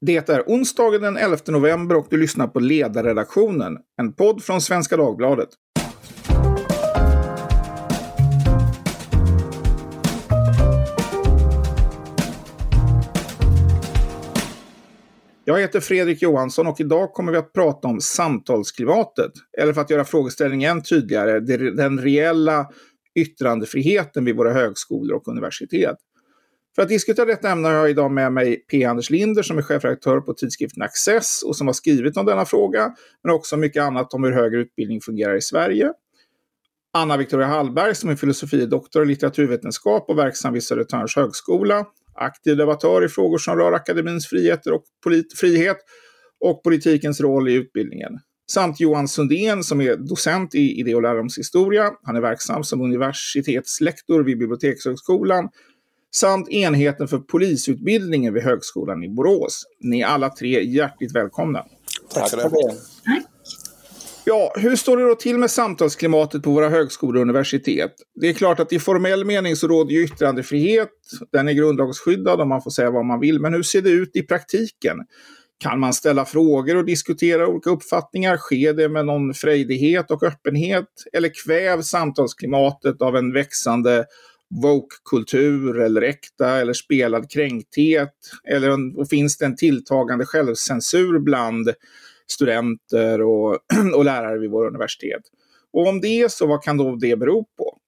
Det 0.00 0.28
är 0.28 0.42
onsdagen 0.46 1.00
den 1.00 1.16
11 1.16 1.36
november 1.46 1.96
och 1.96 2.06
du 2.10 2.16
lyssnar 2.16 2.46
på 2.46 2.60
Ledarredaktionen, 2.60 3.78
en 4.00 4.12
podd 4.12 4.42
från 4.42 4.60
Svenska 4.60 4.96
Dagbladet. 4.96 5.48
Jag 15.44 15.60
heter 15.60 15.80
Fredrik 15.80 16.22
Johansson 16.22 16.66
och 16.66 16.80
idag 16.80 17.12
kommer 17.12 17.32
vi 17.32 17.38
att 17.38 17.52
prata 17.52 17.88
om 17.88 18.00
samtalsklimatet. 18.00 19.32
Eller 19.58 19.72
för 19.72 19.80
att 19.80 19.90
göra 19.90 20.04
frågeställningen 20.04 20.82
tydligare, 20.82 21.40
den 21.70 22.00
reella 22.00 22.66
yttrandefriheten 23.14 24.24
vid 24.24 24.36
våra 24.36 24.52
högskolor 24.52 25.16
och 25.16 25.28
universitet. 25.28 25.96
För 26.76 26.82
att 26.82 26.88
diskutera 26.88 27.26
detta 27.26 27.50
ämne 27.50 27.68
har 27.68 27.74
jag 27.74 27.90
idag 27.90 28.10
med 28.10 28.32
mig 28.32 28.56
P. 28.70 28.84
Anders 28.84 29.10
Linder 29.10 29.42
som 29.42 29.58
är 29.58 29.62
chefredaktör 29.62 30.20
på 30.20 30.34
tidskriften 30.34 30.82
Access 30.82 31.42
och 31.42 31.56
som 31.56 31.66
har 31.66 31.74
skrivit 31.74 32.16
om 32.16 32.26
denna 32.26 32.44
fråga, 32.44 32.94
men 33.24 33.34
också 33.34 33.56
mycket 33.56 33.82
annat 33.82 34.14
om 34.14 34.24
hur 34.24 34.32
högre 34.32 34.60
utbildning 34.60 35.00
fungerar 35.00 35.36
i 35.36 35.40
Sverige. 35.40 35.92
Anna 36.92 37.16
Victoria 37.16 37.46
Hallberg 37.46 37.94
som 37.94 38.10
är 38.10 38.16
filosofie 38.16 38.66
doktor 38.66 39.02
i 39.02 39.06
litteraturvetenskap 39.06 40.10
och 40.10 40.18
verksam 40.18 40.52
vid 40.52 40.62
Södertörns 40.62 41.16
högskola. 41.16 41.86
Aktiv 42.14 42.56
debattör 42.56 43.04
i 43.04 43.08
frågor 43.08 43.38
som 43.38 43.56
rör 43.56 43.72
akademins 43.72 44.26
friheter 44.26 44.72
och 44.72 44.84
frihet 45.40 45.76
och 46.40 46.62
politikens 46.62 47.20
roll 47.20 47.48
i 47.48 47.54
utbildningen. 47.54 48.12
Samt 48.50 48.80
Johan 48.80 49.08
Sundén 49.08 49.62
som 49.62 49.80
är 49.80 49.96
docent 49.96 50.54
i 50.54 50.80
idé 50.80 50.94
och 50.94 51.02
läromshistoria. 51.02 51.90
Han 52.02 52.16
är 52.16 52.20
verksam 52.20 52.64
som 52.64 52.80
universitetslektor 52.80 54.22
vid 54.22 54.38
Bibliotekshögskolan 54.38 55.48
samt 56.16 56.48
enheten 56.48 57.08
för 57.08 57.18
polisutbildningen 57.18 58.34
vid 58.34 58.42
Högskolan 58.42 59.04
i 59.04 59.08
Borås. 59.08 59.64
Ni 59.80 60.00
är 60.00 60.06
alla 60.06 60.28
tre 60.28 60.64
hjärtligt 60.64 61.14
välkomna. 61.14 61.64
Tack 62.14 62.30
för 62.30 62.36
det. 62.36 62.76
Ja, 64.28 64.52
hur 64.56 64.76
står 64.76 64.96
det 64.96 65.08
då 65.08 65.14
till 65.14 65.38
med 65.38 65.50
samtalsklimatet 65.50 66.42
på 66.42 66.50
våra 66.50 66.68
högskolor 66.68 67.16
och 67.16 67.22
universitet? 67.22 67.92
Det 68.20 68.28
är 68.28 68.32
klart 68.32 68.60
att 68.60 68.72
i 68.72 68.78
formell 68.78 69.24
mening 69.24 69.56
så 69.56 69.68
råder 69.68 69.92
ju 69.92 70.04
yttrandefrihet. 70.04 70.90
Den 71.32 71.48
är 71.48 71.52
grundlagsskyddad 71.52 72.40
och 72.40 72.46
man 72.46 72.62
får 72.62 72.70
säga 72.70 72.90
vad 72.90 73.04
man 73.04 73.20
vill. 73.20 73.40
Men 73.40 73.54
hur 73.54 73.62
ser 73.62 73.82
det 73.82 73.90
ut 73.90 74.16
i 74.16 74.22
praktiken? 74.22 74.96
Kan 75.58 75.80
man 75.80 75.92
ställa 75.92 76.24
frågor 76.24 76.76
och 76.76 76.84
diskutera 76.84 77.48
olika 77.48 77.70
uppfattningar? 77.70 78.36
Sker 78.36 78.72
det 78.72 78.88
med 78.88 79.06
någon 79.06 79.34
frejdighet 79.34 80.10
och 80.10 80.22
öppenhet? 80.22 80.88
Eller 81.12 81.30
kvävs 81.44 81.88
samtalsklimatet 81.88 83.02
av 83.02 83.16
en 83.16 83.32
växande 83.32 84.04
woke-kultur 84.54 85.80
eller 85.80 86.02
äkta 86.02 86.56
eller 86.56 86.72
spelad 86.72 87.30
kränkthet? 87.30 88.14
Eller 88.48 88.98
och 88.98 89.08
finns 89.08 89.38
det 89.38 89.44
en 89.44 89.56
tilltagande 89.56 90.26
självcensur 90.26 91.18
bland 91.18 91.70
studenter 92.32 93.22
och, 93.22 93.58
och 93.94 94.04
lärare 94.04 94.38
vid 94.38 94.50
våra 94.50 94.68
universitet? 94.68 95.22
Och 95.72 95.88
om 95.88 96.00
det 96.00 96.20
är 96.20 96.28
så, 96.28 96.46
vad 96.46 96.62
kan 96.62 96.76
då 96.76 96.96
det 96.96 97.16
bero 97.16 97.44
på? 97.44 97.78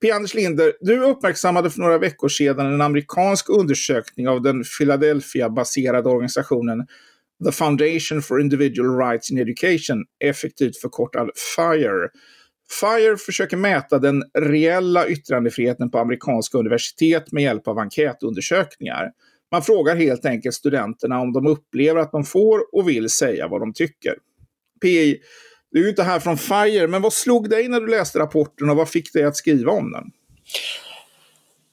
P. 0.00 0.10
Anders 0.10 0.34
Linder, 0.34 0.72
du 0.80 1.00
uppmärksammade 1.00 1.70
för 1.70 1.80
några 1.80 1.98
veckor 1.98 2.28
sedan 2.28 2.66
en 2.66 2.80
amerikansk 2.80 3.48
undersökning 3.50 4.28
av 4.28 4.42
den 4.42 4.64
Philadelphia-baserade 4.78 6.08
organisationen 6.08 6.86
The 7.44 7.52
Foundation 7.52 8.22
for 8.22 8.40
Individual 8.40 8.98
Rights 8.98 9.30
in 9.30 9.38
Education, 9.38 10.04
effektivt 10.24 10.76
förkortad 10.76 11.30
FIRE, 11.56 12.08
FIRE 12.70 13.16
försöker 13.16 13.56
mäta 13.56 13.98
den 13.98 14.22
reella 14.38 15.06
yttrandefriheten 15.06 15.90
på 15.90 15.98
amerikanska 15.98 16.58
universitet 16.58 17.32
med 17.32 17.42
hjälp 17.42 17.68
av 17.68 17.78
enkätundersökningar. 17.78 19.10
Man 19.50 19.62
frågar 19.62 19.96
helt 19.96 20.24
enkelt 20.24 20.54
studenterna 20.54 21.20
om 21.20 21.32
de 21.32 21.46
upplever 21.46 22.00
att 22.00 22.12
de 22.12 22.24
får 22.24 22.60
och 22.74 22.88
vill 22.88 23.10
säga 23.10 23.48
vad 23.48 23.60
de 23.60 23.72
tycker. 23.72 24.14
PI, 24.80 25.20
du 25.70 25.78
är 25.78 25.82
ju 25.82 25.90
inte 25.90 26.02
här 26.02 26.20
från 26.20 26.38
FIRE, 26.38 26.88
men 26.88 27.02
vad 27.02 27.12
slog 27.12 27.50
dig 27.50 27.68
när 27.68 27.80
du 27.80 27.86
läste 27.86 28.18
rapporten 28.18 28.70
och 28.70 28.76
vad 28.76 28.88
fick 28.88 29.12
dig 29.12 29.24
att 29.24 29.36
skriva 29.36 29.72
om 29.72 29.92
den? 29.92 30.04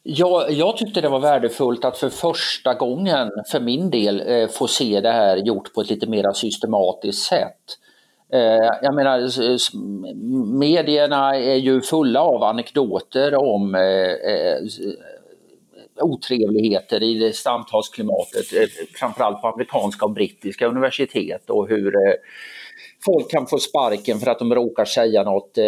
Ja, 0.03 0.49
jag 0.49 0.77
tyckte 0.77 1.01
det 1.01 1.09
var 1.09 1.19
värdefullt 1.19 1.85
att 1.85 1.97
för 1.97 2.09
första 2.09 2.73
gången 2.73 3.31
för 3.51 3.59
min 3.59 3.89
del 3.89 4.23
eh, 4.27 4.49
få 4.49 4.67
se 4.67 5.01
det 5.01 5.11
här 5.11 5.37
gjort 5.37 5.73
på 5.73 5.81
ett 5.81 5.89
lite 5.89 6.07
mer 6.07 6.33
systematiskt 6.33 7.23
sätt. 7.23 7.77
Eh, 8.33 8.71
jag 8.81 8.95
menar, 8.95 9.19
medierna 10.57 11.35
är 11.35 11.55
ju 11.55 11.81
fulla 11.81 12.21
av 12.21 12.43
anekdoter 12.43 13.35
om 13.35 13.75
eh, 13.75 14.11
eh, 14.11 14.57
otrevligheter 16.01 17.03
i 17.03 17.19
det 17.19 17.35
samtalsklimatet, 17.35 18.45
framförallt 18.95 19.41
på 19.41 19.47
amerikanska 19.47 20.05
och 20.05 20.11
brittiska 20.11 20.67
universitet 20.67 21.49
och 21.49 21.69
hur 21.69 21.93
folk 23.05 23.31
kan 23.31 23.47
få 23.47 23.57
sparken 23.57 24.19
för 24.19 24.31
att 24.31 24.39
de 24.39 24.55
råkar 24.55 24.85
säga 24.85 25.23
något 25.23 25.57
eh, 25.57 25.65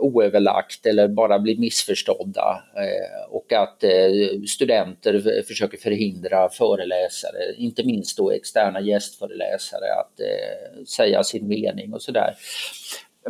oöverlagt 0.00 0.86
eller 0.86 1.08
bara 1.08 1.38
bli 1.38 1.58
missförstådda. 1.58 2.62
Eh, 2.76 3.34
och 3.34 3.52
att 3.52 3.84
eh, 3.84 4.42
studenter 4.48 5.42
försöker 5.42 5.78
förhindra 5.78 6.48
föreläsare, 6.48 7.54
inte 7.56 7.84
minst 7.84 8.16
då 8.16 8.30
externa 8.30 8.80
gästföreläsare, 8.80 9.94
att 10.00 10.20
eh, 10.20 10.84
säga 10.84 11.24
sin 11.24 11.48
mening 11.48 11.94
och 11.94 12.02
sådär. 12.02 12.34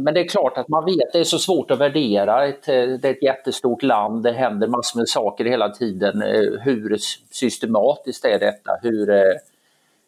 Men 0.01 0.15
det 0.15 0.21
är 0.21 0.29
klart 0.29 0.59
att 0.59 0.69
man 0.69 0.85
vet, 0.85 1.13
det 1.13 1.19
är 1.19 1.25
så 1.25 1.39
svårt 1.39 1.71
att 1.71 1.79
värdera. 1.79 2.47
Ett, 2.47 2.69
eh, 2.69 2.75
det 2.75 3.09
är 3.09 3.13
ett 3.13 3.23
jättestort 3.23 3.83
land, 3.83 4.23
det 4.23 4.33
händer 4.33 4.69
massor 4.69 4.99
med 4.99 5.09
saker 5.09 5.45
hela 5.45 5.69
tiden. 5.69 6.23
Eh, 6.23 6.61
hur 6.65 6.99
systematiskt 7.31 8.25
är 8.25 8.39
detta? 8.39 8.71
Hur 8.83 9.11
eh, 9.11 9.35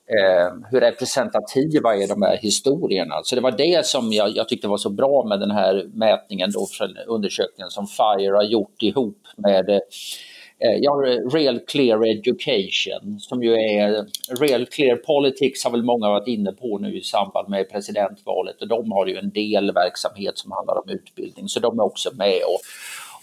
eh, 0.08 0.52
hur 0.70 0.80
representativa 0.80 1.96
är 1.96 2.08
de 2.08 2.22
här 2.22 2.36
historierna? 2.36 3.14
Så 3.24 3.34
det 3.34 3.40
var 3.40 3.50
det 3.50 3.86
som 3.86 4.12
jag, 4.12 4.36
jag 4.36 4.48
tyckte 4.48 4.68
var 4.68 4.76
så 4.76 4.90
bra 4.90 5.24
med 5.28 5.40
den 5.40 5.50
här 5.50 5.86
mätningen, 5.94 6.50
då, 6.50 6.66
från 6.70 6.96
undersökningen 7.06 7.70
som 7.70 7.86
FIRE 7.86 8.36
har 8.36 8.44
gjort 8.44 8.82
ihop 8.82 9.18
med 9.36 9.70
eh, 9.70 10.76
ja, 10.80 10.92
Real 11.32 11.60
Clear 11.60 12.18
Education 12.18 13.20
som 13.20 13.42
ju 13.42 13.52
är 13.52 14.06
Real 14.40 14.66
Clear 14.66 14.96
Politics 14.96 15.64
har 15.64 15.70
väl 15.70 15.82
många 15.82 16.08
varit 16.08 16.28
inne 16.28 16.52
på 16.52 16.78
nu 16.78 16.98
i 16.98 17.02
samband 17.02 17.48
med 17.48 17.70
presidentvalet 17.70 18.62
och 18.62 18.68
de 18.68 18.92
har 18.92 19.06
ju 19.06 19.16
en 19.16 19.30
del 19.30 19.72
verksamhet 19.72 20.38
som 20.38 20.52
handlar 20.52 20.74
om 20.74 20.88
utbildning 20.88 21.48
så 21.48 21.60
de 21.60 21.78
är 21.78 21.84
också 21.84 22.10
med 22.14 22.40
och 22.46 22.60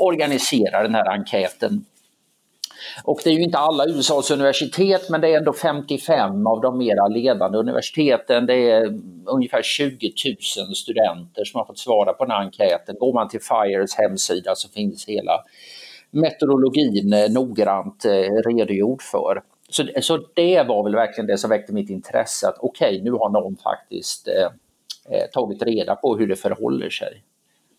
organiserar 0.07 0.83
den 0.83 0.95
här 0.95 1.09
enkäten 1.09 1.85
och 3.03 3.21
det 3.23 3.29
är 3.29 3.33
ju 3.33 3.43
inte 3.43 3.57
alla 3.57 3.85
USAs 3.85 4.31
universitet 4.31 5.09
men 5.09 5.21
det 5.21 5.33
är 5.33 5.37
ändå 5.37 5.53
55 5.53 6.47
av 6.47 6.61
de 6.61 6.77
mera 6.77 7.07
ledande 7.07 7.57
universiteten. 7.57 8.45
Det 8.45 8.71
är 8.71 8.99
ungefär 9.25 9.61
20 9.61 10.13
000 10.57 10.75
studenter 10.75 11.45
som 11.45 11.57
har 11.57 11.65
fått 11.65 11.79
svara 11.79 12.13
på 12.13 12.25
den 12.25 12.31
här 12.31 12.43
enkäten. 12.43 12.95
Går 12.99 13.13
man 13.13 13.29
till 13.29 13.41
FIREs 13.41 13.95
hemsida 13.95 14.55
så 14.55 14.69
finns 14.69 15.05
hela 15.07 15.43
metodologin 16.11 17.13
eh, 17.13 17.31
noggrant 17.31 18.05
eh, 18.05 18.11
redogjord 18.45 19.01
för. 19.01 19.41
Så, 19.69 19.83
så 20.01 20.17
det 20.33 20.63
var 20.63 20.83
väl 20.83 20.95
verkligen 20.95 21.27
det 21.27 21.37
som 21.37 21.49
väckte 21.49 21.73
mitt 21.73 21.89
intresse 21.89 22.47
att 22.47 22.57
okej, 22.59 22.87
okay, 22.87 23.03
nu 23.03 23.11
har 23.11 23.29
någon 23.29 23.55
faktiskt 23.55 24.27
eh, 24.27 25.15
eh, 25.17 25.25
tagit 25.33 25.63
reda 25.63 25.95
på 25.95 26.17
hur 26.17 26.27
det 26.27 26.35
förhåller 26.35 26.89
sig 26.89 27.23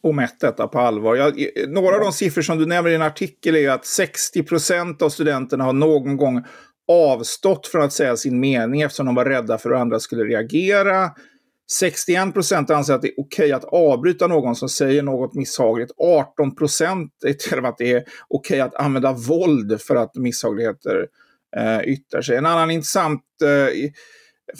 och 0.07 0.15
mätt 0.15 0.41
detta 0.41 0.69
på 0.69 0.79
allvar. 0.79 1.17
Jag, 1.17 1.35
några 1.69 1.95
av 1.95 2.01
de 2.01 2.13
siffror 2.13 2.43
som 2.43 2.59
du 2.59 2.67
nämner 2.67 2.91
i 2.91 2.95
en 2.95 3.03
artikel 3.03 3.57
är 3.57 3.71
att 3.71 3.87
60 3.87 4.43
procent 4.43 5.03
av 5.03 5.09
studenterna 5.09 5.65
har 5.65 5.73
någon 5.73 6.17
gång 6.17 6.45
avstått 6.89 7.67
från 7.67 7.83
att 7.83 7.93
säga 7.93 8.17
sin 8.17 8.41
mening 8.41 8.81
eftersom 8.81 9.07
de 9.07 9.15
var 9.15 9.25
rädda 9.25 9.59
för 9.59 9.71
hur 9.71 9.77
andra 9.77 10.01
skulle 10.01 10.25
reagera. 10.25 11.11
61 11.73 12.35
procent 12.35 12.71
anser 12.71 12.95
att 12.95 13.03
det 13.03 13.09
är 13.09 13.21
okej 13.21 13.53
att 13.53 13.65
avbryta 13.65 14.27
någon 14.27 14.57
som 14.57 14.69
säger 14.69 15.03
något 15.03 15.35
misshagligt. 15.35 15.91
18 15.99 16.57
procent 16.57 17.13
till 17.49 17.65
att 17.65 17.79
det 17.79 17.93
är 17.93 18.05
okej 18.29 18.61
att 18.61 18.75
använda 18.75 19.13
våld 19.13 19.81
för 19.81 19.97
att 19.97 20.15
misshagligheter 20.15 21.07
eh, 21.57 21.81
yttrar 21.89 22.23
sig. 22.23 22.37
En 22.37 22.47
annan 22.47 22.71
intressant 22.71 23.23
eh, 23.43 23.91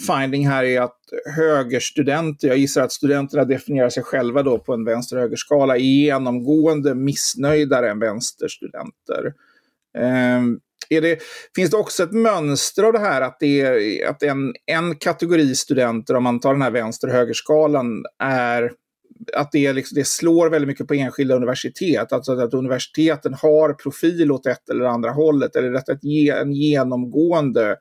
finding 0.07 0.47
här 0.47 0.63
är 0.63 0.81
att 0.81 0.99
högerstudenter, 1.35 2.47
jag 2.47 2.57
gissar 2.57 2.81
att 2.81 2.91
studenterna 2.91 3.45
definierar 3.45 3.89
sig 3.89 4.03
själva 4.03 4.43
då 4.43 4.59
på 4.59 4.73
en 4.73 4.85
vänster-högerskala, 4.85 5.75
är 5.75 5.79
genomgående 5.79 6.95
missnöjdare 6.95 7.91
än 7.91 7.99
vänsterstudenter. 7.99 9.33
Um, 9.97 10.59
är 10.89 11.01
det, 11.01 11.19
finns 11.55 11.71
det 11.71 11.77
också 11.77 12.03
ett 12.03 12.11
mönster 12.11 12.83
av 12.83 12.93
det 12.93 12.99
här 12.99 13.21
att, 13.21 13.37
det 13.39 13.61
är, 13.61 14.07
att 14.09 14.23
en, 14.23 14.53
en 14.65 14.95
kategori 14.95 15.55
studenter, 15.55 16.15
om 16.15 16.23
man 16.23 16.39
tar 16.39 16.53
den 16.53 16.61
här 16.61 16.71
vänster-högerskalan, 16.71 18.05
är 18.19 18.71
att 19.33 19.51
det, 19.51 19.73
liksom, 19.73 19.95
det 19.95 20.07
slår 20.07 20.49
väldigt 20.49 20.67
mycket 20.67 20.87
på 20.87 20.93
enskilda 20.93 21.35
universitet. 21.35 22.13
Alltså 22.13 22.39
att 22.39 22.53
universiteten 22.53 23.33
har 23.33 23.73
profil 23.73 24.31
åt 24.31 24.45
ett 24.45 24.69
eller 24.69 24.85
andra 24.85 25.11
hållet. 25.11 25.55
Eller 25.55 25.71
detta 25.71 25.91
är 25.91 26.41
en 26.41 26.53
genomgående 26.53 27.75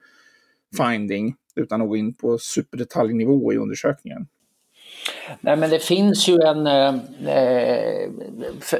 finding 0.76 1.34
utan 1.56 1.82
att 1.82 1.88
gå 1.88 1.96
in 1.96 2.14
på 2.14 2.38
superdetaljnivå 2.38 3.52
i 3.52 3.56
undersökningen? 3.56 4.26
Nej, 5.40 5.56
men 5.56 5.70
det 5.70 5.78
finns 5.78 6.28
ju 6.28 6.40
en... 6.40 6.66
Eh, 6.66 6.94
eh 7.26 8.10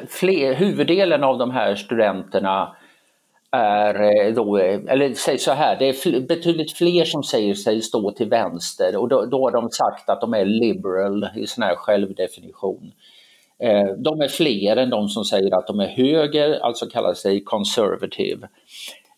fler, 0.09 0.55
huvuddelen 0.55 1.25
av 1.25 1.39
de 1.39 1.51
här 1.51 1.75
studenterna 1.75 2.77
är 3.51 4.03
eh, 4.03 4.35
då, 4.35 4.59
eh, 4.59 4.81
eller 4.89 5.15
säg 5.15 5.39
så 5.39 5.53
här, 5.53 5.77
det 5.79 5.89
är 5.89 6.21
betydligt 6.21 6.73
fler 6.73 7.05
som 7.05 7.23
säger 7.23 7.55
sig 7.55 7.83
stå 7.83 8.13
till 8.13 8.29
vänster 8.29 8.97
och 8.97 9.09
då, 9.09 9.25
då 9.25 9.45
har 9.45 9.51
de 9.51 9.71
sagt 9.71 10.11
att 10.11 10.21
de 10.21 10.35
är 10.35 10.45
liberal 10.45 11.29
i 11.37 11.47
sån 11.47 11.63
här 11.63 11.75
självdefinition. 11.77 12.93
De 13.99 14.21
är 14.21 14.29
fler 14.29 14.77
än 14.77 14.91
de 14.91 15.09
som 15.09 15.25
säger 15.25 15.59
att 15.59 15.67
de 15.67 15.81
är 15.81 15.87
höger, 15.87 16.59
alltså 16.59 16.87
kallar 16.87 17.15
sig 17.15 17.45
conservative. 17.45 18.49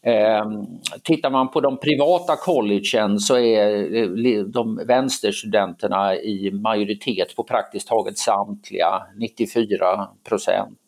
Ehm, 0.02 0.66
tittar 1.02 1.30
man 1.30 1.50
på 1.50 1.60
de 1.60 1.78
privata 1.78 2.36
collegen 2.36 3.18
så 3.18 3.38
är 3.38 3.94
eh, 3.96 4.42
de 4.44 4.76
vänsterstudenterna 4.86 6.16
i 6.16 6.50
majoritet 6.50 7.36
på 7.36 7.44
praktiskt 7.44 7.88
taget 7.88 8.18
samtliga, 8.18 9.02
94 9.16 10.08
procent. 10.28 10.78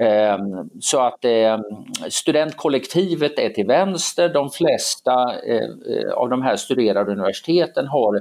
Ehm, 0.00 0.70
så 0.80 1.00
att 1.00 1.24
ehm, 1.24 1.60
studentkollektivet 2.08 3.38
är 3.38 3.48
till 3.48 3.66
vänster, 3.66 4.28
de 4.28 4.50
flesta 4.50 5.40
eh, 5.46 5.62
eh 5.62 6.12
av 6.14 6.30
de 6.30 6.42
här 6.42 6.56
studerade 6.56 7.12
universiteten 7.12 7.86
har 7.86 8.20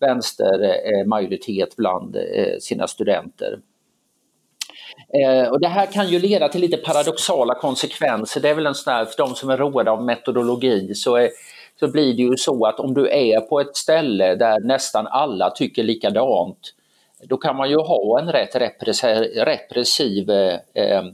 vänstermajoritet 0.00 1.68
eh, 1.68 1.76
bland 1.76 2.16
sina 2.60 2.86
studenter. 2.86 3.58
Eh, 5.08 5.48
och 5.48 5.60
det 5.60 5.68
här 5.68 5.86
kan 5.86 6.08
ju 6.08 6.18
leda 6.18 6.48
till 6.48 6.60
lite 6.60 6.76
paradoxala 6.76 7.54
konsekvenser. 7.54 8.40
Det 8.40 8.48
är 8.48 8.54
väl 8.54 8.66
en 8.66 8.74
sån 8.74 8.92
här, 8.92 9.04
för 9.04 9.16
de 9.16 9.34
som 9.34 9.50
är 9.50 9.56
roade 9.56 9.90
av 9.90 10.04
metodologi 10.04 10.94
så, 10.94 11.16
är, 11.16 11.30
så 11.80 11.88
blir 11.88 12.14
det 12.14 12.22
ju 12.22 12.36
så 12.36 12.66
att 12.66 12.80
om 12.80 12.94
du 12.94 13.08
är 13.08 13.40
på 13.40 13.60
ett 13.60 13.76
ställe 13.76 14.34
där 14.34 14.60
nästan 14.60 15.06
alla 15.06 15.50
tycker 15.50 15.82
likadant, 15.82 16.72
då 17.22 17.36
kan 17.36 17.56
man 17.56 17.70
ju 17.70 17.76
ha 17.76 18.20
en 18.20 18.32
rätt 18.32 18.56
repressiv 19.46 20.30
eh, 20.30 20.58
eh, 20.74 21.04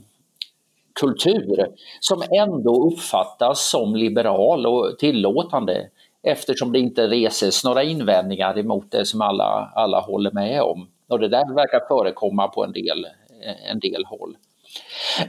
kultur 0.99 1.67
som 1.99 2.23
ändå 2.31 2.87
uppfattas 2.87 3.69
som 3.69 3.95
liberal 3.95 4.65
och 4.65 4.99
tillåtande 4.99 5.89
eftersom 6.23 6.71
det 6.71 6.79
inte 6.79 7.07
reses 7.07 7.63
några 7.63 7.83
invändningar 7.83 8.59
emot 8.59 8.91
det 8.91 9.05
som 9.05 9.21
alla, 9.21 9.71
alla 9.75 9.99
håller 9.99 10.31
med 10.31 10.61
om. 10.61 10.87
Och 11.07 11.19
det 11.19 11.27
där 11.27 11.55
verkar 11.55 11.87
förekomma 11.87 12.47
på 12.47 12.63
en 12.63 12.71
del 12.71 13.05
Eh, 13.45 13.71
en 13.71 13.79
del 13.79 14.05
håll. 14.05 14.37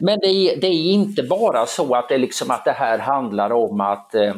Men 0.01 0.19
det 0.21 0.27
är, 0.27 0.61
det 0.61 0.67
är, 0.67 0.93
inte 0.93 1.23
bara 1.23 1.67
så 1.67 1.95
att 1.95 2.09
det, 2.09 2.19
liksom, 2.19 2.51
att 2.51 2.65
det 2.65 2.73
här 2.73 2.99
handlar 2.99 3.53
om 3.53 3.81
att, 3.81 4.15
eh, 4.15 4.35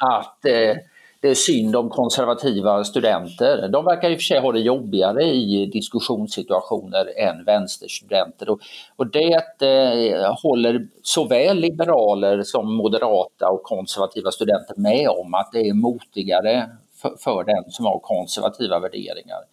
att 0.00 0.44
eh, 0.44 0.76
det 1.20 1.28
är 1.30 1.34
synd 1.34 1.76
om 1.76 1.90
konservativa 1.90 2.84
studenter. 2.84 3.68
De 3.68 3.84
verkar 3.84 4.10
i 4.10 4.14
och 4.14 4.18
för 4.18 4.22
sig 4.22 4.40
ha 4.40 4.52
det 4.52 4.60
jobbigare 4.60 5.22
i 5.24 5.66
diskussionssituationer 5.66 7.18
än 7.18 7.44
vänsterstudenter. 7.44 8.50
Och, 8.50 8.60
och 8.96 9.06
det 9.06 9.62
eh, 9.62 10.34
håller 10.42 10.86
såväl 11.02 11.58
liberaler 11.58 12.42
som 12.42 12.74
moderata 12.74 13.48
och 13.48 13.62
konservativa 13.62 14.30
studenter 14.30 14.74
med 14.76 15.08
om 15.08 15.34
att 15.34 15.52
det 15.52 15.68
är 15.68 15.74
motigare 15.74 16.70
för, 17.02 17.16
för 17.18 17.44
den 17.44 17.70
som 17.70 17.86
har 17.86 17.98
konservativa 17.98 18.78
värderingar. 18.78 19.44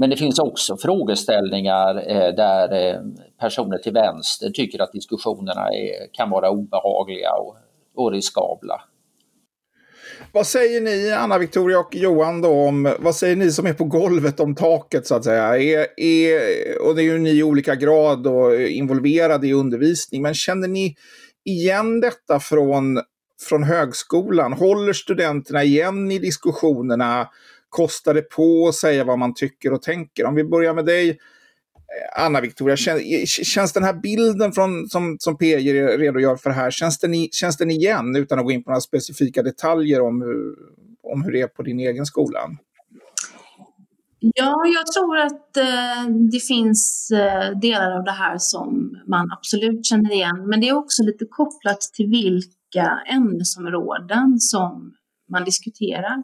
Men 0.00 0.10
det 0.10 0.16
finns 0.16 0.38
också 0.38 0.76
frågeställningar 0.76 2.10
eh, 2.10 2.34
där 2.34 2.88
eh, 2.88 3.00
personer 3.40 3.78
till 3.78 3.92
vänster 3.92 4.50
tycker 4.50 4.82
att 4.82 4.92
diskussionerna 4.92 5.68
är, 5.68 6.12
kan 6.12 6.30
vara 6.30 6.50
obehagliga 6.50 7.30
och, 7.32 7.56
och 7.96 8.12
riskabla. 8.12 8.82
Vad 10.32 10.46
säger 10.46 10.80
ni, 10.80 11.12
Anna 11.12 11.38
Victoria 11.38 11.78
och 11.78 11.94
Johan, 11.94 12.42
då, 12.42 12.50
om, 12.50 12.94
vad 12.98 13.14
säger 13.14 13.36
ni 13.36 13.50
som 13.50 13.66
är 13.66 13.72
på 13.72 13.84
golvet 13.84 14.40
om 14.40 14.54
taket 14.54 15.06
så 15.06 15.14
att 15.14 15.24
säga? 15.24 15.58
Är, 15.58 15.86
är, 16.00 16.40
och 16.82 16.94
det 16.94 17.02
är 17.02 17.04
ju 17.04 17.18
ni 17.18 17.30
i 17.30 17.42
olika 17.42 17.74
grad 17.74 18.26
och 18.26 18.60
involverade 18.60 19.46
i 19.46 19.52
undervisning, 19.52 20.22
men 20.22 20.34
känner 20.34 20.68
ni 20.68 20.96
igen 21.44 22.00
detta 22.00 22.40
från, 22.40 23.00
från 23.48 23.62
högskolan? 23.62 24.52
Håller 24.52 24.92
studenterna 24.92 25.64
igen 25.64 26.12
i 26.12 26.18
diskussionerna? 26.18 27.28
Kostar 27.68 28.14
det 28.14 28.22
på 28.22 28.68
att 28.68 28.74
säga 28.74 29.04
vad 29.04 29.18
man 29.18 29.34
tycker 29.34 29.72
och 29.72 29.82
tänker? 29.82 30.24
Om 30.24 30.34
vi 30.34 30.44
börjar 30.44 30.74
med 30.74 30.86
dig, 30.86 31.08
eh, 31.10 32.24
Anna 32.24 32.40
Victoria, 32.40 32.76
känns, 33.26 33.72
den 33.72 33.82
här 33.82 33.92
bilden 33.92 34.52
från, 34.52 34.88
som, 34.88 35.16
som 35.20 35.38
PJ 35.38 35.72
redogör 35.72 36.36
för 36.36 36.50
här, 36.50 36.70
känns 36.70 36.98
den, 36.98 37.28
känns 37.32 37.56
den 37.56 37.70
igen 37.70 38.16
utan 38.16 38.38
att 38.38 38.44
gå 38.44 38.52
in 38.52 38.64
på 38.64 38.70
några 38.70 38.80
specifika 38.80 39.42
detaljer 39.42 40.00
om 40.00 40.22
hur, 40.22 40.54
om 41.12 41.22
hur 41.22 41.32
det 41.32 41.40
är 41.40 41.46
på 41.46 41.62
din 41.62 41.80
egen 41.80 42.06
skola? 42.06 42.40
Ja, 44.20 44.62
jag 44.74 44.86
tror 44.86 45.18
att 45.18 45.56
eh, 45.56 46.10
det 46.32 46.40
finns 46.40 47.10
eh, 47.10 47.58
delar 47.58 47.98
av 47.98 48.04
det 48.04 48.12
här 48.12 48.36
som 48.38 48.98
man 49.06 49.32
absolut 49.32 49.86
känner 49.86 50.12
igen, 50.12 50.48
men 50.48 50.60
det 50.60 50.68
är 50.68 50.76
också 50.76 51.02
lite 51.02 51.24
kopplat 51.30 51.80
till 51.80 52.06
vilka 52.06 53.00
ämnesområden 53.12 54.38
som 54.38 54.92
man 55.32 55.44
diskuterar. 55.44 56.22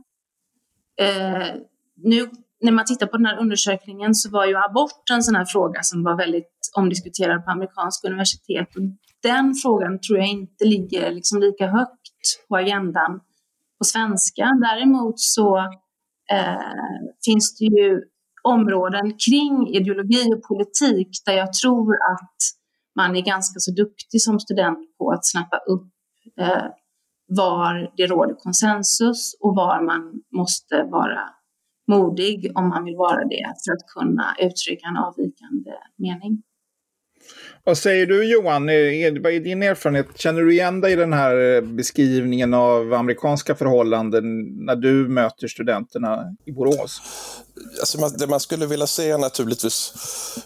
Eh, 1.01 1.55
nu 1.97 2.31
när 2.61 2.73
man 2.73 2.85
tittar 2.85 3.07
på 3.07 3.17
den 3.17 3.27
här 3.27 3.39
undersökningen 3.39 4.15
så 4.15 4.31
var 4.31 4.47
ju 4.47 4.57
abort 4.57 5.11
en 5.13 5.23
sån 5.23 5.35
här 5.35 5.45
fråga 5.45 5.83
som 5.83 6.05
var 6.05 6.17
väldigt 6.17 6.71
omdiskuterad 6.77 7.45
på 7.45 7.51
amerikanska 7.51 8.09
universitet. 8.09 8.77
Och 8.77 8.83
den 9.23 9.55
frågan 9.55 10.01
tror 10.01 10.19
jag 10.19 10.29
inte 10.29 10.65
ligger 10.65 11.11
liksom 11.11 11.41
lika 11.41 11.67
högt 11.67 12.49
på 12.49 12.57
agendan 12.57 13.21
på 13.79 13.85
svenska. 13.85 14.51
Däremot 14.61 15.21
så 15.21 15.59
eh, 16.33 16.73
finns 17.25 17.59
det 17.59 17.65
ju 17.65 18.01
områden 18.43 19.13
kring 19.27 19.69
ideologi 19.69 20.35
och 20.35 20.43
politik 20.43 21.09
där 21.27 21.33
jag 21.33 21.53
tror 21.53 21.95
att 21.95 22.37
man 22.97 23.17
är 23.17 23.21
ganska 23.21 23.61
så 23.61 23.71
duktig 23.71 24.23
som 24.23 24.41
student 24.41 24.79
på 24.99 25.11
att 25.11 25.27
snappa 25.27 25.57
upp 25.57 25.89
eh, 26.41 26.67
var 27.37 27.93
det 27.97 28.07
råder 28.07 28.35
konsensus 28.35 29.37
och 29.41 29.55
var 29.57 29.83
man 29.83 30.23
måste 30.33 30.83
vara 30.83 31.21
modig 31.89 32.53
om 32.55 32.69
man 32.69 32.85
vill 32.85 32.97
vara 32.97 33.25
det 33.25 33.55
för 33.65 33.73
att 33.73 33.87
kunna 33.97 34.37
uttrycka 34.39 34.87
en 34.87 34.97
avvikande 34.97 35.73
mening. 35.97 36.43
Vad 37.67 37.79
säger 37.79 38.07
du 38.07 38.25
Johan? 38.25 38.67
Vad 39.23 39.33
är 39.33 39.41
din 39.41 39.63
erfarenhet? 39.63 40.07
Känner 40.15 40.43
du 40.43 40.53
igen 40.53 40.81
dig 40.81 40.93
i 40.93 40.97
den 40.97 41.13
här 41.13 41.57
eh, 41.57 41.61
beskrivningen 41.61 42.55
av 42.55 42.95
amerikanska 42.95 43.55
förhållanden 43.55 44.25
när 44.67 44.77
du 44.77 45.09
möter 45.09 45.49
studenterna 45.49 46.37
i 46.45 46.53
Borås? 46.53 47.03
Alltså 47.81 48.09
det 48.09 48.27
man 48.27 48.41
skulle 48.41 48.67
vilja 48.67 48.87
se 48.87 49.11
är 49.11 49.19
naturligtvis 49.19 49.93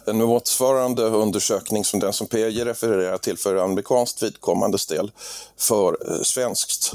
en 0.06 0.16
motsvarande 0.16 1.02
undersökning 1.02 1.84
som 1.84 2.00
den 2.00 2.12
som 2.12 2.26
PJ 2.26 2.64
refererar 2.64 3.19
till 3.19 3.38
för 3.38 3.56
amerikanskt 3.56 4.22
vidkommande 4.22 4.78
del 4.88 5.10
för 5.58 5.96
eh, 6.10 6.22
svenskt. 6.22 6.94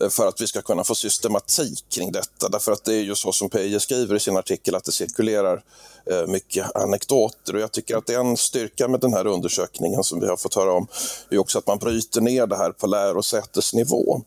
Eh, 0.00 0.08
för 0.08 0.28
att 0.28 0.40
vi 0.40 0.46
ska 0.46 0.62
kunna 0.62 0.84
få 0.84 0.94
systematik 0.94 1.84
kring 1.88 2.12
detta. 2.12 2.48
Därför 2.48 2.72
att 2.72 2.84
det 2.84 2.94
är 2.94 3.02
ju 3.02 3.14
så 3.14 3.32
som 3.32 3.50
PJ 3.50 3.80
skriver 3.80 4.16
i 4.16 4.20
sin 4.20 4.36
artikel 4.36 4.74
att 4.74 4.84
det 4.84 4.92
cirkulerar 4.92 5.62
Eh, 6.10 6.26
mycket 6.26 6.76
anekdoter. 6.76 7.54
Och 7.54 7.60
jag 7.60 7.72
tycker 7.72 7.96
att 7.96 8.10
en 8.10 8.36
styrka 8.36 8.88
med 8.88 9.00
den 9.00 9.12
här 9.12 9.26
undersökningen 9.26 10.04
som 10.04 10.20
vi 10.20 10.26
har 10.26 10.36
fått 10.36 10.54
höra 10.54 10.72
om 10.72 10.86
är 11.30 11.38
också 11.38 11.58
att 11.58 11.66
man 11.66 11.78
bryter 11.78 12.20
ner 12.20 12.46
det 12.46 12.56
här 12.56 12.70
på 12.70 12.86
lärosätesnivå. 12.86 14.20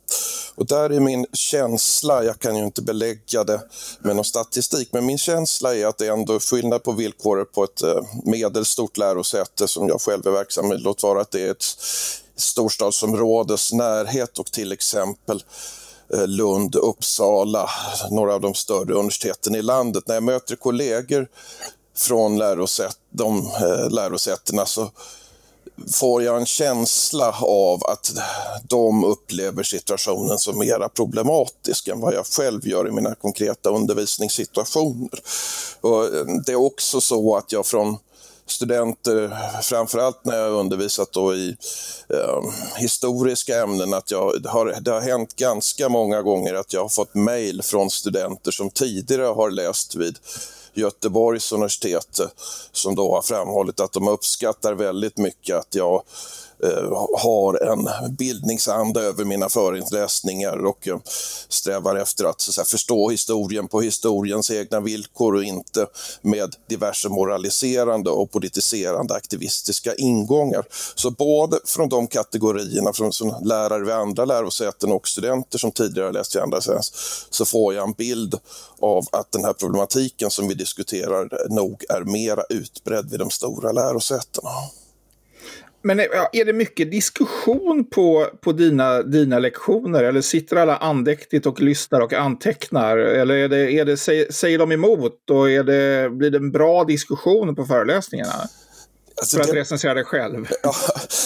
Och 0.55 0.65
där 0.65 0.89
är 0.89 0.99
min 0.99 1.25
känsla, 1.33 2.23
jag 2.23 2.39
kan 2.39 2.55
ju 2.55 2.63
inte 2.63 2.81
belägga 2.81 3.43
det 3.43 3.61
med 3.99 4.15
någon 4.15 4.25
statistik, 4.25 4.89
men 4.91 5.05
min 5.05 5.17
känsla 5.17 5.75
är 5.75 5.85
att 5.85 5.97
det 5.97 6.07
ändå 6.07 6.33
är 6.33 6.39
skillnad 6.39 6.83
på 6.83 6.91
villkoren 6.91 7.45
på 7.53 7.63
ett 7.63 7.83
eh, 7.83 8.03
medelstort 8.25 8.97
lärosäte 8.97 9.67
som 9.67 9.87
jag 9.87 10.01
själv 10.01 10.27
är 10.27 10.31
verksam 10.31 10.71
i, 10.71 10.77
låt 10.77 11.03
vara 11.03 11.21
att 11.21 11.31
det 11.31 11.41
är 11.41 11.51
ett 11.51 11.65
storstadsområdes 12.35 13.73
närhet 13.73 14.39
och 14.39 14.51
till 14.51 14.71
exempel 14.71 15.43
Eh, 16.13 16.27
Lund, 16.27 16.75
Uppsala, 16.75 17.69
några 18.09 18.33
av 18.33 18.41
de 18.41 18.53
större 18.53 18.93
universiteten 18.93 19.55
i 19.55 19.61
landet. 19.61 20.07
När 20.07 20.15
jag 20.15 20.23
möter 20.23 20.55
kollegor 20.55 21.27
från 21.97 22.37
lärosätt, 22.37 22.97
de 23.09 23.37
eh, 23.37 23.89
lärosätena 23.89 24.65
så 24.65 24.91
får 25.91 26.23
jag 26.23 26.37
en 26.37 26.45
känsla 26.45 27.35
av 27.41 27.83
att 27.83 28.11
de 28.67 29.03
upplever 29.03 29.63
situationen 29.63 30.37
som 30.37 30.59
mera 30.59 30.89
problematisk 30.89 31.87
än 31.87 31.99
vad 31.99 32.13
jag 32.13 32.25
själv 32.25 32.67
gör 32.67 32.87
i 32.87 32.91
mina 32.91 33.15
konkreta 33.15 33.69
undervisningssituationer. 33.69 35.19
Och 35.81 36.03
eh, 36.05 36.25
det 36.45 36.51
är 36.51 36.65
också 36.65 37.01
så 37.01 37.35
att 37.35 37.51
jag 37.51 37.65
från 37.65 37.97
studenter, 38.45 39.37
framförallt 39.61 40.25
när 40.25 40.37
jag 40.37 40.51
undervisat 40.51 41.11
då 41.11 41.35
i 41.35 41.57
eh, 42.09 42.41
historiska 42.77 43.61
ämnen, 43.63 43.93
att 43.93 44.11
jag, 44.11 44.45
har, 44.45 44.77
det 44.81 44.91
har 44.91 45.01
hänt 45.01 45.35
ganska 45.35 45.89
många 45.89 46.21
gånger 46.21 46.53
att 46.53 46.73
jag 46.73 46.81
har 46.81 46.89
fått 46.89 47.15
mejl 47.15 47.61
från 47.63 47.89
studenter 47.89 48.51
som 48.51 48.69
tidigare 48.69 49.25
har 49.25 49.49
läst 49.49 49.95
vid 49.95 50.17
Göteborgs 50.73 51.51
universitet 51.51 52.19
som 52.71 52.95
då 52.95 53.15
har 53.15 53.21
framhållit 53.21 53.79
att 53.79 53.91
de 53.93 54.07
uppskattar 54.07 54.73
väldigt 54.73 55.17
mycket 55.17 55.55
att 55.55 55.75
jag 55.75 56.03
Eh, 56.63 57.07
har 57.17 57.63
en 57.63 58.15
bildningsanda 58.15 59.01
över 59.01 59.25
mina 59.25 59.49
föreläsningar 59.49 60.65
och 60.65 60.87
eh, 60.87 60.99
strävar 61.49 61.95
efter 61.95 62.25
att, 62.25 62.41
så 62.41 62.49
att 62.49 62.55
säga, 62.55 62.65
förstå 62.65 63.09
historien 63.09 63.67
på 63.67 63.81
historiens 63.81 64.51
egna 64.51 64.79
villkor 64.79 65.35
och 65.35 65.43
inte 65.43 65.87
med 66.21 66.55
diverse 66.69 67.09
moraliserande 67.09 68.09
och 68.09 68.31
politiserande 68.31 69.13
aktivistiska 69.13 69.95
ingångar. 69.95 70.63
Så 70.95 71.11
både 71.11 71.59
från 71.65 71.89
de 71.89 72.07
kategorierna, 72.07 72.93
från 72.93 73.13
som 73.13 73.35
lärare 73.43 73.83
vid 73.83 73.93
andra 73.93 74.25
lärosäten 74.25 74.91
och 74.91 75.07
studenter 75.07 75.57
som 75.57 75.71
tidigare 75.71 76.11
läst 76.11 76.35
vid 76.35 76.43
andra 76.43 76.55
lärosäten, 76.55 76.83
så 77.29 77.45
får 77.45 77.73
jag 77.73 77.87
en 77.87 77.93
bild 77.93 78.39
av 78.79 79.05
att 79.11 79.31
den 79.31 79.45
här 79.45 79.53
problematiken 79.53 80.29
som 80.29 80.47
vi 80.47 80.53
diskuterar 80.53 81.49
nog 81.49 81.83
är 81.89 82.03
mera 82.03 82.43
utbredd 82.49 83.09
vid 83.09 83.19
de 83.19 83.29
stora 83.29 83.71
lärosätena. 83.71 84.49
Men 85.81 85.99
eh, 85.99 86.05
är 86.31 86.45
det 86.45 86.53
mycket 86.53 86.91
diskussion 86.91 87.85
på, 87.89 88.27
på 88.41 88.51
dina, 88.51 89.01
dina 89.01 89.39
lektioner? 89.39 90.03
Eller 90.03 90.21
sitter 90.21 90.55
alla 90.55 90.77
andäktigt 90.77 91.45
och 91.45 91.61
lyssnar 91.61 92.01
och 92.01 92.13
antecknar? 92.13 92.97
Eller 92.97 93.35
är 93.35 93.49
det, 93.49 93.71
är 93.71 93.85
det, 93.85 93.97
säger 94.33 94.57
de 94.57 94.71
emot? 94.71 95.29
Och 95.29 95.51
är 95.51 95.63
det, 95.63 96.09
blir 96.09 96.29
det 96.31 96.37
en 96.37 96.51
bra 96.51 96.83
diskussion 96.83 97.55
på 97.55 97.65
föreläsningarna? 97.65 98.33
Alltså 99.21 99.37
för 99.37 99.43
att 99.43 99.49
det, 99.49 99.59
recensera 99.59 99.93
det 99.93 100.03
själv? 100.03 100.47
Ja, 100.63 100.73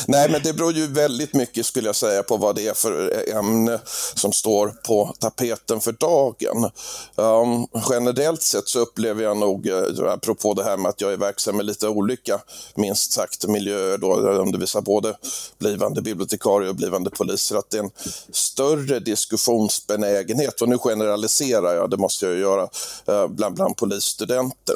nej, 0.08 0.30
men 0.32 0.42
det 0.44 0.54
beror 0.54 0.72
ju 0.72 0.88
väldigt 0.88 1.34
mycket 1.34 1.66
skulle 1.66 1.88
jag 1.88 1.96
säga 1.96 2.24
på 2.24 2.38
vad 2.38 2.56
det 2.56 2.68
är 2.68 2.74
för 2.74 3.24
ämne 3.30 3.80
som 4.16 4.34
står 4.34 4.68
på 4.68 5.14
tapeten 5.20 5.80
för 5.80 5.92
dagen. 5.92 6.72
Um, 7.16 7.68
generellt 7.90 8.42
sett 8.42 8.68
så 8.68 8.80
upplever 8.80 9.24
jag 9.24 9.38
nog, 9.38 9.68
uh, 9.68 10.10
apropå 10.10 10.54
det 10.54 10.64
här 10.64 10.78
med 10.78 10.90
att 10.90 11.02
jag 11.02 11.14
är 11.14 11.18
verksam 11.18 11.58
med 11.58 11.66
lite 11.66 11.88
olika, 11.88 12.42
minst 12.76 13.12
sagt, 13.12 13.48
miljöer 13.48 13.98
då, 13.98 14.08
jag 14.08 14.38
undervisar 14.38 14.82
både 14.82 15.16
blivande 15.58 16.02
bibliotekarier 16.02 16.70
och 16.70 16.76
blivande 16.76 17.10
poliser, 17.10 17.56
att 17.56 17.70
det 17.70 17.78
är 17.78 17.84
en 17.84 17.92
större 18.32 19.00
diskussionsbenägenhet, 19.00 20.62
och 20.62 20.70
nu 20.70 20.78
generaliserar 20.78 21.76
jag, 21.76 21.90
det 21.90 21.98
måste 21.98 22.26
jag 22.26 22.36
ju 22.36 22.42
göra, 22.42 22.64
uh, 23.10 23.28
bland, 23.28 23.56
bland 23.56 23.78
polisstudenter. 23.78 24.76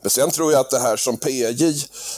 Men 0.00 0.10
sen 0.10 0.30
tror 0.30 0.52
jag 0.52 0.60
att 0.60 0.70
det 0.70 0.78
här 0.78 0.96
som 0.96 1.16
PJ 1.16 1.64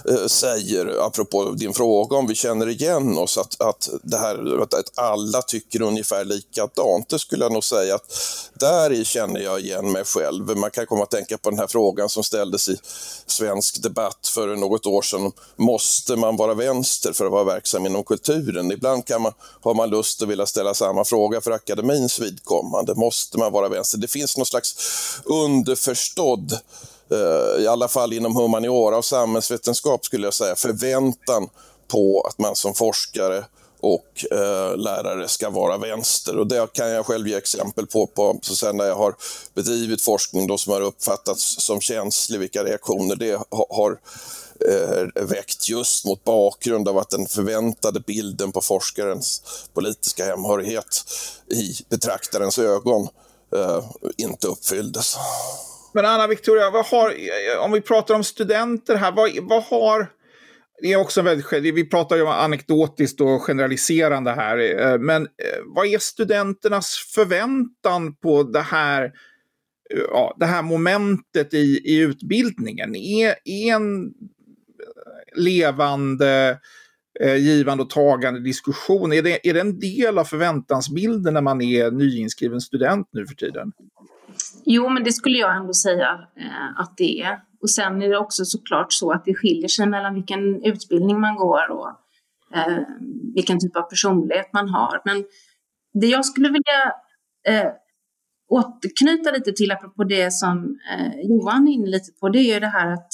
eh, 0.09 0.27
säger, 0.27 1.07
apropå 1.07 1.51
din 1.51 1.75
fråga 1.75 2.17
om 2.17 2.27
vi 2.27 2.35
känner 2.35 2.69
igen 2.69 3.19
oss, 3.19 3.39
att, 3.39 3.61
att, 3.61 3.89
det 4.03 4.19
här, 4.19 4.63
att 4.63 4.99
alla 4.99 5.43
tycker 5.43 5.83
ungefär 5.83 6.25
likadant, 6.25 7.09
det 7.09 7.19
skulle 7.19 7.45
jag 7.45 7.53
nog 7.53 7.65
säga 7.65 7.95
att 7.95 8.05
där 8.55 9.05
känner 9.05 9.41
jag 9.41 9.61
igen 9.61 9.93
mig 9.93 10.05
själv. 10.05 10.57
Man 10.57 10.71
kan 10.71 10.87
komma 10.87 11.03
att 11.03 11.11
tänka 11.11 11.39
på 11.39 11.51
den 11.51 11.59
här 11.59 11.67
frågan 11.67 12.09
som 12.09 12.25
ställdes 12.25 12.69
i 12.69 12.77
svensk 13.27 13.83
debatt 13.83 14.31
för 14.35 14.57
något 14.57 14.87
år 14.87 15.03
sedan. 15.03 15.33
Måste 15.57 16.17
man 16.17 16.37
vara 16.37 16.55
vänster 16.55 17.13
för 17.13 17.25
att 17.27 17.33
vara 17.33 17.45
verksam 17.45 17.87
inom 17.87 18.05
kulturen? 18.05 18.73
Ibland 18.73 19.07
kan 19.07 19.23
man, 19.23 19.33
har 19.61 19.75
man 19.75 19.91
lust 19.91 20.23
att 20.23 20.29
vilja 20.29 20.47
ställa 20.47 20.75
samma 20.75 21.05
fråga 21.05 21.41
för 21.41 21.51
akademins 21.51 22.21
vidkommande. 22.21 22.95
Måste 22.95 23.39
man 23.39 23.53
vara 23.53 23.69
vänster? 23.69 23.99
Det 23.99 24.09
finns 24.09 24.37
någon 24.37 24.47
slags 24.47 24.77
underförstådd 25.25 26.59
Eh, 27.15 27.63
i 27.63 27.67
alla 27.67 27.89
fall 27.89 28.13
inom 28.13 28.37
humaniora 28.37 28.97
och 28.97 29.05
samhällsvetenskap 29.05 30.05
skulle 30.05 30.27
jag 30.27 30.35
säga, 30.35 30.57
förväntan 30.57 31.49
på 31.89 32.27
att 32.29 32.39
man 32.39 32.57
som 32.57 32.75
forskare 32.75 33.45
och 33.81 34.25
eh, 34.31 34.77
lärare 34.77 35.29
ska 35.29 35.51
vara 35.51 35.79
vänster. 35.79 36.39
Och 36.39 36.47
det 36.47 36.73
kan 36.73 36.91
jag 36.91 37.07
själv 37.07 37.29
ge 37.29 37.35
exempel 37.35 37.87
på, 37.87 38.07
på 38.07 38.39
så 38.43 38.57
sen 38.57 38.77
när 38.77 38.85
jag 38.85 38.97
har 38.97 39.15
bedrivit 39.55 40.03
forskning 40.03 40.47
då 40.47 40.59
som 40.59 40.73
har 40.73 40.81
uppfattats 40.81 41.65
som 41.65 41.81
känslig, 41.81 42.39
vilka 42.39 42.65
reaktioner 42.65 43.17
det 43.17 43.41
har 43.51 44.01
eh, 44.71 45.25
väckt 45.25 45.69
just 45.69 46.05
mot 46.05 46.25
bakgrund 46.25 46.89
av 46.89 46.99
att 46.99 47.11
den 47.11 47.27
förväntade 47.27 48.01
bilden 48.01 48.53
på 48.53 48.61
forskarens 48.61 49.43
politiska 49.75 50.25
hemhörighet 50.25 51.05
i 51.51 51.75
betraktarens 51.89 52.59
ögon 52.59 53.09
eh, 53.57 53.85
inte 54.17 54.47
uppfylldes. 54.47 55.17
Men 55.95 56.05
Anna 56.05 56.27
Victoria, 56.27 56.71
vad 56.71 56.87
har, 56.87 57.15
om 57.61 57.73
vi 57.73 57.81
pratar 57.81 58.15
om 58.15 58.25
studenter 58.25 58.97
här, 58.97 59.13
vad, 59.13 59.31
vad 59.43 59.63
har... 59.63 60.07
Det 60.83 60.93
är 60.93 60.97
också 60.97 61.23
väldigt, 61.23 61.53
vi 61.53 61.89
pratar 61.89 62.17
ju 62.17 62.27
anekdotiskt 62.27 63.21
och 63.21 63.43
generaliserande 63.43 64.31
här, 64.31 64.59
eh, 64.59 64.99
men 64.99 65.23
eh, 65.23 65.61
vad 65.67 65.87
är 65.87 65.99
studenternas 65.99 67.13
förväntan 67.15 68.17
på 68.17 68.43
det 68.43 68.61
här, 68.61 69.05
eh, 69.95 70.01
ja, 70.11 70.37
det 70.39 70.47
här 70.47 70.63
momentet 70.63 71.55
i, 71.55 71.81
i 71.85 71.99
utbildningen? 71.99 72.97
Är, 72.97 73.35
är 73.45 73.75
en 73.75 74.13
levande, 75.37 76.59
givande 77.39 77.85
och 77.85 77.91
tagande 77.91 78.41
diskussion, 78.41 79.13
är 79.13 79.23
det, 79.23 79.49
är 79.49 79.55
det 79.55 79.61
en 79.61 79.79
del 79.79 80.19
av 80.19 80.25
förväntansbilden 80.25 81.35
när 81.35 81.41
man 81.41 81.63
är 81.63 81.91
nyinskriven 81.91 82.61
student 82.61 83.09
nu 83.13 83.27
för 83.27 83.35
tiden? 83.35 83.73
Jo, 84.65 84.89
men 84.89 85.05
det 85.05 85.13
skulle 85.13 85.39
jag 85.39 85.57
ändå 85.57 85.73
säga 85.73 86.29
eh, 86.37 86.81
att 86.81 86.97
det 86.97 87.21
är. 87.21 87.41
Och 87.63 87.71
sen 87.71 88.03
är 88.03 88.09
det 88.09 88.19
också 88.19 88.45
såklart 88.45 88.93
så 88.93 89.13
att 89.13 89.25
det 89.25 89.35
skiljer 89.35 89.69
sig 89.69 89.87
mellan 89.87 90.15
vilken 90.15 90.63
utbildning 90.65 91.21
man 91.21 91.37
går 91.37 91.71
och 91.71 91.89
eh, 92.55 92.79
vilken 93.35 93.61
typ 93.61 93.77
av 93.77 93.83
personlighet 93.83 94.53
man 94.53 94.69
har. 94.69 95.03
Men 95.05 95.25
det 96.01 96.07
jag 96.07 96.25
skulle 96.25 96.49
vilja 96.49 96.93
eh, 97.49 97.71
återknyta 98.49 99.31
lite 99.31 99.53
till, 99.53 99.73
apropå 99.73 100.05
det 100.05 100.33
som 100.33 100.79
eh, 100.93 101.21
Johan 101.29 101.69
är 101.69 101.73
inne 101.73 101.87
lite 101.87 102.13
på, 102.21 102.29
det 102.29 102.39
är 102.39 102.55
ju 102.55 102.61
det 102.61 102.67
här 102.67 102.93
att 102.93 103.09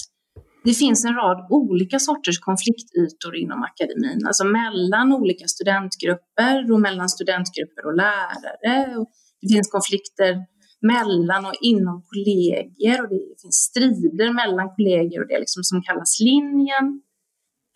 det 0.65 0.75
finns 0.75 1.05
en 1.05 1.15
rad 1.15 1.47
olika 1.51 1.99
sorters 1.99 2.39
konfliktytor 2.39 3.37
inom 3.37 3.63
akademin, 3.63 4.27
alltså 4.27 4.45
mellan 4.45 5.13
olika 5.13 5.47
studentgrupper 5.47 6.73
och 6.73 6.81
mellan 6.81 7.09
studentgrupper 7.09 7.87
och 7.87 7.97
lärare. 7.97 8.97
Och 8.97 9.11
det 9.43 9.55
finns 9.55 9.71
konflikter 9.71 10.37
mellan 10.83 11.47
och 11.47 11.55
inom 11.61 12.03
kollegier 12.03 13.03
och 13.03 13.09
det 13.09 13.41
finns 13.43 13.57
strider 13.57 14.33
mellan 14.33 14.75
kollegier 14.75 15.21
och 15.23 15.29
det 15.29 15.39
liksom 15.39 15.63
som 15.63 15.83
kallas 15.83 16.21
linjen. 16.21 17.03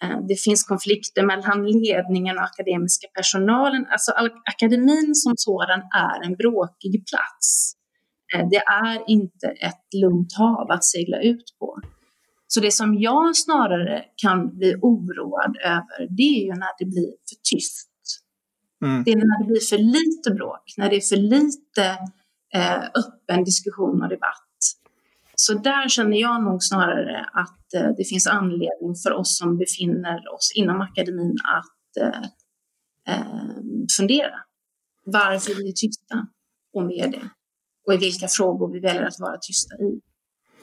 Eh, 0.02 0.18
det 0.28 0.40
finns 0.40 0.64
konflikter 0.64 1.22
mellan 1.22 1.66
ledningen 1.66 2.38
och 2.38 2.44
akademiska 2.44 3.06
personalen. 3.14 3.86
Alltså 3.90 4.12
akademin 4.52 5.14
som 5.14 5.32
sådan 5.36 5.80
är 5.80 6.26
en 6.26 6.34
bråkig 6.34 7.04
plats. 7.10 7.74
Eh, 8.34 8.48
det 8.48 8.62
är 8.86 9.10
inte 9.10 9.46
ett 9.46 9.86
lugnt 10.02 10.32
hav 10.38 10.70
att 10.70 10.84
segla 10.84 11.20
ut 11.20 11.56
på. 11.58 11.80
Så 12.46 12.60
det 12.60 12.72
som 12.72 12.94
jag 12.94 13.36
snarare 13.36 14.04
kan 14.16 14.56
bli 14.56 14.74
oroad 14.82 15.56
över, 15.64 16.16
det 16.16 16.22
är 16.22 16.44
ju 16.44 16.54
när 16.54 16.78
det 16.78 16.84
blir 16.84 17.10
för 17.28 17.36
tyst. 17.50 17.90
Mm. 18.84 19.02
Det 19.04 19.10
är 19.12 19.16
när 19.16 19.38
det 19.38 19.46
blir 19.46 19.60
för 19.70 19.78
lite 19.78 20.30
bråk, 20.30 20.74
när 20.76 20.90
det 20.90 20.96
är 20.96 21.00
för 21.00 21.16
lite 21.16 21.98
öppen 22.94 23.44
diskussion 23.44 24.02
och 24.02 24.08
debatt. 24.08 24.44
Så 25.36 25.54
där 25.54 25.88
känner 25.88 26.16
jag 26.16 26.44
nog 26.44 26.62
snarare 26.62 27.26
att 27.32 27.74
eh, 27.74 27.90
det 27.96 28.04
finns 28.04 28.26
anledning 28.26 28.94
för 29.02 29.12
oss 29.12 29.38
som 29.38 29.58
befinner 29.58 30.34
oss 30.34 30.52
inom 30.54 30.80
akademin 30.80 31.36
att 31.56 32.02
eh, 32.02 32.22
eh 33.14 33.24
fundera. 33.96 34.34
Varför 35.04 35.54
vi 35.54 35.68
är 35.68 35.72
tysta, 35.72 36.26
om 36.72 36.88
vi 36.88 37.00
är 37.00 37.08
det, 37.08 37.28
och 37.86 37.94
i 37.94 37.96
vilka 37.96 38.28
frågor 38.28 38.72
vi 38.72 38.80
väljer 38.80 39.02
att 39.02 39.18
vara 39.18 39.36
tysta 39.40 39.74
i. 39.74 40.00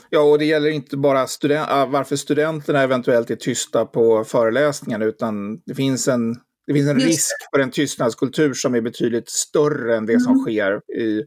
Ja, 0.09 0.21
och 0.21 0.39
det 0.39 0.45
gäller 0.45 0.69
inte 0.69 0.97
bara 0.97 1.27
student 1.27 1.69
varför 1.69 2.15
studenterna 2.15 2.81
eventuellt 2.81 3.29
är 3.29 3.35
tysta 3.35 3.85
på 3.85 4.23
föreläsningen, 4.23 5.01
utan 5.01 5.61
det 5.65 5.75
finns 5.75 6.07
en, 6.07 6.33
det 6.67 6.73
finns 6.73 6.89
en 6.89 6.99
risk 6.99 7.35
för 7.53 7.59
en 7.59 7.71
tystnadskultur 7.71 8.53
som 8.53 8.75
är 8.75 8.81
betydligt 8.81 9.29
större 9.29 9.97
än 9.97 10.05
det 10.05 10.13
mm. 10.13 10.23
som 10.23 10.39
sker 10.39 10.81
i 10.99 11.25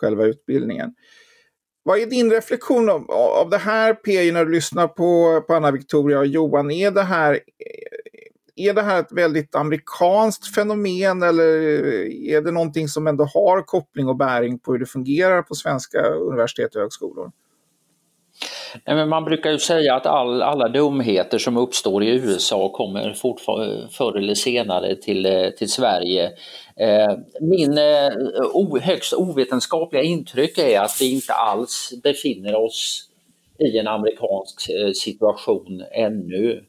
själva 0.00 0.24
utbildningen. 0.24 0.94
Vad 1.82 1.98
är 1.98 2.06
din 2.06 2.30
reflektion 2.30 2.90
av, 2.90 3.10
av 3.10 3.50
det 3.50 3.58
här 3.58 3.94
PJ 3.94 4.32
när 4.32 4.44
du 4.44 4.52
lyssnar 4.52 4.88
på, 4.88 5.40
på 5.46 5.54
Anna 5.54 5.70
Victoria 5.70 6.18
och 6.18 6.26
Johan? 6.26 6.70
Är 6.70 6.90
det, 6.90 7.02
här, 7.02 7.32
eh, 7.32 8.68
är 8.68 8.74
det 8.74 8.82
här 8.82 9.00
ett 9.00 9.12
väldigt 9.12 9.54
amerikanskt 9.54 10.54
fenomen 10.54 11.22
eller 11.22 11.62
eh, 11.62 12.34
är 12.34 12.40
det 12.40 12.50
någonting 12.50 12.88
som 12.88 13.06
ändå 13.06 13.24
har 13.24 13.62
koppling 13.62 14.08
och 14.08 14.16
bäring 14.16 14.58
på 14.58 14.72
hur 14.72 14.78
det 14.78 14.86
fungerar 14.86 15.42
på 15.42 15.54
svenska 15.54 16.00
universitet 16.00 16.74
och 16.74 16.80
högskolor? 16.80 17.32
Nej, 18.84 18.96
men 18.96 19.08
man 19.08 19.24
brukar 19.24 19.50
ju 19.50 19.58
säga 19.58 19.94
att 19.94 20.06
all, 20.06 20.42
alla 20.42 20.68
dumheter 20.68 21.38
som 21.38 21.56
uppstår 21.56 22.04
i 22.04 22.08
USA 22.08 22.68
kommer 22.68 23.14
förr 23.90 24.18
eller 24.18 24.34
senare 24.34 24.96
till, 24.96 25.26
eh, 25.26 25.50
till 25.50 25.70
Sverige. 25.70 26.30
Eh, 26.76 27.16
min 27.40 27.78
eh, 27.78 28.82
högst 28.82 29.14
ovetenskapliga 29.14 30.02
intryck 30.02 30.58
är 30.58 30.80
att 30.80 30.96
vi 31.00 31.14
inte 31.14 31.32
alls 31.32 31.92
befinner 32.02 32.54
oss 32.54 33.08
i 33.58 33.78
en 33.78 33.88
amerikansk 33.88 34.70
eh, 34.70 34.92
situation 34.92 35.84
ännu. 35.92 36.64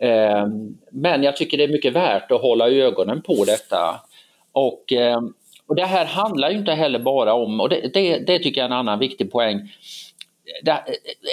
Eh, 0.00 0.46
men 0.90 1.22
jag 1.22 1.36
tycker 1.36 1.58
det 1.58 1.64
är 1.64 1.68
mycket 1.68 1.92
värt 1.92 2.30
att 2.30 2.40
hålla 2.40 2.70
ögonen 2.70 3.22
på 3.22 3.44
detta. 3.44 4.00
Och, 4.52 4.92
och 5.66 5.76
det 5.76 5.84
här 5.84 6.04
handlar 6.04 6.50
ju 6.50 6.58
inte 6.58 6.72
heller 6.72 6.98
bara 6.98 7.34
om, 7.34 7.60
och 7.60 7.68
det, 7.68 7.90
det, 7.94 8.18
det 8.18 8.38
tycker 8.38 8.60
jag 8.60 8.70
är 8.70 8.74
en 8.74 8.78
annan 8.78 8.98
viktig 8.98 9.32
poäng, 9.32 9.68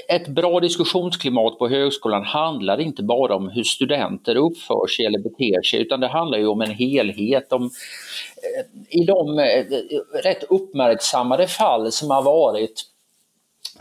ett 0.08 0.28
bra 0.28 0.60
diskussionsklimat 0.60 1.60
på 1.60 1.68
högskolan 1.68 2.24
handlar 2.24 2.80
inte 2.80 3.04
bara 3.04 3.36
om 3.36 3.50
hur 3.50 3.64
studenter 3.64 4.36
uppför 4.36 4.88
sig 4.88 5.06
eller 5.06 5.20
beter 5.20 5.62
sig 5.62 5.82
utan 5.82 6.00
det 6.00 6.08
handlar 6.08 6.38
ju 6.38 6.48
om 6.48 6.62
en 6.62 6.72
helhet. 6.72 7.52
Om, 7.52 7.64
eh, 7.64 8.66
I 8.90 9.06
de 9.06 9.40
eh, 9.40 9.66
rätt 10.24 10.44
uppmärksammade 10.44 11.48
fall 11.48 11.92
som 11.92 12.12
har 12.12 12.22
varit 12.22 12.84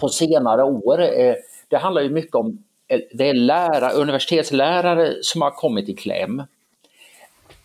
på 0.00 0.08
senare 0.08 0.62
år, 0.64 1.02
eh, 1.02 1.34
det 1.68 1.76
handlar 1.76 2.02
ju 2.02 2.10
mycket 2.10 2.34
om 2.34 2.64
det 3.12 3.28
är 3.28 3.34
lärare, 3.34 3.92
universitetslärare 3.92 5.14
som 5.22 5.42
har 5.42 5.50
kommit 5.50 5.88
i 5.88 5.94
kläm. 5.94 6.42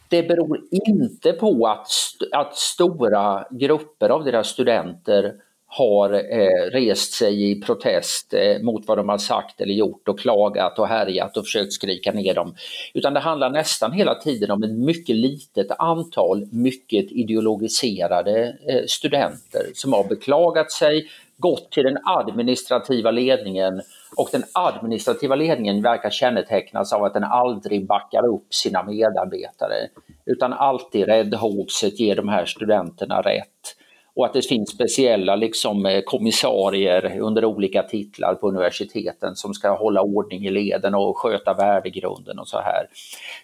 Det 0.09 0.23
beror 0.23 0.61
inte 0.71 1.33
på 1.33 1.67
att, 1.67 1.87
att 2.31 2.55
stora 2.55 3.45
grupper 3.51 4.09
av 4.09 4.23
deras 4.23 4.47
studenter 4.47 5.33
har 5.75 6.13
eh, 6.13 6.71
rest 6.71 7.13
sig 7.13 7.51
i 7.51 7.61
protest 7.61 8.33
eh, 8.33 8.61
mot 8.61 8.87
vad 8.87 8.97
de 8.97 9.09
har 9.09 9.17
sagt 9.17 9.61
eller 9.61 9.73
gjort 9.73 10.07
och 10.07 10.19
klagat 10.19 10.79
och 10.79 10.87
härjat 10.87 11.37
och 11.37 11.43
försökt 11.43 11.73
skrika 11.73 12.11
ner 12.11 12.33
dem. 12.33 12.55
Utan 12.93 13.13
det 13.13 13.19
handlar 13.19 13.49
nästan 13.49 13.91
hela 13.91 14.15
tiden 14.15 14.51
om 14.51 14.63
ett 14.63 14.71
mycket 14.71 15.15
litet 15.15 15.67
antal 15.79 16.47
mycket 16.51 17.11
ideologiserade 17.11 18.57
eh, 18.67 18.83
studenter 18.87 19.71
som 19.73 19.93
har 19.93 20.03
beklagat 20.03 20.71
sig, 20.71 21.09
gått 21.37 21.71
till 21.71 21.83
den 21.83 21.97
administrativa 22.03 23.11
ledningen 23.11 23.81
och 24.17 24.29
den 24.31 24.43
administrativa 24.53 25.35
ledningen 25.35 25.81
verkar 25.81 26.09
kännetecknas 26.09 26.93
av 26.93 27.03
att 27.03 27.13
den 27.13 27.23
aldrig 27.23 27.87
backar 27.87 28.27
upp 28.27 28.53
sina 28.53 28.83
medarbetare 28.83 29.87
utan 30.25 30.53
alltid 30.53 31.05
räddhågset 31.05 31.99
ger 31.99 32.15
de 32.15 32.29
här 32.29 32.45
studenterna 32.45 33.21
rätt. 33.21 33.75
Och 34.15 34.25
att 34.25 34.33
det 34.33 34.47
finns 34.47 34.69
speciella 34.69 35.35
liksom, 35.35 35.85
eh, 35.85 36.01
kommissarier 36.01 37.19
under 37.19 37.45
olika 37.45 37.83
titlar 37.83 38.35
på 38.35 38.47
universiteten 38.47 39.35
som 39.35 39.53
ska 39.53 39.77
hålla 39.77 40.01
ordning 40.01 40.45
i 40.45 40.51
leden 40.51 40.95
och 40.95 41.17
sköta 41.17 41.53
värdegrunden 41.53 42.39
och 42.39 42.47
så 42.47 42.57
här. 42.57 42.87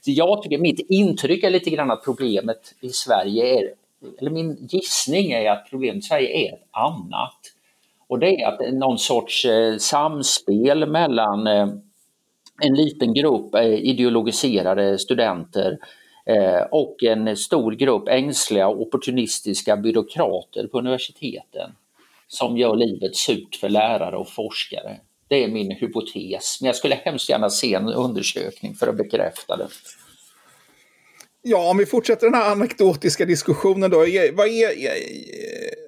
Så 0.01 0.11
jag 0.11 0.43
tycker, 0.43 0.57
mitt 0.57 0.85
intryck 0.89 1.43
är 1.43 1.49
lite 1.49 1.69
grann 1.69 1.91
att 1.91 2.03
problemet 2.03 2.75
i 2.81 2.89
Sverige 2.89 3.59
är, 3.59 3.73
eller 4.19 4.31
min 4.31 4.67
gissning 4.69 5.31
är 5.31 5.51
att 5.51 5.67
problemet 5.69 5.97
i 5.97 6.07
Sverige 6.07 6.47
är 6.47 6.53
ett 6.53 6.67
annat. 6.71 7.39
Och 8.07 8.19
det 8.19 8.41
är 8.41 8.47
att 8.47 8.73
någon 8.73 8.97
sorts 8.97 9.45
eh, 9.45 9.77
samspel 9.77 10.89
mellan 10.89 11.47
eh, 11.47 11.67
en 12.61 12.73
liten 12.73 13.13
grupp 13.13 13.55
eh, 13.55 13.73
ideologiserade 13.73 14.99
studenter 14.99 15.77
Eh, 16.25 16.61
och 16.71 17.03
en 17.03 17.37
stor 17.37 17.71
grupp 17.71 18.07
ängsliga 18.07 18.67
och 18.67 18.81
opportunistiska 18.81 19.77
byråkrater 19.77 20.67
på 20.67 20.79
universiteten 20.79 21.71
som 22.27 22.57
gör 22.57 22.75
livet 22.75 23.15
surt 23.15 23.55
för 23.55 23.69
lärare 23.69 24.17
och 24.17 24.29
forskare. 24.29 24.99
Det 25.27 25.43
är 25.43 25.47
min 25.47 25.71
hypotes, 25.71 26.57
men 26.61 26.67
jag 26.67 26.75
skulle 26.75 26.95
hemskt 26.95 27.29
gärna 27.29 27.49
se 27.49 27.73
en 27.73 27.87
undersökning 27.87 28.75
för 28.75 28.87
att 28.87 28.97
bekräfta 28.97 29.57
det. 29.57 29.67
Ja, 31.41 31.69
om 31.69 31.77
vi 31.77 31.85
fortsätter 31.85 32.27
den 32.27 32.33
här 32.33 32.51
anekdotiska 32.51 33.25
diskussionen 33.25 33.91
då. 33.91 33.97
Vad 34.33 34.47
är, 34.47 34.69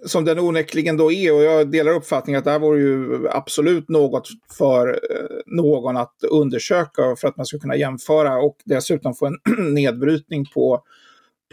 som 0.06 0.26
den 0.26 0.40
onekligen 0.40 0.98
då 0.98 1.12
är, 1.12 1.34
och 1.34 1.44
jag 1.44 1.72
delar 1.72 1.92
uppfattningen 1.92 2.40
att 2.40 2.46
det 2.46 2.52
här 2.52 2.60
vore 2.60 2.80
ju 2.80 3.28
absolut 3.30 3.90
något 3.90 4.28
för 4.58 4.88
eh, 4.88 5.38
någon 5.46 5.98
att 5.98 6.16
undersöka 6.32 7.16
för 7.18 7.28
att 7.28 7.38
man 7.38 7.46
ska 7.46 7.60
kunna 7.60 7.76
jämföra 7.76 8.38
och 8.38 8.58
dessutom 8.66 9.14
få 9.14 9.26
en 9.26 9.38
nedbrytning 9.74 10.46
på, 10.54 10.84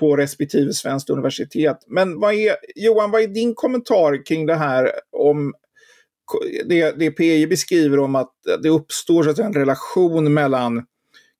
på 0.00 0.16
respektive 0.16 0.72
svenskt 0.72 1.10
universitet. 1.10 1.76
Men 1.86 2.20
vad 2.20 2.34
är, 2.34 2.56
Johan, 2.74 3.10
vad 3.10 3.22
är 3.22 3.28
din 3.28 3.54
kommentar 3.54 4.26
kring 4.26 4.46
det 4.46 4.54
här 4.54 4.92
om 5.12 5.54
det, 6.66 6.98
det 6.98 7.10
PI 7.10 7.46
beskriver 7.46 7.98
om 7.98 8.14
att 8.14 8.32
det 8.62 8.68
uppstår 8.68 9.22
så 9.22 9.30
att 9.30 9.38
en 9.38 9.54
relation 9.54 10.34
mellan 10.34 10.82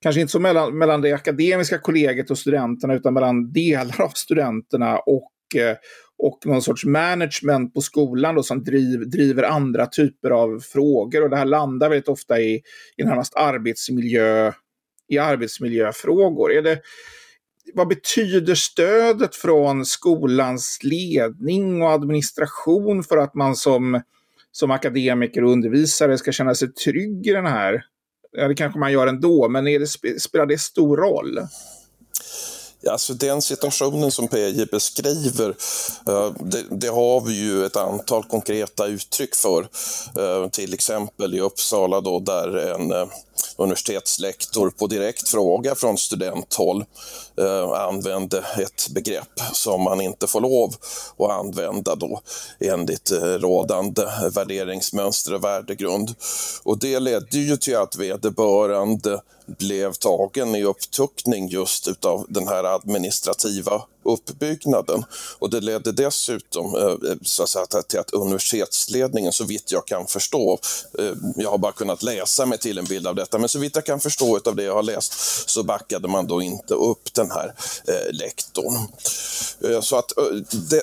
kanske 0.02 0.20
inte 0.20 0.30
så 0.30 0.40
mellan, 0.40 0.78
mellan 0.78 1.00
det 1.00 1.12
akademiska 1.12 1.78
kollegiet 1.78 2.30
och 2.30 2.38
studenterna, 2.38 2.94
utan 2.94 3.14
mellan 3.14 3.52
delar 3.52 4.00
av 4.00 4.08
studenterna 4.14 4.98
och, 4.98 5.60
eh, 5.60 5.76
och 6.18 6.38
någon 6.44 6.62
sorts 6.62 6.84
management 6.84 7.75
på 7.75 7.80
skolan 7.80 8.34
då, 8.34 8.42
som 8.42 8.64
driv, 8.64 9.10
driver 9.10 9.42
andra 9.42 9.87
typer 9.87 10.30
av 10.30 10.60
frågor. 10.60 11.22
Och 11.22 11.30
det 11.30 11.37
här 11.37 11.44
landar 11.44 11.88
väldigt 11.88 12.08
ofta 12.08 12.40
i, 12.40 12.62
i 12.96 13.04
närmast 13.04 13.37
arbetsmiljö, 13.37 14.52
i 15.08 15.18
arbetsmiljöfrågor. 15.18 16.52
Är 16.52 16.62
det, 16.62 16.80
vad 17.75 17.88
betyder 17.88 18.54
stödet 18.54 19.37
från 19.37 19.84
skolans 19.84 20.78
ledning 20.82 21.82
och 21.82 21.90
administration 21.90 23.04
för 23.04 23.16
att 23.16 23.34
man 23.34 23.56
som, 23.56 24.00
som 24.52 24.70
akademiker 24.70 25.44
och 25.44 25.52
undervisare 25.52 26.18
ska 26.18 26.33
känna 26.33 26.54
sig 26.54 26.72
trygg 26.72 27.26
i 27.26 27.33
den 27.33 27.46
här 27.46 27.85
Ja, 28.33 28.48
det 28.48 28.54
kanske 28.54 28.78
man 28.78 28.92
gör 28.92 29.07
ändå, 29.07 29.48
men 29.48 29.68
är 29.68 29.78
det, 29.78 30.20
spelar 30.20 30.46
det 30.46 30.59
stor 30.59 30.96
roll? 30.96 31.38
Alltså 32.86 33.14
den 33.14 33.42
situationen 33.42 34.10
som 34.10 34.28
PJ 34.28 34.64
beskriver, 34.64 35.54
eh, 36.06 36.32
det, 36.40 36.64
det, 36.70 36.88
har 36.88 37.20
vi 37.20 37.34
ju 37.34 37.64
ett 37.64 37.76
antal 37.76 38.24
konkreta 38.24 38.86
uttryck 38.86 39.34
för. 39.34 39.68
Eh, 40.18 40.48
till 40.48 40.74
exempel 40.74 41.34
i 41.34 41.40
Uppsala 41.40 42.00
då, 42.00 42.20
där 42.20 42.56
en 42.56 42.92
eh, 42.92 43.08
universitetslektor 43.57 44.70
på 44.70 44.87
direkt 44.87 45.29
fråga 45.29 45.74
från 45.74 45.98
studenthåll 45.98 46.85
eh, 47.38 47.70
använde 47.70 48.38
ett 48.38 48.88
begrepp 48.90 49.40
som 49.53 49.83
man 49.83 50.01
inte 50.01 50.27
får 50.27 50.40
lov 50.40 50.74
att 51.18 51.31
använda 51.31 51.94
då 51.94 52.20
enligt 52.61 53.11
eh, 53.11 53.20
rådande 53.20 54.03
värderingsmönster 54.35 55.35
och 55.35 55.44
värdegrund. 55.44 56.14
Och 56.62 56.79
det 56.79 57.01
ledde 57.01 57.38
ju 57.38 57.57
till 57.57 57.77
att 57.77 57.96
vederbörande 57.96 59.20
blev 59.46 59.92
tagen 59.92 60.55
i 60.55 60.64
upptuckning 60.64 61.48
just 61.48 61.88
utav 61.88 62.27
den 62.29 62.48
här 62.48 62.64
administrativa 62.64 63.83
uppbyggnaden. 64.03 65.05
Och 65.38 65.51
det 65.51 65.61
ledde 65.61 65.92
dessutom 65.92 66.74
eh, 66.74 66.83
eh, 66.83 67.16
så 67.22 67.42
att 67.42 67.48
säga, 67.48 67.66
till 67.66 67.98
att 67.98 68.11
universitetsledningen, 68.11 69.33
så 69.33 69.44
vitt 69.44 69.72
jag 69.72 69.87
kan 69.87 70.07
förstå, 70.07 70.59
eh, 70.98 71.12
jag 71.37 71.51
har 71.51 71.59
bara 71.59 71.72
kunnat 71.72 72.03
läsa 72.03 72.46
mig 72.46 72.59
till 72.59 72.79
en 72.79 72.85
bild 72.85 73.07
av 73.07 73.14
detta, 73.28 73.38
men 73.38 73.48
så 73.48 73.58
vitt 73.58 73.76
jag 73.76 73.84
kan 73.84 74.00
förstå 74.00 74.40
av 74.44 74.56
det 74.56 74.62
jag 74.62 74.74
har 74.74 74.82
läst 74.82 75.14
så 75.50 75.62
backade 75.62 76.08
man 76.08 76.26
då 76.26 76.42
inte 76.42 76.74
upp 76.74 77.14
den 77.14 77.30
här 77.30 77.54
eh, 77.88 78.12
lektorn. 78.12 78.88
Eh, 79.64 79.80
så 79.80 79.96
att 79.96 80.18
eh, 80.18 80.24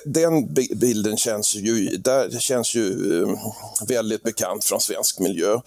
den 0.04 0.54
bilden 0.54 1.16
känns 1.16 1.54
ju, 1.54 1.96
där 1.96 2.40
känns 2.40 2.74
ju 2.74 3.22
eh, 3.22 3.28
väldigt 3.88 4.22
bekant 4.22 4.64
från 4.64 4.80
svensk 4.80 5.18
miljö. 5.18 5.60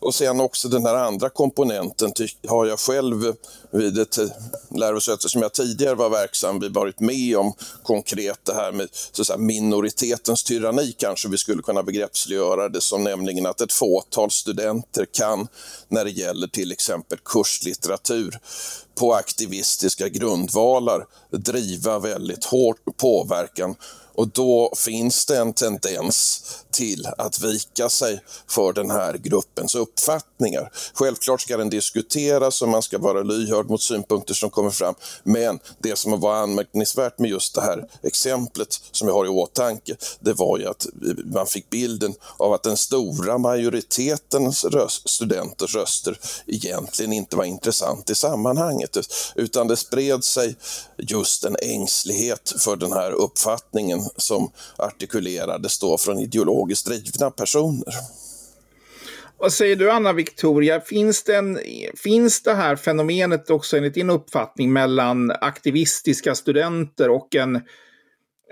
Och 0.00 0.14
sen 0.14 0.40
också 0.40 0.68
den 0.68 0.86
här 0.86 0.94
andra 0.94 1.28
komponenten 1.28 2.12
har 2.48 2.66
jag 2.66 2.80
själv 2.80 3.34
vid 3.70 3.98
ett 3.98 4.18
lärosäte 4.76 5.28
som 5.28 5.42
jag 5.42 5.52
tidigare 5.52 5.94
var 5.94 6.10
verksam 6.10 6.60
vid 6.60 6.74
varit 6.74 7.00
med 7.00 7.36
om 7.36 7.52
konkret 7.82 8.40
det 8.42 8.54
här 8.54 8.72
med 8.72 8.88
så 8.92 9.22
att 9.22 9.26
säga, 9.26 9.38
minoritetens 9.38 10.44
tyranni 10.44 10.94
kanske 10.98 11.28
vi 11.28 11.38
skulle 11.38 11.62
kunna 11.62 11.82
begreppsliggöra 11.82 12.68
det 12.68 12.80
som 12.80 13.04
nämligen 13.04 13.46
att 13.46 13.60
ett 13.60 13.72
fåtal 13.72 14.30
studenter 14.30 15.06
kan 15.12 15.48
när 15.88 16.04
det 16.04 16.10
gäller 16.20 16.46
till 16.46 16.72
exempel 16.72 17.18
kurslitteratur 17.24 18.38
på 19.00 19.14
aktivistiska 19.14 20.08
grundvalar 20.08 21.06
driva 21.30 21.98
väldigt 21.98 22.44
hård 22.44 22.76
påverkan 22.96 23.76
och 24.20 24.28
då 24.28 24.72
finns 24.76 25.26
det 25.26 25.38
en 25.38 25.52
tendens 25.52 26.42
till 26.70 27.06
att 27.18 27.40
vika 27.40 27.88
sig 27.88 28.20
för 28.48 28.72
den 28.72 28.90
här 28.90 29.14
gruppens 29.14 29.74
uppfattningar. 29.74 30.72
Självklart 30.94 31.40
ska 31.40 31.56
den 31.56 31.70
diskuteras 31.70 32.62
och 32.62 32.68
man 32.68 32.82
ska 32.82 32.98
vara 32.98 33.22
lyhörd 33.22 33.70
mot 33.70 33.82
synpunkter 33.82 34.34
som 34.34 34.50
kommer 34.50 34.70
fram. 34.70 34.94
Men 35.22 35.58
det 35.78 35.98
som 35.98 36.20
var 36.20 36.34
anmärkningsvärt 36.34 37.18
med 37.18 37.30
just 37.30 37.54
det 37.54 37.60
här 37.60 37.88
exemplet 38.02 38.80
som 38.92 39.08
jag 39.08 39.14
har 39.14 39.26
i 39.26 39.28
åtanke, 39.28 39.96
det 40.20 40.32
var 40.32 40.58
ju 40.58 40.66
att 40.66 40.86
man 41.24 41.46
fick 41.46 41.70
bilden 41.70 42.14
av 42.36 42.52
att 42.52 42.62
den 42.62 42.76
stora 42.76 43.38
majoriteten 43.38 44.52
röst, 44.52 45.08
studenters 45.08 45.74
röster 45.74 46.18
egentligen 46.46 47.12
inte 47.12 47.36
var 47.36 47.44
intressant 47.44 48.10
i 48.10 48.14
sammanhanget, 48.14 48.89
utan 49.34 49.68
det 49.68 49.76
spred 49.76 50.24
sig 50.24 50.56
just 50.98 51.44
en 51.44 51.56
ängslighet 51.62 52.54
för 52.64 52.76
den 52.76 52.92
här 52.92 53.12
uppfattningen 53.12 54.00
som 54.16 54.52
artikulerades 54.76 55.78
då 55.78 55.98
från 55.98 56.18
ideologiskt 56.18 56.86
drivna 56.86 57.30
personer. 57.30 57.94
Vad 59.40 59.52
säger 59.52 59.76
du 59.76 59.90
Anna 59.90 60.12
Victoria, 60.12 60.80
finns, 60.80 61.24
finns 61.96 62.42
det 62.42 62.54
här 62.54 62.76
fenomenet 62.76 63.50
också 63.50 63.76
enligt 63.76 63.94
din 63.94 64.10
uppfattning 64.10 64.72
mellan 64.72 65.30
aktivistiska 65.30 66.34
studenter 66.34 67.10
och 67.10 67.34
en, 67.34 67.60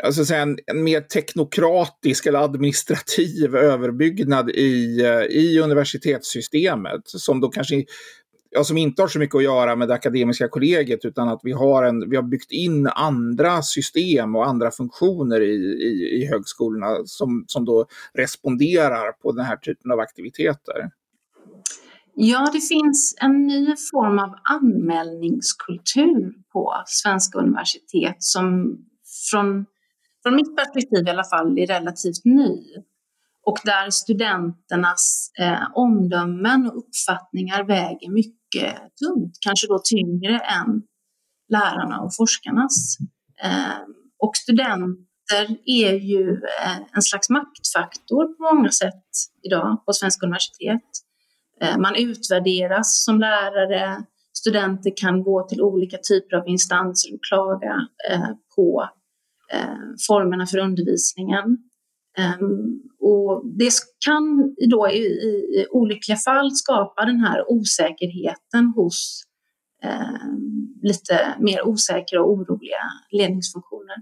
alltså 0.03 0.25
säga, 0.25 0.43
en, 0.43 0.59
en 0.67 0.85
mer 0.85 1.01
teknokratisk 1.01 2.27
eller 2.27 2.39
administrativ 2.39 3.57
överbyggnad 3.57 4.51
i, 4.51 5.01
eh, 5.01 5.23
i 5.23 5.61
universitetssystemet 5.61 7.01
som 7.05 7.41
då 7.41 7.49
kanske 7.49 7.85
ja, 8.51 8.65
som 8.65 8.77
inte 8.77 9.03
har 9.03 9.09
så 9.09 9.19
mycket 9.19 9.37
att 9.37 9.43
göra 9.43 9.77
med 9.77 9.89
det 9.89 9.95
akademiska 9.95 10.49
kollegiet 10.49 11.05
utan 11.05 11.29
att 11.29 11.41
vi 11.43 11.53
har, 11.53 11.83
en, 11.83 12.11
vi 12.11 12.17
har 12.17 12.23
byggt 12.23 12.53
in 12.53 12.87
andra 12.87 13.63
system 13.63 14.37
och 14.37 14.47
andra 14.47 14.71
funktioner 14.71 15.41
i, 15.41 15.55
i, 15.55 16.23
i 16.23 16.27
högskolorna 16.27 16.87
som, 17.05 17.45
som 17.47 17.65
då 17.65 17.87
responderar 18.15 19.13
på 19.13 19.33
den 19.33 19.45
här 19.45 19.57
typen 19.57 19.91
av 19.93 20.01
aktiviteter. 20.01 20.91
Ja, 22.15 22.51
det 22.53 22.61
finns 22.61 23.17
en 23.21 23.47
ny 23.47 23.67
form 23.93 24.19
av 24.19 24.35
anmälningskultur 24.43 26.33
på 26.53 26.75
svenska 26.87 27.39
universitet 27.39 28.17
som 28.19 28.79
från, 29.31 29.67
från 30.23 30.37
mitt 30.37 30.57
perspektiv 30.57 31.07
i 31.07 31.11
alla 31.11 31.25
fall 31.25 31.59
är 31.59 31.67
relativt 31.67 32.25
ny 32.25 32.75
och 33.49 33.59
där 33.65 33.91
studenternas 33.91 35.31
eh, 35.41 35.63
omdömen 35.75 36.67
och 36.67 36.79
uppfattningar 36.79 37.65
väger 37.65 38.11
mycket 38.11 38.75
tungt, 38.75 39.39
kanske 39.41 39.67
då 39.67 39.81
tyngre 39.85 40.39
än 40.39 40.83
lärarna 41.49 42.01
och 42.01 42.17
forskarnas. 42.17 42.97
Eh, 43.45 43.81
och 44.19 44.37
studenter 44.37 45.47
är 45.65 45.93
ju 45.93 46.31
eh, 46.33 46.79
en 46.93 47.03
slags 47.03 47.31
maktfaktor 47.31 48.25
på 48.37 48.55
många 48.55 48.71
sätt 48.71 49.05
idag 49.43 49.83
på 49.87 49.93
svenska 49.93 50.27
universitet. 50.27 50.91
Eh, 51.61 51.79
man 51.79 51.95
utvärderas 51.97 53.05
som 53.05 53.21
lärare, 53.21 54.05
studenter 54.39 54.93
kan 54.97 55.23
gå 55.23 55.49
till 55.49 55.63
olika 55.63 55.99
typer 56.09 56.37
av 56.37 56.49
instanser 56.49 57.15
och 57.15 57.25
klaga 57.29 57.75
eh, 58.11 58.31
på 58.57 58.89
eh, 59.53 59.89
formerna 60.09 60.47
för 60.47 60.59
undervisningen. 60.59 61.59
Ehm, 62.19 62.81
och 63.09 63.43
det 63.45 63.73
kan 64.05 64.55
då 64.71 64.89
i, 64.89 64.99
i, 64.99 65.67
olyckliga 65.71 66.17
fall 66.17 66.51
skapa 66.51 67.05
den 67.05 67.21
här 67.21 67.51
osäkerheten 67.53 68.73
hos 68.77 69.23
eh, 69.85 70.29
lite 70.83 71.35
mer 71.39 71.67
osäkra 71.67 72.23
och 72.23 72.33
oroliga 72.33 72.83
ledningsfunktioner. 73.11 73.97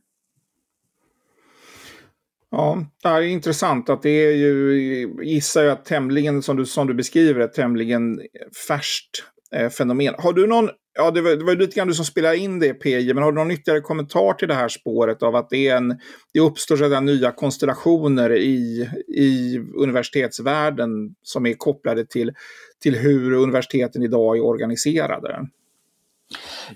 Ja, 2.51 2.87
det 3.03 3.09
är 3.09 3.21
intressant 3.21 3.91
att 3.91 4.03
det 4.03 4.11
är 4.11 4.33
ju, 4.33 4.75
gissar 5.23 5.63
jag, 5.63 5.85
tämligen, 5.85 6.43
som 6.43 6.57
du, 6.57 6.67
som 6.67 6.87
du 6.87 6.95
beskriver, 6.95 7.41
ett 7.41 7.55
tämligen 7.55 8.21
färskt 8.69 9.25
eh, 9.53 9.71
fenomen. 9.71 10.15
Har 10.19 10.33
du 10.33 10.47
någon 10.47 10.71
Ja, 10.99 11.11
det 11.11 11.21
var, 11.21 11.31
det 11.31 11.45
var 11.45 11.55
lite 11.55 11.77
grann 11.77 11.89
du 11.89 11.95
som 11.95 12.05
spelade 12.05 12.37
in 12.37 12.59
det 12.59 12.75
PJ, 12.75 13.15
men 13.15 13.23
har 13.23 13.33
du 13.33 13.39
någon 13.39 13.51
ytterligare 13.51 13.81
kommentar 13.81 14.33
till 14.33 14.49
det 14.49 14.55
här 14.55 14.69
spåret 14.69 15.23
av 15.23 15.37
att 15.37 15.51
det, 15.51 15.69
är 15.69 15.77
en, 15.77 16.01
det 16.33 16.41
uppstår 16.41 16.77
sådana 16.77 17.01
nya 17.01 17.33
konstellationer 17.33 18.33
i, 18.33 18.89
i 19.09 19.59
universitetsvärlden 19.59 20.89
som 21.23 21.47
är 21.47 21.53
kopplade 21.53 22.07
till, 22.07 22.33
till 22.83 22.97
hur 22.97 23.33
universiteten 23.33 24.03
idag 24.03 24.37
är 24.37 24.45
organiserade? 24.45 25.47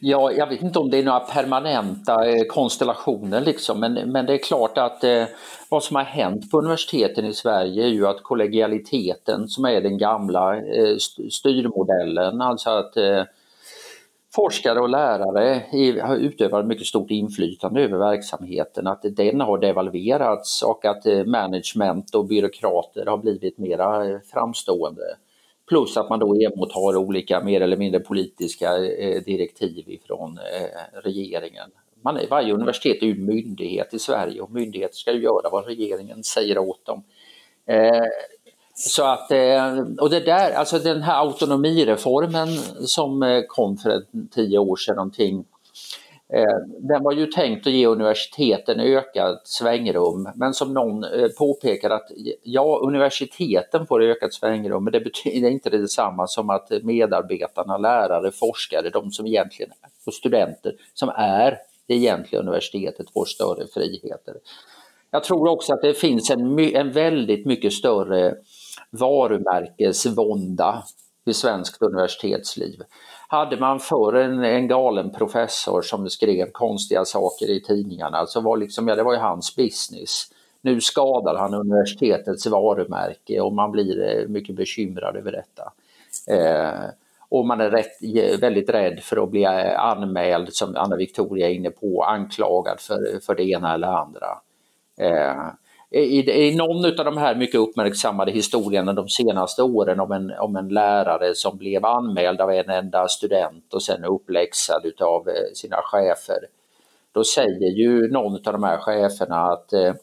Ja, 0.00 0.33
jag 0.33 0.46
vet 0.46 0.62
inte 0.62 0.78
om 0.78 0.90
det 0.90 0.98
är 0.98 1.02
några 1.02 1.20
permanenta 1.20 2.28
eh, 2.28 2.44
konstellationer 2.48 3.40
liksom, 3.40 3.80
men, 3.80 3.92
men 3.92 4.26
det 4.26 4.33
är 4.33 4.38
klart 4.38 4.78
att 4.78 5.04
eh, 5.04 5.24
vad 5.70 5.83
som 5.85 5.96
har 5.96 6.02
hänt 6.02 6.50
på 6.50 6.59
universiteten 6.59 7.24
i 7.24 7.35
Sverige 7.35 7.85
är 7.85 7.88
ju 7.88 8.06
att 8.06 8.22
kollegialiteten 8.22 9.48
som 9.48 9.64
är 9.64 9.80
den 9.80 9.98
gamla 9.98 10.56
eh, 10.56 10.96
styrmodellen, 11.30 12.40
alltså 12.40 12.70
att 12.70 12.96
eh, 12.96 13.22
forskare 14.35 14.81
och 14.81 14.88
lärare 14.88 15.62
har 16.03 16.16
utövat 16.16 16.66
mycket 16.66 16.87
stort 16.87 17.11
inflytande 17.11 17.83
över 17.83 17.99
verksamheten, 17.99 18.87
att 18.87 19.03
den 19.03 19.40
har 19.40 19.59
devalverats 19.59 20.62
och 20.62 20.85
att 20.85 21.07
eh, 21.07 21.25
management 21.25 22.14
och 22.14 22.27
byråkrater 22.27 23.07
har 23.07 23.19
blivit 23.19 23.59
mera 23.59 24.11
eh, 24.11 24.19
framstående. 24.33 25.03
Plus 25.69 25.97
att 25.97 26.11
man 26.11 26.19
då 26.19 26.35
emottar 26.35 26.97
olika 26.97 27.45
mer 27.45 27.61
eller 27.61 27.77
mindre 27.77 28.01
politiska 28.01 28.77
eh, 28.77 29.23
direktiv 29.23 29.85
ifrån 29.87 30.38
regeringen. 31.05 31.71
Man 32.03 32.16
är, 32.16 32.27
varje 32.31 32.55
universitet 32.55 33.03
är 33.03 33.07
ju 33.07 33.14
myndighet 33.14 33.95
i 33.95 33.99
Sverige 33.99 34.40
och 34.40 34.51
myndigheter 34.51 34.95
ska 34.97 35.12
ju 35.12 35.23
göra 35.23 35.51
vad 35.53 35.66
regeringen 35.66 36.23
säger 36.23 36.59
åt 36.59 36.87
dem. 36.87 37.03
Så 38.74 39.04
att, 39.04 39.30
eh, 39.30 39.78
och 40.00 40.11
det 40.11 40.20
där, 40.20 40.52
alltså 40.52 40.78
den 40.78 41.02
här 41.02 41.20
autonomireformen 41.20 42.48
som 42.80 43.22
eh, 43.22 43.42
kom 43.48 43.76
för 43.76 44.02
tio 44.35 44.59
år 44.59 44.76
sedan 44.76 44.96
någonting, 44.96 45.44
eh, 46.33 46.56
den 46.78 47.02
var 47.02 47.12
ju 47.12 47.26
tänkt 47.26 47.66
att 47.66 47.72
ge 47.72 47.87
universiteten 47.87 48.80
ökat 48.80 49.40
svängrum, 49.44 50.28
men 50.35 50.54
som 50.54 50.74
någon 50.74 51.04
påpekar 51.38 51.90
att 51.90 52.11
ja, 52.42 52.80
universiteten 52.83 53.87
får 53.87 54.02
ökat 54.02 54.35
svängrum, 54.35 54.85
men 54.85 54.92
det 54.92 55.00
betyder 55.00 55.50
inte 55.50 55.70
detsamma 55.70 56.26
som 56.26 56.50
att 56.50 56.70
medarbetarna, 56.83 57.78
lärare, 57.78 58.33
forskare, 58.33 58.90
de 58.90 59.11
som 59.11 59.26
egentligen, 59.26 59.72
och 60.06 60.14
studenter 60.14 60.74
som 60.94 61.09
är 61.09 61.59
det 61.87 61.94
egentliga 61.94 62.40
universitetet 62.40 63.11
får 63.11 63.24
större 63.24 63.66
friheter. 63.74 64.35
Jag 65.11 65.24
tror 65.24 65.48
också 65.48 65.72
att 65.72 65.83
det 65.83 65.94
finns 65.94 66.30
en, 66.30 66.59
en 66.59 66.92
väldigt 66.92 67.46
mycket 67.46 67.72
större 67.72 68.35
varumärkesvånda 68.90 70.83
i 71.25 71.35
svenskt 71.35 71.83
universitetsliv. 71.83 72.83
Hade 73.29 73.57
man 73.57 73.81
för 73.81 74.12
en, 74.12 74.45
en 74.45 74.69
galen 74.69 75.11
professor 75.11 75.83
som 75.83 76.11
skrev 76.11 76.51
konstiga 76.53 77.05
saker 77.05 77.51
i 77.51 77.62
tidningarna 77.62 78.27
så 78.27 78.40
var 78.40 78.57
liksom, 78.57 78.88
ja, 78.88 78.95
det 78.95 79.03
var 79.03 79.12
ju 79.12 79.19
hans 79.19 79.57
business. 79.57 80.27
Nu 80.62 80.81
skadar 80.81 81.37
han 81.38 81.55
universitetets 81.55 82.47
varumärke 82.47 83.40
och 83.40 83.53
man 83.53 83.73
blir 83.73 84.03
eh, 84.03 84.29
mycket 84.29 84.57
bekymrad 84.57 85.16
över 85.16 85.33
detta. 85.33 85.73
Eh, 86.27 86.90
och 87.29 87.47
man 87.47 87.61
är 87.61 87.71
rätt, 87.71 88.03
eh, 88.16 88.40
väldigt 88.40 88.71
rädd 88.71 89.01
för 89.03 89.23
att 89.23 89.31
bli 89.31 89.45
eh, 89.45 89.81
anmäld, 89.81 90.55
som 90.55 90.77
Anna 90.77 90.97
Victoria 90.97 91.49
är 91.49 91.55
inne 91.55 91.71
på, 91.71 92.05
anklagad 92.05 92.81
för, 92.81 93.21
för 93.27 93.35
det 93.35 93.45
ena 93.45 93.75
eller 93.75 93.88
andra. 93.88 94.38
Eh, 94.99 95.47
i, 95.90 96.31
i 96.31 96.57
någon 96.57 96.85
av 96.85 97.05
de 97.05 97.16
här 97.16 97.35
mycket 97.35 97.61
uppmärksammade 97.61 98.33
historierna 98.33 98.92
de 98.92 99.09
senaste 99.09 99.62
åren 99.62 100.00
om 100.00 100.12
en, 100.12 100.31
om 100.31 100.57
en 100.57 100.68
lärare 100.68 101.35
som 101.35 101.59
blev 101.59 101.85
anmäld 101.85 102.40
av 102.40 102.50
en 102.50 102.70
enda 102.70 103.09
student 103.09 103.74
och 103.74 103.83
sen 103.83 104.05
uppläxad 104.05 104.92
av 105.00 105.29
eh, 105.29 105.35
sina 105.55 105.76
chefer. 105.85 106.38
Då 107.12 107.24
säger 107.24 107.79
ju 107.79 108.12
någon 108.12 108.35
av 108.35 108.53
de 108.53 108.62
här 108.62 108.79
cheferna 108.79 109.37
att 109.37 109.72
eh, 109.72 109.94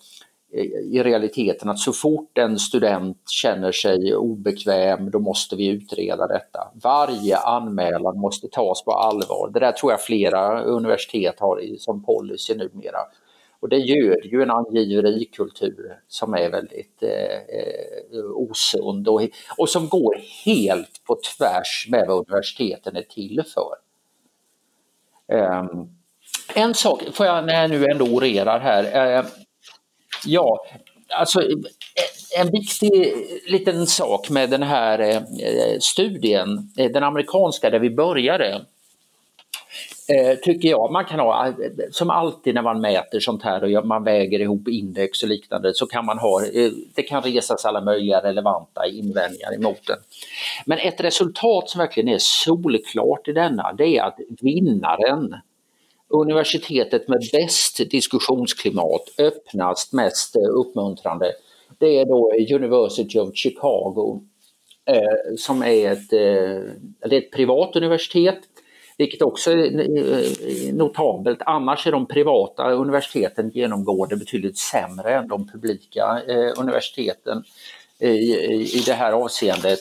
i 0.91 1.04
realiteten 1.04 1.69
att 1.69 1.80
så 1.80 1.93
fort 1.93 2.38
en 2.38 2.60
student 2.60 3.30
känner 3.30 3.71
sig 3.71 4.15
obekväm 4.15 5.12
då 5.12 5.19
måste 5.19 5.56
vi 5.56 5.67
utreda 5.67 6.28
detta. 6.28 6.71
Varje 6.84 7.38
anmälan 7.38 8.19
måste 8.19 8.47
tas 8.47 8.84
på 8.84 8.91
allvar. 8.91 9.50
Det 9.54 9.60
där 9.60 9.71
tror 9.71 9.91
jag 9.91 10.02
flera 10.02 10.62
universitet 10.62 11.39
har 11.39 11.62
som 11.78 12.04
policy 12.04 12.56
numera. 12.56 13.00
Och 13.60 13.70
det 13.70 13.78
gör 13.78 14.26
ju 14.26 14.41
en 14.41 14.52
angiverikultur 14.52 16.00
som 16.08 16.34
är 16.34 16.50
väldigt 16.50 17.04
eh, 17.04 17.10
eh 17.10 18.22
osund 18.36 19.08
och, 19.08 19.22
och 19.58 19.70
som 19.70 19.88
går 19.88 20.15
helt 20.46 21.04
på 21.04 21.15
tvärs 21.15 21.88
med 21.89 22.08
vad 22.08 22.17
universiteten 22.17 22.96
är 22.96 23.02
till 23.02 23.43
för. 23.54 23.76
Um, 25.28 25.89
en 26.54 26.74
sak, 26.74 27.04
får 27.13 27.26
jag 27.26 27.46
när 27.46 27.62
jag 27.62 27.70
nu 27.70 27.86
ändå 27.86 28.06
orerar 28.06 28.60
här. 28.60 29.17
Eh, 29.17 29.26
ja, 30.26 30.65
alltså 31.10 31.41
eh, 31.41 31.48
en 32.39 32.52
viktig 32.52 33.13
liten 33.48 33.88
sak 33.88 34.30
med 34.30 34.50
den 34.50 34.63
här 34.63 35.00
eh, 35.00 35.22
studien, 35.80 36.72
eh, 36.78 36.91
den 36.91 37.04
amerikanska 37.04 37.70
där 37.70 37.80
vi 37.80 37.89
började, 37.89 38.65
Eh, 40.10 40.36
tycker 40.36 40.70
jag. 40.70 40.91
Man 40.91 41.06
kan 41.06 41.20
ha, 41.20 41.48
eh, 41.48 41.54
som 41.91 42.10
alltid 42.10 42.56
när 42.56 42.62
man 42.62 42.82
mäter 42.82 43.20
sånt 43.20 43.43
här 43.43 43.78
och 43.78 43.88
man 43.88 44.04
väger 44.04 44.39
ihop 44.39 44.67
index 44.67 45.24
och 45.24 45.30
liknande, 45.30 45.74
så 45.74 45.86
kan 45.86 46.06
man 46.06 46.17
ha, 46.17 46.46
eh, 46.46 46.72
det 46.96 47.04
kan 47.04 47.22
resas 47.22 47.65
alla 47.65 47.82
möjliga 47.82 48.24
relevanta 48.24 48.88
invändningar 48.88 49.56
emot 49.56 49.88
den. 49.88 49.98
Men 50.65 50.78
ett 50.78 51.02
resultat 51.02 51.70
som 51.70 51.80
verkligen 51.80 52.10
är 52.10 52.17
solklart 52.20 53.28
i 53.28 53.32
denna, 53.32 53.74
det 53.74 53.98
är 53.98 54.04
att 54.04 54.20
vinnaren, 54.41 55.36
universitetet 56.10 57.08
med 57.08 57.20
bäst 57.32 57.89
diskussionsklimat, 57.89 59.04
öppnast, 59.17 59.93
mest 59.93 60.36
eh, 60.36 60.60
uppmuntrande, 60.60 61.32
det 61.78 62.00
är 62.00 62.06
då 62.06 62.34
University 62.56 63.20
of 63.20 63.36
Chicago 63.36 64.22
eh, 64.86 65.36
som 65.38 65.63
är 65.63 65.91
ett, 65.91 66.13
eh, 66.13 67.10
det 67.10 67.15
är 67.15 67.22
ett 67.22 67.32
privat 67.32 67.76
universitet 67.76 68.39
vilket 68.97 69.21
också 69.21 69.51
är 69.51 69.79
eh, 69.79 70.67
eh, 70.67 70.73
notabelt. 70.73 71.39
Annars 71.45 71.88
är 71.88 71.91
de 71.91 72.05
privata 72.05 72.71
universiteten 72.71 73.51
genomgående 73.53 74.15
betydligt 74.15 74.57
sämre 74.57 75.15
än 75.15 75.27
de 75.27 75.47
publika 75.47 76.21
eh, 76.27 76.62
universiteten 76.62 77.43
i, 77.99 78.07
i 78.77 78.83
det 78.86 78.93
här 78.93 79.12
avseendet. 79.12 79.79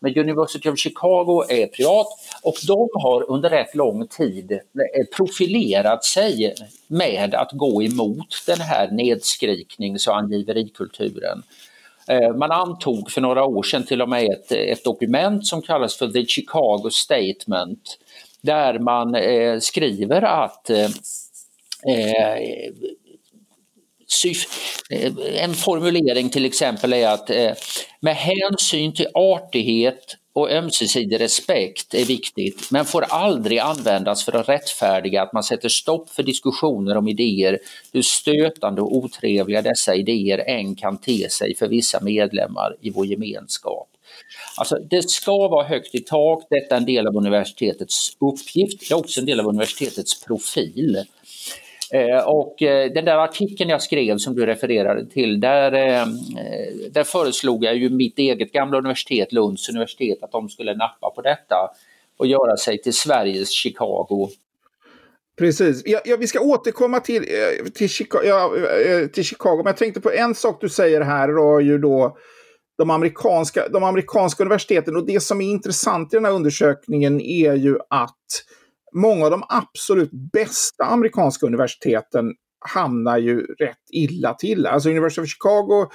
Men 0.00 0.18
University 0.18 0.68
of 0.68 0.78
Chicago 0.78 1.44
är 1.48 1.66
privat 1.66 2.06
och 2.42 2.54
de 2.66 2.88
har 2.92 3.30
under 3.30 3.50
rätt 3.50 3.74
lång 3.74 4.06
tid 4.06 4.60
profilerat 5.16 6.04
sig 6.04 6.54
med 6.86 7.34
att 7.34 7.52
gå 7.52 7.82
emot 7.82 8.42
den 8.46 8.60
här 8.60 8.90
nedskriknings 8.90 10.06
och 10.06 10.16
angiverikulturen. 10.16 11.42
Man 12.36 12.52
antog 12.52 13.10
för 13.10 13.20
några 13.20 13.44
år 13.44 13.62
sedan 13.62 13.86
till 13.86 14.02
och 14.02 14.08
med 14.08 14.24
ett, 14.24 14.52
ett 14.52 14.84
dokument 14.84 15.46
som 15.46 15.62
kallas 15.62 15.96
för 15.96 16.08
The 16.08 16.26
Chicago 16.26 16.90
Statement 16.90 17.98
där 18.44 18.78
man 18.78 19.14
eh, 19.14 19.58
skriver 19.58 20.22
att 20.22 20.70
eh, 20.70 20.90
eh, 21.88 22.38
eh, 24.90 25.44
en 25.44 25.54
formulering 25.54 26.30
till 26.30 26.44
exempel 26.44 26.92
är 26.92 27.08
att 27.08 27.30
eh, 27.30 27.52
med 28.00 28.16
hänsyn 28.16 28.94
till 28.94 29.08
artighet 29.14 30.16
och 30.32 30.50
ömsesidig 30.50 31.20
respekt 31.20 31.94
är 31.94 32.04
viktigt 32.04 32.70
men 32.70 32.84
får 32.84 33.02
aldrig 33.02 33.58
användas 33.58 34.24
för 34.24 34.32
att 34.32 34.48
rättfärdiga 34.48 35.22
att 35.22 35.32
man 35.32 35.42
sätter 35.42 35.68
stopp 35.68 36.10
för 36.10 36.22
diskussioner 36.22 36.96
om 36.96 37.08
idéer, 37.08 37.58
hur 37.92 38.02
stötande 38.02 38.82
och 38.82 38.96
otrevliga 38.96 39.62
dessa 39.62 39.94
idéer 39.94 40.38
än 40.38 40.74
kan 40.74 40.98
te 40.98 41.30
sig 41.30 41.54
för 41.56 41.68
vissa 41.68 42.00
medlemmar 42.00 42.76
i 42.80 42.90
vår 42.90 43.06
gemenskap. 43.06 43.88
Alltså, 44.56 44.76
det 44.90 45.10
ska 45.10 45.48
vara 45.48 45.66
högt 45.66 45.94
i 45.94 46.00
tak, 46.00 46.46
detta 46.50 46.74
är 46.74 46.78
en 46.78 46.86
del 46.86 47.06
av 47.06 47.16
universitetets 47.16 48.16
uppgift, 48.20 48.80
det 48.80 48.94
är 48.94 48.98
också 48.98 49.20
en 49.20 49.26
del 49.26 49.40
av 49.40 49.46
universitetets 49.46 50.24
profil. 50.24 51.04
Eh, 51.92 52.28
och 52.28 52.62
eh, 52.62 52.92
den 52.92 53.04
där 53.04 53.16
artikeln 53.16 53.70
jag 53.70 53.82
skrev 53.82 54.18
som 54.18 54.34
du 54.34 54.46
refererade 54.46 55.06
till, 55.06 55.40
där, 55.40 55.72
eh, 55.72 56.06
där 56.90 57.04
föreslog 57.04 57.64
jag 57.64 57.76
ju 57.76 57.90
mitt 57.90 58.18
eget 58.18 58.52
gamla 58.52 58.78
universitet, 58.78 59.32
Lunds 59.32 59.68
universitet, 59.68 60.22
att 60.22 60.32
de 60.32 60.48
skulle 60.48 60.74
nappa 60.74 61.10
på 61.10 61.22
detta 61.22 61.70
och 62.16 62.26
göra 62.26 62.56
sig 62.56 62.82
till 62.82 62.94
Sveriges 62.94 63.50
Chicago. 63.50 64.28
Precis. 65.38 65.82
Ja, 65.86 66.00
ja, 66.04 66.16
vi 66.16 66.26
ska 66.26 66.40
återkomma 66.40 67.00
till, 67.00 67.22
eh, 67.22 67.66
till, 67.72 67.88
Chicago, 67.88 68.22
ja, 68.24 68.56
eh, 68.56 69.06
till 69.06 69.24
Chicago, 69.24 69.56
men 69.56 69.66
jag 69.66 69.76
tänkte 69.76 70.00
på 70.00 70.10
en 70.10 70.34
sak 70.34 70.60
du 70.60 70.68
säger 70.68 71.00
här 71.00 71.28
rör 71.28 71.60
ju 71.60 71.78
då 71.78 72.16
de 72.78 72.90
amerikanska, 72.90 73.68
de 73.68 73.84
amerikanska 73.84 74.42
universiteten. 74.42 74.96
Och 74.96 75.06
det 75.06 75.20
som 75.20 75.40
är 75.40 75.50
intressant 75.50 76.14
i 76.14 76.16
den 76.16 76.24
här 76.24 76.32
undersökningen 76.32 77.20
är 77.20 77.54
ju 77.54 77.78
att 77.90 78.44
många 78.94 79.24
av 79.24 79.30
de 79.30 79.42
absolut 79.48 80.10
bästa 80.32 80.84
amerikanska 80.84 81.46
universiteten 81.46 82.32
hamnar 82.68 83.18
ju 83.18 83.40
rätt 83.40 83.84
illa 83.92 84.34
till. 84.34 84.66
Alltså 84.66 84.90
University 84.90 85.22
of 85.22 85.28
Chicago 85.28 85.86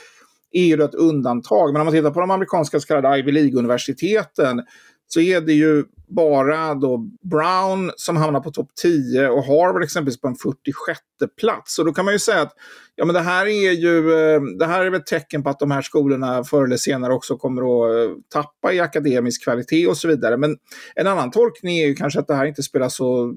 är 0.52 0.64
ju 0.64 0.84
ett 0.84 0.96
undantag, 0.96 1.74
men 1.74 1.82
om 1.82 1.86
man 1.86 1.94
tittar 1.94 2.12
på 2.12 2.20
de 2.20 2.32
amerikanska 2.32 2.80
så 2.80 2.88
kallade 2.88 3.20
Ivy 3.20 3.32
League-universiteten 3.32 4.62
så 5.08 5.20
är 5.20 5.42
det 5.42 5.54
ju 5.54 5.84
bara 6.10 6.76
då 6.76 6.98
Brown 7.22 7.92
som 7.96 8.18
hamnar 8.18 8.40
på 8.40 8.52
topp 8.52 8.70
10 8.82 9.30
och 9.30 9.44
Harvard 9.44 9.84
exempelvis 9.84 10.22
på 10.22 10.28
en 10.28 10.36
46 10.36 11.00
plats. 11.40 11.80
Och 11.80 11.86
då 11.86 11.94
kan 11.94 12.06
man 12.06 12.14
ju 12.14 12.20
säga 12.20 12.42
att 12.42 12.54
ja, 12.96 13.06
men 13.06 13.14
det 13.14 13.22
här 13.22 13.46
är 13.46 13.72
ju 13.72 13.98
eh, 13.98 14.42
det 14.42 14.66
här 14.66 14.86
är 14.86 14.90
väl 14.90 15.00
ett 15.02 15.08
tecken 15.08 15.44
på 15.44 15.50
att 15.50 15.60
de 15.60 15.72
här 15.72 15.82
skolorna 15.82 16.44
förr 16.44 16.64
eller 16.64 16.78
senare 16.78 17.14
också 17.14 17.38
kommer 17.38 17.62
att 17.62 18.10
eh, 18.10 18.16
tappa 18.34 18.74
i 18.74 18.80
akademisk 18.80 19.44
kvalitet 19.44 19.88
och 19.88 19.98
så 19.98 20.08
vidare. 20.08 20.38
Men 20.38 20.58
en 20.96 21.08
annan 21.08 21.32
tolkning 21.32 21.78
är 21.78 21.88
ju 21.88 21.96
kanske 21.96 22.20
att 22.20 22.28
det 22.28 22.36
här 22.36 22.46
inte 22.46 22.64
spelar 22.64 22.90
så... 22.90 23.34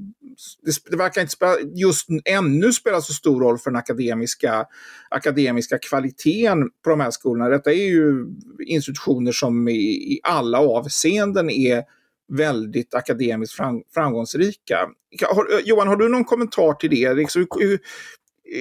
Det, 0.62 0.90
det 0.90 0.96
verkar 0.96 1.20
inte 1.20 1.32
spela, 1.32 1.54
just 1.74 2.08
ännu 2.24 2.72
spela 2.72 3.00
så 3.00 3.12
stor 3.12 3.40
roll 3.40 3.58
för 3.58 3.70
den 3.70 3.78
akademiska, 3.78 4.66
akademiska 5.10 5.78
kvaliteten 5.78 6.70
på 6.84 6.90
de 6.90 7.00
här 7.00 7.10
skolorna. 7.10 7.48
Detta 7.48 7.72
är 7.72 7.88
ju 7.88 8.26
institutioner 8.66 9.32
som 9.32 9.68
i, 9.68 9.72
i 10.12 10.20
alla 10.22 10.58
avseenden 10.58 11.50
är 11.50 11.82
väldigt 12.36 12.94
akademiskt 12.94 13.54
fram, 13.56 13.82
framgångsrika. 13.94 14.88
Har, 15.28 15.54
eh, 15.54 15.60
Johan, 15.64 15.88
har 15.88 15.96
du 15.96 16.08
någon 16.08 16.24
kommentar 16.24 16.72
till 16.72 16.90
det? 16.90 17.14
Liksom, 17.14 17.46
hur, 17.58 17.80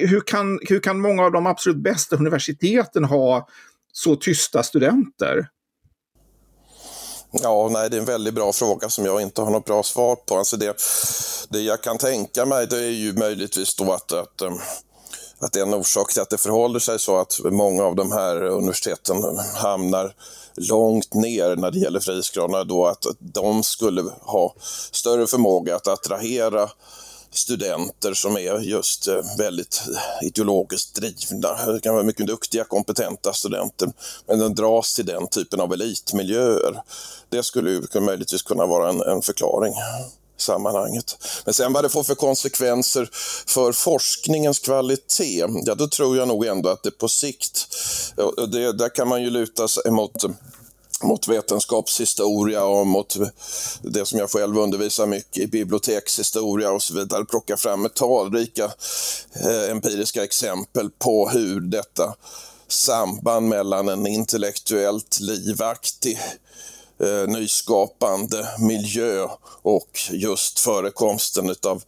hur, 0.07 0.21
kan, 0.21 0.60
hur 0.69 0.79
kan 0.79 1.01
många 1.01 1.23
av 1.23 1.31
de 1.31 1.47
absolut 1.47 1.84
bästa 1.84 2.15
universiteten 2.15 3.03
ha 3.03 3.47
så 3.93 4.15
tysta 4.15 4.63
studenter? 4.63 5.47
Ja, 7.31 7.69
nej, 7.71 7.89
det 7.89 7.97
är 7.97 7.99
en 7.99 8.05
väldigt 8.05 8.34
bra 8.34 8.53
fråga 8.53 8.89
som 8.89 9.05
jag 9.05 9.21
inte 9.21 9.41
har 9.41 9.51
något 9.51 9.65
bra 9.65 9.84
svar 9.84 10.15
på. 10.15 10.38
Alltså 10.38 10.57
det, 10.57 10.75
det 11.49 11.62
jag 11.62 11.81
kan 11.81 11.97
tänka 11.97 12.45
mig 12.45 12.67
det 12.67 12.77
är 12.77 12.91
ju 12.91 13.13
möjligtvis 13.13 13.75
då 13.75 13.93
att, 13.93 14.12
att, 14.12 14.41
um, 14.41 14.60
att 15.41 15.56
en 15.56 15.73
orsak 15.73 16.13
till 16.13 16.21
att 16.21 16.30
det 16.30 16.38
förhåller 16.38 16.80
sig 16.80 16.99
så 16.99 17.17
att 17.17 17.39
många 17.43 17.84
av 17.84 17.95
de 17.95 18.12
här 18.12 18.43
universiteten 18.43 19.38
hamnar 19.56 20.13
långt 20.56 21.13
ner 21.13 21.56
när 21.56 21.71
det 21.71 21.80
gäller 21.80 21.99
frihetsgraderna 21.99 22.63
då 22.63 22.86
att 22.86 23.06
de 23.19 23.63
skulle 23.63 24.04
ha 24.21 24.56
större 24.91 25.27
förmåga 25.27 25.75
att 25.75 25.88
attrahera 25.88 26.69
studenter 27.32 28.13
som 28.13 28.38
är 28.38 28.60
just 28.60 29.08
eh, 29.08 29.21
väldigt 29.38 29.82
ideologiskt 30.21 30.95
drivna. 30.95 31.65
Det 31.73 31.80
kan 31.80 31.93
vara 31.93 32.04
mycket 32.04 32.27
duktiga, 32.27 32.63
kompetenta 32.63 33.34
studenter, 33.34 33.91
men 34.27 34.39
de 34.39 34.56
dras 34.56 34.95
till 34.95 35.06
den 35.06 35.27
typen 35.27 35.62
av 35.62 35.73
elitmiljöer. 35.73 36.82
Det 37.30 37.43
skulle 37.43 37.71
ju 37.71 38.01
möjligtvis 38.01 38.41
kunna 38.41 38.65
vara 38.65 38.89
en, 38.89 39.01
en 39.01 39.21
förklaring 39.21 39.73
sammanhanget. 40.41 41.17
Men 41.45 41.54
sen 41.54 41.73
vad 41.73 41.84
det 41.84 41.89
får 41.89 42.04
för 42.04 42.15
konsekvenser 42.15 43.10
för 43.45 43.71
forskningens 43.71 44.60
kvalitet, 44.60 45.45
ja 45.65 45.75
då 45.75 45.88
tror 45.88 46.17
jag 46.17 46.27
nog 46.27 46.45
ändå 46.45 46.69
att 46.69 46.84
det 46.84 46.91
på 46.91 47.08
sikt, 47.08 47.67
det, 48.51 48.71
där 48.71 48.95
kan 48.95 49.08
man 49.08 49.23
ju 49.23 49.30
luta 49.30 49.67
sig 49.67 49.91
mot 49.91 50.25
mot 51.04 51.27
vetenskapshistoria 51.27 52.63
och 52.63 52.88
mot 52.88 53.17
det 53.82 54.06
som 54.06 54.19
jag 54.19 54.32
själv 54.32 54.58
undervisar 54.58 55.06
mycket 55.06 55.38
i, 55.38 55.47
bibliotekshistoria 55.47 56.71
och 56.71 56.82
så 56.82 56.93
vidare, 56.93 57.25
plocka 57.25 57.58
fram 57.58 57.86
ett 57.86 57.93
talrika 57.93 58.71
eh, 59.34 59.71
empiriska 59.71 60.23
exempel 60.23 60.89
på 60.89 61.30
hur 61.30 61.62
detta 61.62 62.15
samband 62.67 63.47
mellan 63.47 63.89
en 63.89 64.08
intellektuellt 64.08 65.19
livaktig 65.19 66.19
eh, 67.04 67.28
nyskapande 67.28 68.48
miljö 68.60 69.28
och 69.62 70.00
just 70.12 70.60
förekomsten 70.60 71.56
av 71.64 71.84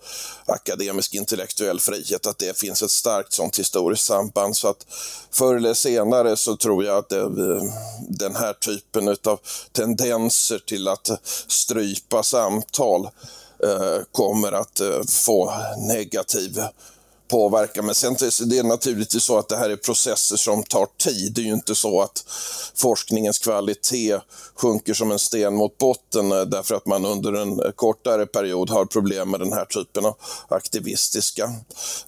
akademisk 0.45 1.13
intellektuell 1.13 1.79
frihet, 1.79 2.27
att 2.27 2.37
det 2.37 2.59
finns 2.59 2.81
ett 2.81 2.91
starkt 2.91 3.33
sånt 3.33 3.59
historiskt 3.59 4.05
samband. 4.05 4.57
Så 4.57 4.67
att 4.67 4.85
förr 5.31 5.55
eller 5.55 5.73
senare 5.73 6.37
så 6.37 6.55
tror 6.55 6.85
jag 6.85 6.97
att 6.97 7.09
det, 7.09 7.19
eh, 7.19 7.63
den 8.09 8.35
här 8.35 8.53
typen 8.53 9.07
av 9.07 9.39
tendenser 9.71 10.59
till 10.59 10.87
att 10.87 11.09
strypa 11.47 12.23
samtal 12.23 13.09
eh, 13.63 14.03
kommer 14.11 14.51
att 14.51 14.79
eh, 14.79 15.03
få 15.07 15.53
negativ 15.77 16.59
påverka. 17.27 17.81
Men 17.81 17.95
sen 17.95 18.15
det 18.45 18.57
är 18.57 18.63
naturligtvis 18.63 19.23
så 19.23 19.37
att 19.37 19.49
det 19.49 19.57
här 19.57 19.69
är 19.69 19.75
processer 19.75 20.35
som 20.35 20.63
tar 20.63 20.87
tid. 20.97 21.33
Det 21.33 21.41
är 21.41 21.45
ju 21.45 21.53
inte 21.53 21.75
så 21.75 22.01
att 22.01 22.23
forskningens 22.75 23.39
kvalitet 23.39 24.19
sjunker 24.55 24.93
som 24.93 25.11
en 25.11 25.19
sten 25.19 25.55
mot 25.55 25.77
botten 25.77 26.31
eh, 26.31 26.41
därför 26.41 26.75
att 26.75 26.85
man 26.85 27.05
under 27.05 27.33
en 27.33 27.61
kortare 27.75 28.25
period 28.25 28.69
har 28.69 28.85
problem 28.85 29.31
med 29.31 29.39
den 29.39 29.53
här 29.53 29.65
typen 29.65 30.05
av 30.05 30.15
aktivistiska 30.47 31.51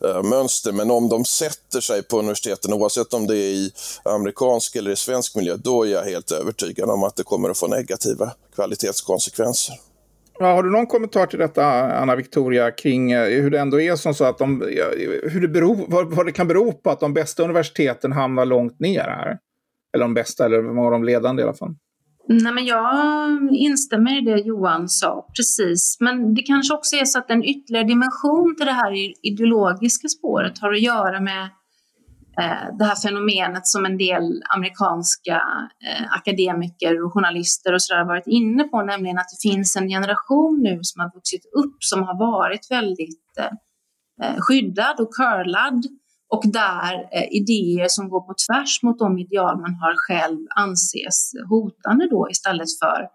eh, 0.04 0.24
mönster. 0.24 0.72
Men 0.72 0.92
om 0.92 1.10
de 1.10 1.26
sätter 1.26 1.82
sig 1.82 2.04
på 2.04 2.20
universiteten, 2.20 2.74
oavsett 2.74 3.14
om 3.14 3.28
det 3.28 3.38
är 3.38 3.54
i 3.54 3.72
amerikansk 4.04 4.76
eller 4.76 4.92
i 4.92 4.96
svensk 4.96 5.36
miljö, 5.36 5.56
då 5.58 5.84
är 5.84 5.90
jag 5.90 6.04
helt 6.04 6.32
övertygad 6.32 6.90
om 6.90 7.04
att 7.04 7.16
det 7.16 7.24
kommer 7.24 7.50
att 7.50 7.58
få 7.58 7.68
negativa 7.68 8.32
kvalitetskonsekvenser. 8.56 9.76
Ja, 10.40 10.54
har 10.54 10.64
du 10.64 10.72
någon 10.72 10.88
kommentar 10.88 11.26
till 11.26 11.40
detta, 11.40 11.66
Anna 11.94 12.16
Victoria, 12.16 12.72
kring 12.72 13.12
eh, 13.12 13.42
hur 13.42 13.52
det 13.52 13.60
ändå 13.60 13.82
är 13.82 13.96
som 13.96 14.14
så 14.14 14.26
att 14.26 14.38
de, 14.38 14.62
eh, 14.62 15.30
hur 15.32 15.42
det 15.42 15.48
beror, 15.48 15.86
vad, 15.88 16.16
vad 16.16 16.26
det 16.26 16.32
kan 16.32 16.48
bero 16.48 16.72
på 16.72 16.90
att 16.90 17.00
de 17.00 17.14
bästa 17.14 17.44
universiteten 17.44 18.12
hamnar 18.12 18.46
långt 18.46 18.80
ner 18.80 19.02
här? 19.02 19.38
Eller 19.96 20.06
de 20.06 20.14
bästa, 20.14 20.46
eller 20.46 20.62
många 20.62 20.86
av 20.86 20.92
de 20.92 21.04
ledande 21.04 21.42
i 21.42 21.44
alla 21.44 21.54
fall. 21.54 21.76
Nej, 22.28 22.54
men 22.54 22.66
jag 22.66 23.54
instämmer 23.54 24.22
i 24.22 24.22
det 24.22 24.40
Johan 24.40 24.90
sa, 24.90 25.28
precis. 25.38 25.98
Men 26.00 26.34
det 26.34 26.42
kanske 26.42 26.74
också 26.74 26.96
är 26.96 27.06
så 27.06 27.20
att 27.20 27.32
en 27.32 27.44
ytterligare 27.44 27.88
dimension 27.88 28.56
till 28.58 28.66
det 28.66 28.72
här 28.72 28.94
ideologiska 29.24 30.08
spåret 30.08 30.60
har 30.60 30.74
att 30.74 30.82
göra 30.82 31.22
med 31.22 31.50
Eh, 32.42 32.78
det 32.78 32.86
här 32.86 32.96
fenomenet 32.96 33.68
som 33.68 33.86
en 33.86 33.98
del 33.98 34.44
amerikanska 34.56 35.42
eh, 35.88 36.06
akademiker 36.12 37.06
och 37.06 37.14
journalister 37.14 37.74
och 37.74 37.82
sådär 37.82 38.06
varit 38.06 38.28
inne 38.28 38.64
på, 38.64 38.82
nämligen 38.82 39.18
att 39.18 39.30
det 39.30 39.50
finns 39.50 39.76
en 39.76 39.88
generation 39.88 40.62
nu 40.64 40.80
som 40.82 41.02
har 41.02 41.12
vuxit 41.14 41.46
upp 41.46 41.78
som 41.80 42.04
har 42.04 42.20
varit 42.20 42.72
väldigt 42.72 43.38
eh, 43.40 43.46
eh 44.24 44.36
skyddad 44.40 45.00
och 45.00 45.14
curlad 45.14 45.84
och 46.30 46.44
där 46.54 46.94
eh, 47.12 47.28
idéer 47.32 47.88
som 47.90 48.10
går 48.10 48.22
på 48.22 48.34
tvärs 48.48 48.84
mot 48.84 49.00
de 49.00 49.20
ideal 49.20 49.62
man 49.62 49.76
har 49.76 49.94
själv 49.96 50.40
anses 50.56 51.32
hotande 51.50 52.08
då 52.10 52.28
istället 52.32 52.80
för 52.84 53.10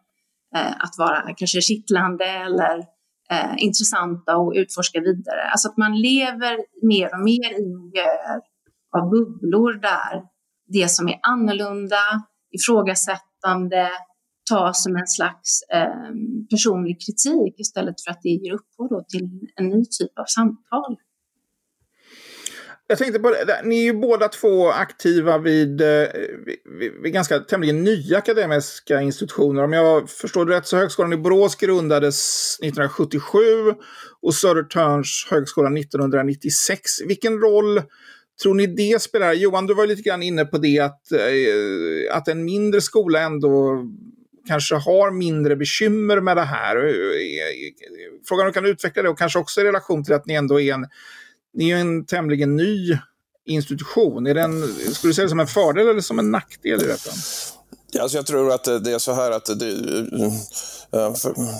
att 0.78 0.94
vara 0.98 1.34
kanske 1.36 1.60
kittlande 1.60 2.24
eller 2.24 2.84
intressanta 3.56 4.36
och 4.36 4.52
utforska 4.56 5.00
vidare. 5.00 5.42
Alltså 5.52 5.68
att 5.68 5.76
man 5.76 6.00
lever 6.00 6.56
mer 6.86 7.14
och 7.14 7.20
mer 7.20 7.60
i 7.60 7.66
miljöer 7.76 8.40
av 8.96 9.10
bubblor 9.10 9.80
där 9.80 10.22
det 10.66 10.90
som 10.90 11.08
är 11.08 11.18
annorlunda, 11.22 12.22
ifrågasättande 12.50 13.90
tas 14.50 14.82
som 14.82 14.96
en 14.96 15.06
slags 15.06 15.62
eh, 15.74 16.12
personlig 16.50 16.96
kritik 17.00 17.60
istället 17.60 17.94
för 18.04 18.10
att 18.10 18.22
det 18.22 18.28
ger 18.28 18.52
upphov 18.52 19.04
till 19.08 19.28
en 19.56 19.68
ny 19.68 19.84
typ 19.84 20.18
av 20.18 20.24
samtal. 20.24 20.96
Jag 22.86 22.98
tänkte 22.98 23.18
på 23.18 23.30
det, 23.30 23.60
ni 23.64 23.78
är 23.78 23.84
ju 23.84 23.92
båda 23.92 24.28
två 24.28 24.70
aktiva 24.70 25.34
eh, 25.34 25.40
vid, 25.40 25.82
vid, 26.78 26.92
vid, 27.02 27.12
ganska 27.12 27.38
tämligen 27.38 27.84
nya 27.84 28.18
akademiska 28.18 29.00
institutioner. 29.00 29.64
Om 29.64 29.72
jag 29.72 30.10
förstår 30.10 30.46
det 30.46 30.56
rätt 30.56 30.66
så 30.66 30.76
Högskolan 30.76 31.12
i 31.12 31.16
Borås 31.16 31.56
grundades 31.56 32.56
1977 32.60 33.38
och 34.22 34.34
Södertörns 34.34 35.26
högskola 35.30 35.78
1996. 35.78 36.82
Vilken 37.06 37.38
roll 37.38 37.82
tror 38.42 38.54
ni 38.54 38.66
det 38.66 39.02
spelar? 39.02 39.32
Johan, 39.32 39.66
du 39.66 39.74
var 39.74 39.86
lite 39.86 40.02
grann 40.02 40.22
inne 40.22 40.44
på 40.44 40.58
det 40.58 40.78
att, 40.78 41.12
eh, 41.12 42.16
att 42.16 42.28
en 42.28 42.44
mindre 42.44 42.80
skola 42.80 43.20
ändå 43.20 43.84
kanske 44.46 44.74
har 44.74 45.10
mindre 45.10 45.56
bekymmer 45.56 46.20
med 46.20 46.36
det 46.36 46.42
här. 46.42 46.76
Eh, 46.76 46.82
eh, 46.82 47.72
frågan 48.28 48.46
om 48.46 48.52
du 48.52 48.54
kan 48.54 48.66
utveckla 48.66 49.02
det 49.02 49.08
och 49.08 49.18
kanske 49.18 49.38
också 49.38 49.60
i 49.60 49.64
relation 49.64 50.04
till 50.04 50.14
att 50.14 50.26
ni 50.26 50.34
ändå 50.34 50.60
är 50.60 50.74
en 50.74 50.86
ni 51.54 51.70
är 51.70 51.76
en 51.76 52.06
tämligen 52.06 52.56
ny 52.56 52.98
institution. 53.46 54.26
Är 54.26 54.34
den, 54.34 54.62
skulle 54.68 55.10
du 55.10 55.14
säga 55.14 55.24
det 55.24 55.30
som 55.30 55.40
en 55.40 55.46
fördel 55.46 55.88
eller 55.88 56.00
som 56.00 56.18
en 56.18 56.30
nackdel 56.30 56.82
i 56.82 56.86
detta? 56.86 57.10
Alltså 57.98 58.18
jag 58.18 58.26
tror 58.26 58.52
att 58.52 58.64
det 58.64 58.92
är 58.92 58.98
så 58.98 59.12
här 59.12 59.30
att 59.30 59.58
det, 59.58 59.70
eh, 60.92 61.02
eh, 61.02 61.14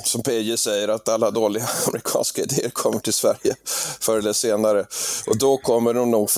som 0.05 0.23
PJ 0.23 0.57
säger, 0.57 0.89
att 0.89 1.09
alla 1.09 1.31
dåliga 1.31 1.69
amerikanska 1.87 2.43
idéer 2.43 2.71
kommer 2.71 2.99
till 2.99 3.13
Sverige 3.13 3.57
förr 4.01 4.19
eller 4.19 4.33
senare. 4.33 4.87
Och 5.27 5.39
då 5.39 5.57
kommer 5.57 5.95
de 5.95 6.11
nog 6.11 6.31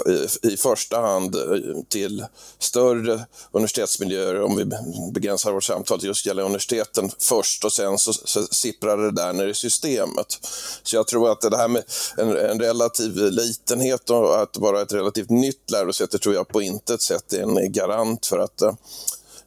i 0.43 0.57
första 0.57 1.01
hand 1.01 1.35
eh, 1.35 1.43
till 1.89 2.25
större 2.59 3.27
universitetsmiljöer, 3.53 4.43
om 4.43 4.57
vi 4.57 4.65
begränsar 5.13 5.53
vårt 5.53 5.65
samtal 5.65 5.99
till 5.99 6.09
just 6.09 6.27
gäller 6.27 6.43
universiteten 6.43 7.11
först 7.19 7.65
och 7.65 7.73
sen 7.73 7.99
så, 7.99 8.13
så 8.13 8.43
sipprar 8.43 8.97
det 8.97 9.11
där 9.11 9.33
ner 9.33 9.47
i 9.47 9.55
systemet. 9.55 10.39
Så 10.83 10.97
jag 10.97 11.07
tror 11.07 11.33
att 11.33 11.41
det 11.41 11.57
här 11.57 11.69
med 11.69 11.83
en, 12.17 12.37
en 12.37 12.61
relativ 12.61 13.17
litenhet 13.17 14.11
och 14.11 14.43
att 14.43 14.57
vara 14.57 14.83
ett 14.83 14.93
relativt 14.93 15.31
nytt 15.31 15.71
lärosäte 15.71 16.19
tror 16.19 16.35
jag 16.35 16.49
på 16.49 16.63
intet 16.63 17.03
sätt 17.03 17.33
är 17.33 17.43
en 17.43 17.73
garant 17.73 18.27
för 18.27 18.39
att 18.39 18.63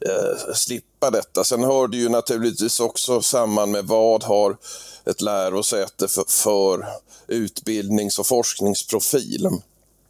eh, 0.06 0.54
slippa 0.54 1.12
detta. 1.12 1.44
Sen 1.44 1.64
hör 1.64 1.88
det 1.88 1.98
ju 1.98 2.10
naturligtvis 2.10 2.80
också 2.80 3.22
samman 3.22 3.72
med 3.72 3.86
vad 3.86 4.24
har 4.24 4.58
ett 5.06 5.22
lärosäte 5.22 6.08
för, 6.08 6.26
för 6.28 6.86
utbildnings 7.28 8.20
och 8.20 8.28
forskningsprofil. 8.28 9.50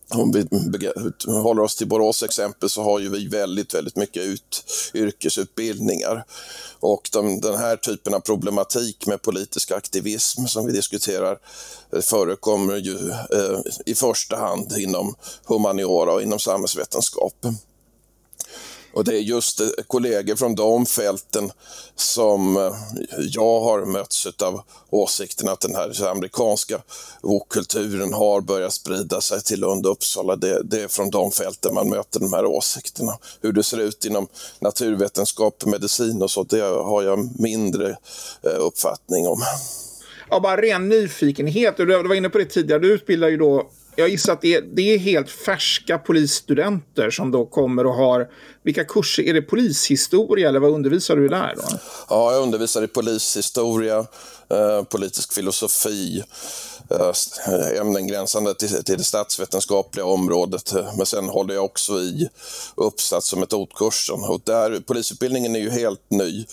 Om 0.10 0.32
vi 0.32 0.48
håller 1.28 1.62
oss 1.62 1.76
till 1.76 1.88
Borås 1.88 2.24
exempel 2.24 2.70
så 2.70 2.84
har 2.84 3.00
ju 3.00 3.10
vi 3.10 3.28
väldigt, 3.28 3.74
väldigt 3.74 3.96
mycket 3.96 4.24
ut, 4.24 4.64
yrkesutbildningar. 4.94 6.26
Och 6.80 7.10
de, 7.12 7.42
den 7.42 7.58
här 7.58 7.78
typen 7.78 8.14
av 8.14 8.20
problematik 8.20 9.08
med 9.08 9.22
politisk 9.22 9.72
aktivism 9.72 10.46
som 10.46 10.66
vi 10.66 10.72
diskuterar 10.72 11.38
eh, 11.94 12.02
förekommer 12.02 12.76
ju 12.76 13.10
eh, 13.12 13.60
i 13.86 13.96
första 13.96 14.36
hand 14.36 14.78
inom 14.78 15.16
humaniora 15.46 16.14
och 16.14 16.22
inom 16.22 16.40
samhällsvetenskap. 16.40 17.46
Och 18.96 19.04
det 19.04 19.16
är 19.16 19.20
just 19.20 19.62
eh, 19.62 19.68
kollegor 19.88 20.36
från 20.36 20.56
de 20.56 20.86
fälten 20.86 21.52
som 21.96 22.58
eh, 22.58 22.74
jag 23.18 23.62
har 23.62 23.86
mötts 23.86 24.28
av 24.42 24.62
åsikten 24.90 25.50
att 25.50 25.62
den 25.62 25.76
här 25.76 26.08
amerikanska 26.08 26.82
okulturen 27.22 28.14
har 28.14 28.42
börjat 28.42 28.74
sprida 28.74 29.22
sig 29.22 29.42
till 29.42 29.60
Lund 29.60 29.86
och 29.86 29.92
Uppsala. 29.92 30.36
Det, 30.36 30.62
det, 30.64 30.82
är 30.82 30.88
från 30.88 31.10
de 31.10 31.32
fälten 31.32 31.74
man 31.74 31.90
möter 31.90 32.20
de 32.20 32.34
här 32.34 32.46
åsikterna. 32.46 33.18
Hur 33.42 33.52
det 33.52 33.64
ser 33.64 33.78
ut 33.78 34.06
inom 34.06 34.28
naturvetenskap, 34.60 35.66
medicin 35.66 36.22
och 36.22 36.32
så, 36.32 36.44
det 36.44 36.62
har 36.62 37.04
jag 37.04 37.42
mindre 37.42 37.90
eh, 38.44 38.60
uppfattning 38.60 39.28
om. 39.28 39.42
Ja, 40.30 40.40
bara 40.40 40.62
ren 40.62 40.90
nyfikenhet. 40.90 41.78
Du 41.78 41.86
var 41.86 42.16
inne 42.16 42.30
på 42.30 42.38
det 42.38 42.46
tidigare. 42.46 42.80
Du 42.80 42.94
utbildar 42.94 43.28
ju 43.28 43.38
då 43.38 43.70
jag 43.96 44.10
gissar 44.10 44.34
att 44.34 44.42
det 44.42 44.56
är, 44.56 44.62
det 44.62 44.82
är 44.82 44.98
helt 44.98 45.30
färska 45.30 45.98
polisstudenter 45.98 47.10
som 47.10 47.32
då 47.32 47.46
kommer 47.46 47.86
och 47.86 47.94
har... 47.94 48.28
Vilka 48.64 48.86
kurser? 48.86 49.24
Är 49.24 49.34
det 49.34 49.42
polishistoria 49.42 50.50
eller 50.50 50.60
vad 50.60 50.72
undervisar 50.72 51.16
du 51.16 51.28
där? 51.28 51.54
Då? 51.56 51.78
Ja, 52.10 52.34
jag 52.34 52.44
undervisar 52.44 52.84
i 52.84 52.88
polishistoria, 52.88 53.98
eh, 54.50 54.84
politisk 54.84 55.34
filosofi, 55.34 56.24
eh, 56.90 57.80
ämnen 57.80 58.08
gränsande 58.08 58.56
till, 58.56 58.84
till 58.84 58.98
det 58.98 59.04
statsvetenskapliga 59.04 60.06
området. 60.06 60.74
Men 60.98 61.06
sen 61.06 61.26
håller 61.26 61.54
jag 61.54 61.66
också 61.66 61.94
i 61.94 62.30
uppsats 62.76 63.34
och 63.34 63.40
metodkursen. 63.40 64.24
Och 64.24 64.42
där, 64.44 64.80
polisutbildningen 64.80 65.56
är 65.56 65.60
ju 65.60 65.70
helt 65.70 66.12
ny 66.12 66.46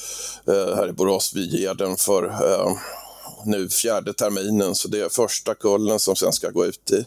eh, 0.46 0.76
här 0.76 0.88
i 0.88 0.92
Borås. 0.92 1.32
Vi 1.34 1.60
ger 1.60 1.74
den 1.74 1.96
för 1.96 2.24
eh, 2.24 2.72
nu 3.46 3.68
fjärde 3.68 4.12
terminen, 4.12 4.74
så 4.74 4.88
det 4.88 5.00
är 5.00 5.08
första 5.08 5.54
kullen 5.54 5.98
som 5.98 6.16
sen 6.16 6.32
ska 6.32 6.50
gå 6.50 6.66
ut 6.66 6.90
i, 6.90 7.04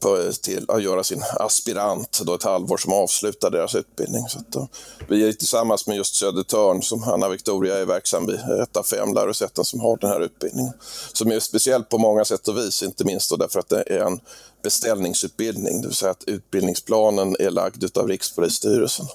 på, 0.00 0.32
till 0.42 0.64
att 0.68 0.82
göra 0.82 1.04
sin 1.04 1.22
aspirant, 1.40 2.20
då 2.24 2.34
ett 2.34 2.42
halvår 2.42 2.76
som 2.76 2.92
avslutar 2.92 3.50
deras 3.50 3.74
utbildning. 3.74 4.28
Så 4.28 4.38
då, 4.48 4.68
vi 5.08 5.28
är 5.28 5.32
tillsammans 5.32 5.86
med 5.86 5.96
just 5.96 6.14
Södertörn, 6.14 6.82
som 6.82 7.02
Anna 7.02 7.28
Victoria 7.28 7.78
är 7.78 7.84
verksam 7.84 8.26
vid, 8.26 8.40
ett 8.62 8.76
av 8.76 8.82
fem 8.82 9.14
lärosäten 9.14 9.64
som 9.64 9.80
har 9.80 9.96
den 9.96 10.10
här 10.10 10.20
utbildningen. 10.20 10.72
Som 11.12 11.32
är 11.32 11.40
speciell 11.40 11.84
på 11.84 11.98
många 11.98 12.24
sätt 12.24 12.48
och 12.48 12.58
vis, 12.58 12.82
inte 12.82 13.04
minst 13.04 13.30
då 13.30 13.36
därför 13.36 13.60
att 13.60 13.68
det 13.68 13.82
är 13.86 14.00
en 14.00 14.20
beställningsutbildning, 14.62 15.80
det 15.80 15.88
vill 15.88 15.96
säga 15.96 16.10
att 16.10 16.24
utbildningsplanen 16.26 17.36
är 17.38 17.50
lagd 17.50 17.98
av 17.98 18.08
Rikspolisstyrelsen. 18.08 19.06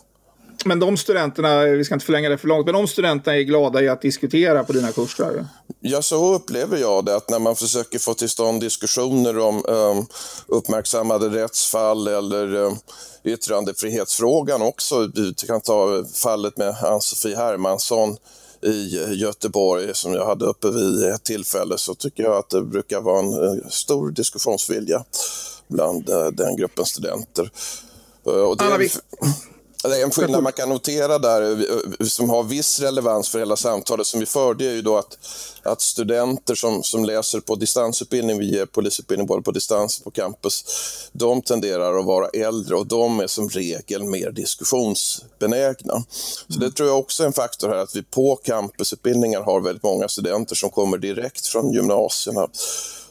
Men 0.68 0.80
de 0.80 0.98
studenterna, 0.98 1.64
vi 1.66 1.86
ska 1.86 1.94
inte 1.94 2.06
förlänga 2.06 2.30
det 2.30 2.38
för 2.38 2.48
långt, 2.48 2.66
men 2.66 2.76
de 2.76 2.88
studenterna 2.88 3.38
är 3.38 3.42
glada 3.42 3.82
i 3.82 3.90
att 3.90 4.02
diskutera 4.02 4.64
på 4.64 4.74
dina 4.74 4.92
kurser? 4.92 5.46
Ja, 5.80 6.02
så 6.02 6.36
upplever 6.36 6.78
jag 6.78 7.06
det, 7.06 7.16
att 7.16 7.30
när 7.30 7.40
man 7.40 7.56
försöker 7.56 8.00
få 8.00 8.14
till 8.14 8.30
stånd 8.30 8.62
diskussioner 8.62 9.40
om 9.40 9.66
um, 9.66 10.06
uppmärksammade 10.48 11.30
rättsfall 11.30 12.08
eller 12.08 12.56
um, 12.56 12.78
yttrandefrihetsfrågan 13.24 14.62
också. 14.62 15.08
Du 15.08 15.34
kan 15.34 15.62
ta 15.62 16.06
fallet 16.14 16.58
med 16.58 16.76
Ann-Sofie 16.84 17.38
Hermansson 17.38 18.18
i 18.62 19.00
Göteborg 19.14 19.90
som 19.94 20.14
jag 20.14 20.26
hade 20.26 20.46
uppe 20.46 20.72
vid 20.72 21.04
ett 21.04 21.24
tillfälle 21.24 21.78
så 21.78 21.96
tycker 21.96 22.24
jag 22.24 22.38
att 22.38 22.50
det 22.50 22.62
brukar 22.62 23.02
vara 23.02 23.20
en 23.20 23.70
stor 23.70 24.12
diskussionsvilja 24.12 25.04
bland 25.68 26.10
uh, 26.10 26.28
den 26.28 26.56
gruppen 26.56 26.86
studenter. 26.86 27.52
Och 28.24 28.58
det... 28.58 28.64
Anna, 28.64 28.78
vi... 28.78 28.90
Det 29.90 30.00
är 30.00 30.04
en 30.04 30.12
skillnad 30.12 30.44
man 30.44 30.54
kan 30.54 30.70
notera 30.70 31.20
där 31.20 31.42
eh, 31.52 32.06
som 32.08 32.30
har 32.30 32.44
viss 32.44 32.80
relevans 32.80 33.30
för 33.30 33.40
hela 33.40 33.56
samtalet 33.56 34.08
som 34.08 34.20
vi 34.20 34.26
förde 34.26 34.66
är 34.66 34.72
ju 34.72 34.82
då 34.82 34.98
att, 34.98 35.18
att 35.64 35.82
studenter 35.82 36.56
som, 36.56 36.84
som 36.84 37.06
läser 37.06 37.40
på 37.40 37.56
distansutbildning, 37.56 38.40
vi 38.40 38.52
ger 38.52 38.66
polisutbildning 38.66 39.28
både 39.28 39.42
på 39.42 39.52
distans 39.52 39.98
och 39.98 40.04
på 40.04 40.12
campus, 40.12 40.66
de 41.12 41.42
tenderar 41.42 42.00
att 42.00 42.06
vara 42.06 42.30
äldre 42.30 42.76
och 42.76 42.88
de 42.88 43.20
är 43.20 43.28
som 43.28 43.50
regel 43.50 44.04
mer 44.04 44.32
diskussionsbenägna. 44.32 46.04
Så 46.50 46.60
det 46.60 46.72
tror 46.72 46.90
jag 46.90 47.00
också 47.00 47.24
är 47.24 47.28
en 47.28 47.34
faktor 47.34 47.70
här 47.70 47.78
att 47.78 47.96
vi 47.96 48.04
på 48.04 48.36
campusutbildningar 48.36 49.42
har 49.42 49.62
väldigt 49.62 49.84
många 49.84 50.08
studenter 50.08 50.56
som 50.56 50.70
kommer 50.70 50.98
direkt 50.98 51.48
från 51.48 51.74
gymnasierna 51.74 52.48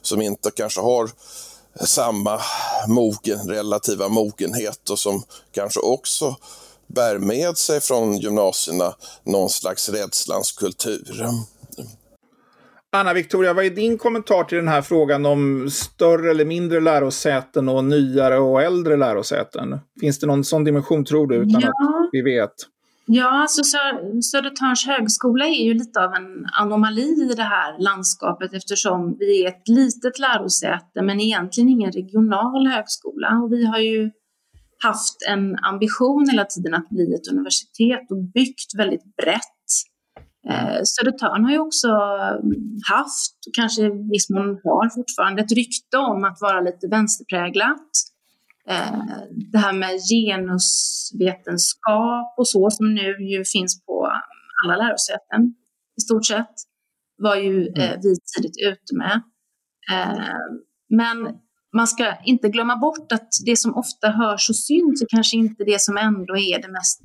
som 0.02 0.22
inte 0.22 0.50
kanske 0.50 0.80
har 0.80 1.10
samma 1.80 2.40
mogen, 2.88 3.48
relativa 3.48 4.08
mogenhet 4.08 4.90
och 4.90 4.98
som 4.98 5.22
kanske 5.52 5.80
också 5.80 6.36
bär 6.94 7.18
med 7.18 7.56
sig 7.56 7.80
från 7.80 8.18
gymnasierna 8.18 8.94
någon 9.24 9.50
slags 9.50 9.88
rädslans 9.88 10.52
kultur. 10.52 11.26
Anna-Victoria, 12.92 13.52
vad 13.54 13.64
är 13.64 13.70
din 13.70 13.98
kommentar 13.98 14.44
till 14.44 14.58
den 14.58 14.68
här 14.68 14.82
frågan 14.82 15.26
om 15.26 15.70
större 15.70 16.30
eller 16.30 16.44
mindre 16.44 16.80
lärosäten 16.80 17.68
och 17.68 17.84
nyare 17.84 18.38
och 18.38 18.62
äldre 18.62 18.96
lärosäten? 18.96 19.78
Finns 20.00 20.18
det 20.18 20.26
någon 20.26 20.44
sån 20.44 20.64
dimension, 20.64 21.04
tror 21.04 21.26
du, 21.26 21.36
utan 21.36 21.60
ja. 21.60 21.68
att 21.68 22.08
vi 22.12 22.22
vet? 22.22 22.54
Ja, 23.06 23.42
alltså 23.42 23.62
Södertörns 24.22 24.86
högskola 24.86 25.46
är 25.46 25.64
ju 25.64 25.74
lite 25.74 26.04
av 26.04 26.14
en 26.14 26.46
anomali 26.60 27.30
i 27.32 27.34
det 27.36 27.42
här 27.42 27.78
landskapet 27.78 28.54
eftersom 28.54 29.16
vi 29.18 29.44
är 29.44 29.48
ett 29.48 29.68
litet 29.68 30.18
lärosäte 30.18 31.02
men 31.02 31.20
egentligen 31.20 31.68
ingen 31.68 31.92
regional 31.92 32.66
högskola. 32.66 33.40
Och 33.42 33.52
vi 33.52 33.66
har 33.66 33.78
ju 33.78 34.10
haft 34.84 35.16
en 35.28 35.64
ambition 35.64 36.28
hela 36.30 36.44
tiden 36.44 36.74
att 36.74 36.88
bli 36.88 37.14
ett 37.14 37.32
universitet 37.32 38.10
och 38.10 38.24
byggt 38.24 38.74
väldigt 38.78 39.16
brett. 39.16 39.40
Eh, 40.50 40.80
Södertörn 40.84 41.44
har 41.44 41.52
ju 41.52 41.58
också 41.58 41.88
haft, 42.92 43.46
och 43.46 43.54
kanske 43.54 43.82
i 43.82 44.08
viss 44.12 44.30
mån 44.30 44.60
har 44.64 44.94
fortfarande, 44.94 45.42
ett 45.42 45.52
rykte 45.52 45.96
om 45.96 46.24
att 46.24 46.38
vara 46.40 46.60
lite 46.60 46.88
vänsterpräglat. 46.88 47.90
Eh, 48.68 49.02
det 49.52 49.58
här 49.58 49.72
med 49.72 50.00
genusvetenskap 50.12 52.34
och 52.38 52.48
så 52.48 52.70
som 52.70 52.94
nu 52.94 53.16
ju 53.32 53.44
finns 53.44 53.84
på 53.86 54.12
alla 54.64 54.76
lärosäten 54.76 55.54
i 55.98 56.00
stort 56.00 56.26
sett 56.26 56.54
var 57.18 57.36
ju 57.36 57.68
eh, 57.68 57.90
mm. 57.90 58.00
vi 58.02 58.16
tidigt 58.36 58.56
ute 58.66 58.96
med. 58.96 59.22
Men 60.88 61.38
man 61.74 61.86
ska 61.86 62.16
inte 62.24 62.48
glömma 62.48 62.76
bort 62.76 63.12
att 63.12 63.28
det 63.44 63.56
som 63.56 63.74
ofta 63.76 64.08
hörs 64.10 64.50
och 64.50 64.56
syns 64.56 65.02
är 65.02 65.06
kanske 65.08 65.36
inte 65.36 65.64
det 65.64 65.80
som 65.80 65.96
ändå 65.96 66.36
är 66.36 66.62
det 66.62 66.68
mest 66.68 67.00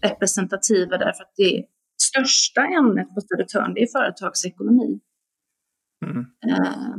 representativa 0.00 0.98
därför 0.98 1.22
att 1.22 1.32
det 1.36 1.64
största 2.02 2.60
ämnet 2.60 3.14
på 3.14 3.20
Södertörn 3.20 3.74
det 3.74 3.82
är 3.82 3.86
företagsekonomi. 3.92 5.00
Mm. 6.06 6.18
Uh, 6.18 6.94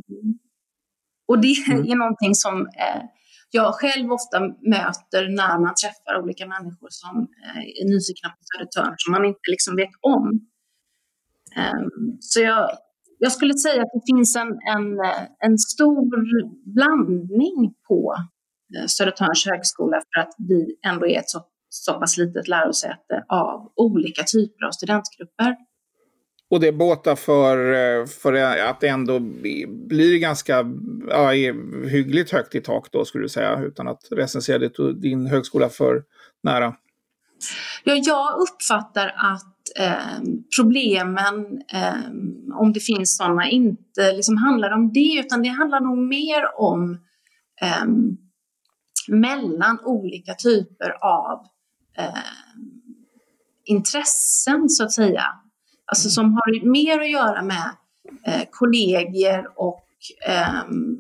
och 1.28 1.42
det 1.42 1.56
mm. 1.68 1.92
är 1.92 1.96
någonting 1.96 2.36
som 2.36 2.62
uh, 2.62 3.04
jag 3.52 3.74
själv 3.74 4.12
ofta 4.12 4.40
möter 4.76 5.30
när 5.30 5.60
man 5.60 5.74
träffar 5.76 6.22
olika 6.24 6.46
människor 6.48 6.88
som 6.92 7.28
är 7.56 7.86
nyfikna 7.94 8.30
på 8.30 8.42
Södertörn 8.42 8.94
som 8.98 9.12
man 9.12 9.26
inte 9.26 9.52
liksom 9.52 9.76
vet 9.76 9.96
om. 10.02 10.48
Ehm, 11.56 12.18
så 12.20 12.40
jag, 12.42 12.70
jag 13.20 13.32
skulle 13.32 13.54
säga 13.54 13.82
att 13.82 13.90
det 13.94 14.14
finns 14.14 14.36
en, 14.36 14.48
en, 14.48 15.00
en 15.40 15.58
stor 15.58 16.10
blandning 16.74 17.74
på 17.88 18.16
eh, 18.78 18.86
Södertörns 18.88 19.46
högskola 19.46 20.02
för 20.14 20.22
att 20.22 20.34
vi 20.38 20.76
ändå 20.88 21.08
är 21.08 21.20
ett 21.20 21.30
så, 21.30 21.42
så 21.70 21.94
pass 21.94 22.18
litet 22.18 22.48
lärosäte 22.48 23.26
av 23.28 23.72
olika 23.76 24.24
typer 24.24 24.66
av 24.66 24.72
studentgrupper. 24.72 25.56
Och 26.52 26.60
det 26.60 26.72
båtar 26.72 27.16
för, 27.16 27.74
eh, 27.74 28.06
för 28.06 28.34
att 28.34 28.82
det 28.82 28.88
ändå 28.88 29.20
blir 29.90 30.20
ganska 30.20 30.66
ja, 31.10 31.32
hyggligt 31.90 32.32
högt 32.32 32.56
i 32.56 32.62
tak 32.62 32.92
då 32.92 33.06
skulle 33.06 33.24
du 33.24 33.30
säga, 33.30 33.62
utan 33.64 33.88
att 33.88 34.08
recensera 34.12 34.70
din 34.94 35.28
högskola 35.28 35.70
för 35.70 36.04
nära. 36.44 36.76
Ja, 37.84 37.94
jag 37.96 38.40
uppfattar 38.40 39.08
att 39.18 39.56
eh, 39.80 40.22
problemen, 40.58 41.62
eh, 41.74 42.10
om 42.54 42.74
det 42.74 42.80
finns 42.80 43.18
sådana, 43.18 43.50
inte 43.50 44.14
liksom 44.14 44.38
handlar 44.38 44.72
om 44.72 44.94
det, 44.94 45.20
utan 45.26 45.42
det 45.42 45.50
handlar 45.50 45.80
nog 45.80 45.98
mer 45.98 46.60
om 46.60 47.00
eh, 47.62 47.86
mellan 49.08 49.80
olika 49.84 50.34
typer 50.34 50.90
av 51.02 51.46
ehm, 51.98 52.14
intressen, 53.66 54.70
så 54.70 54.84
att 54.84 54.92
säga. 54.92 55.24
Alltså 55.86 56.10
som 56.10 56.34
har 56.34 56.72
mer 56.72 57.00
att 57.00 57.12
göra 57.12 57.42
med 57.42 57.72
eh, 58.26 58.48
kollegier 58.52 59.48
och 59.56 59.88
ehm, 60.28 60.98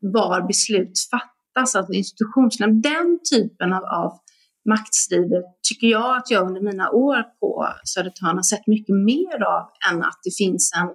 var 0.00 0.46
beslut 0.46 0.92
fattas, 1.10 1.76
alltså 1.76 1.92
institutionsnämnd. 1.92 2.82
Den 2.82 3.20
typen 3.32 3.72
av, 3.72 3.84
av 3.84 4.18
maktstrider 4.64 5.42
tycker 5.68 5.86
jag 5.86 6.16
att 6.16 6.30
jag 6.30 6.46
under 6.48 6.60
mina 6.60 6.90
år 6.90 7.22
på 7.40 7.68
Södertörn 7.84 8.36
har 8.36 8.42
sett 8.42 8.66
mycket 8.66 8.94
mer 8.94 9.42
av 9.42 9.70
än 9.90 10.02
att 10.02 10.20
det 10.24 10.36
finns 10.36 10.72
en 10.76 10.88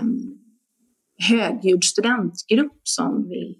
um, 0.00 0.38
högljudd 1.28 1.84
studentgrupp 1.84 2.80
som 2.82 3.28
vill 3.28 3.56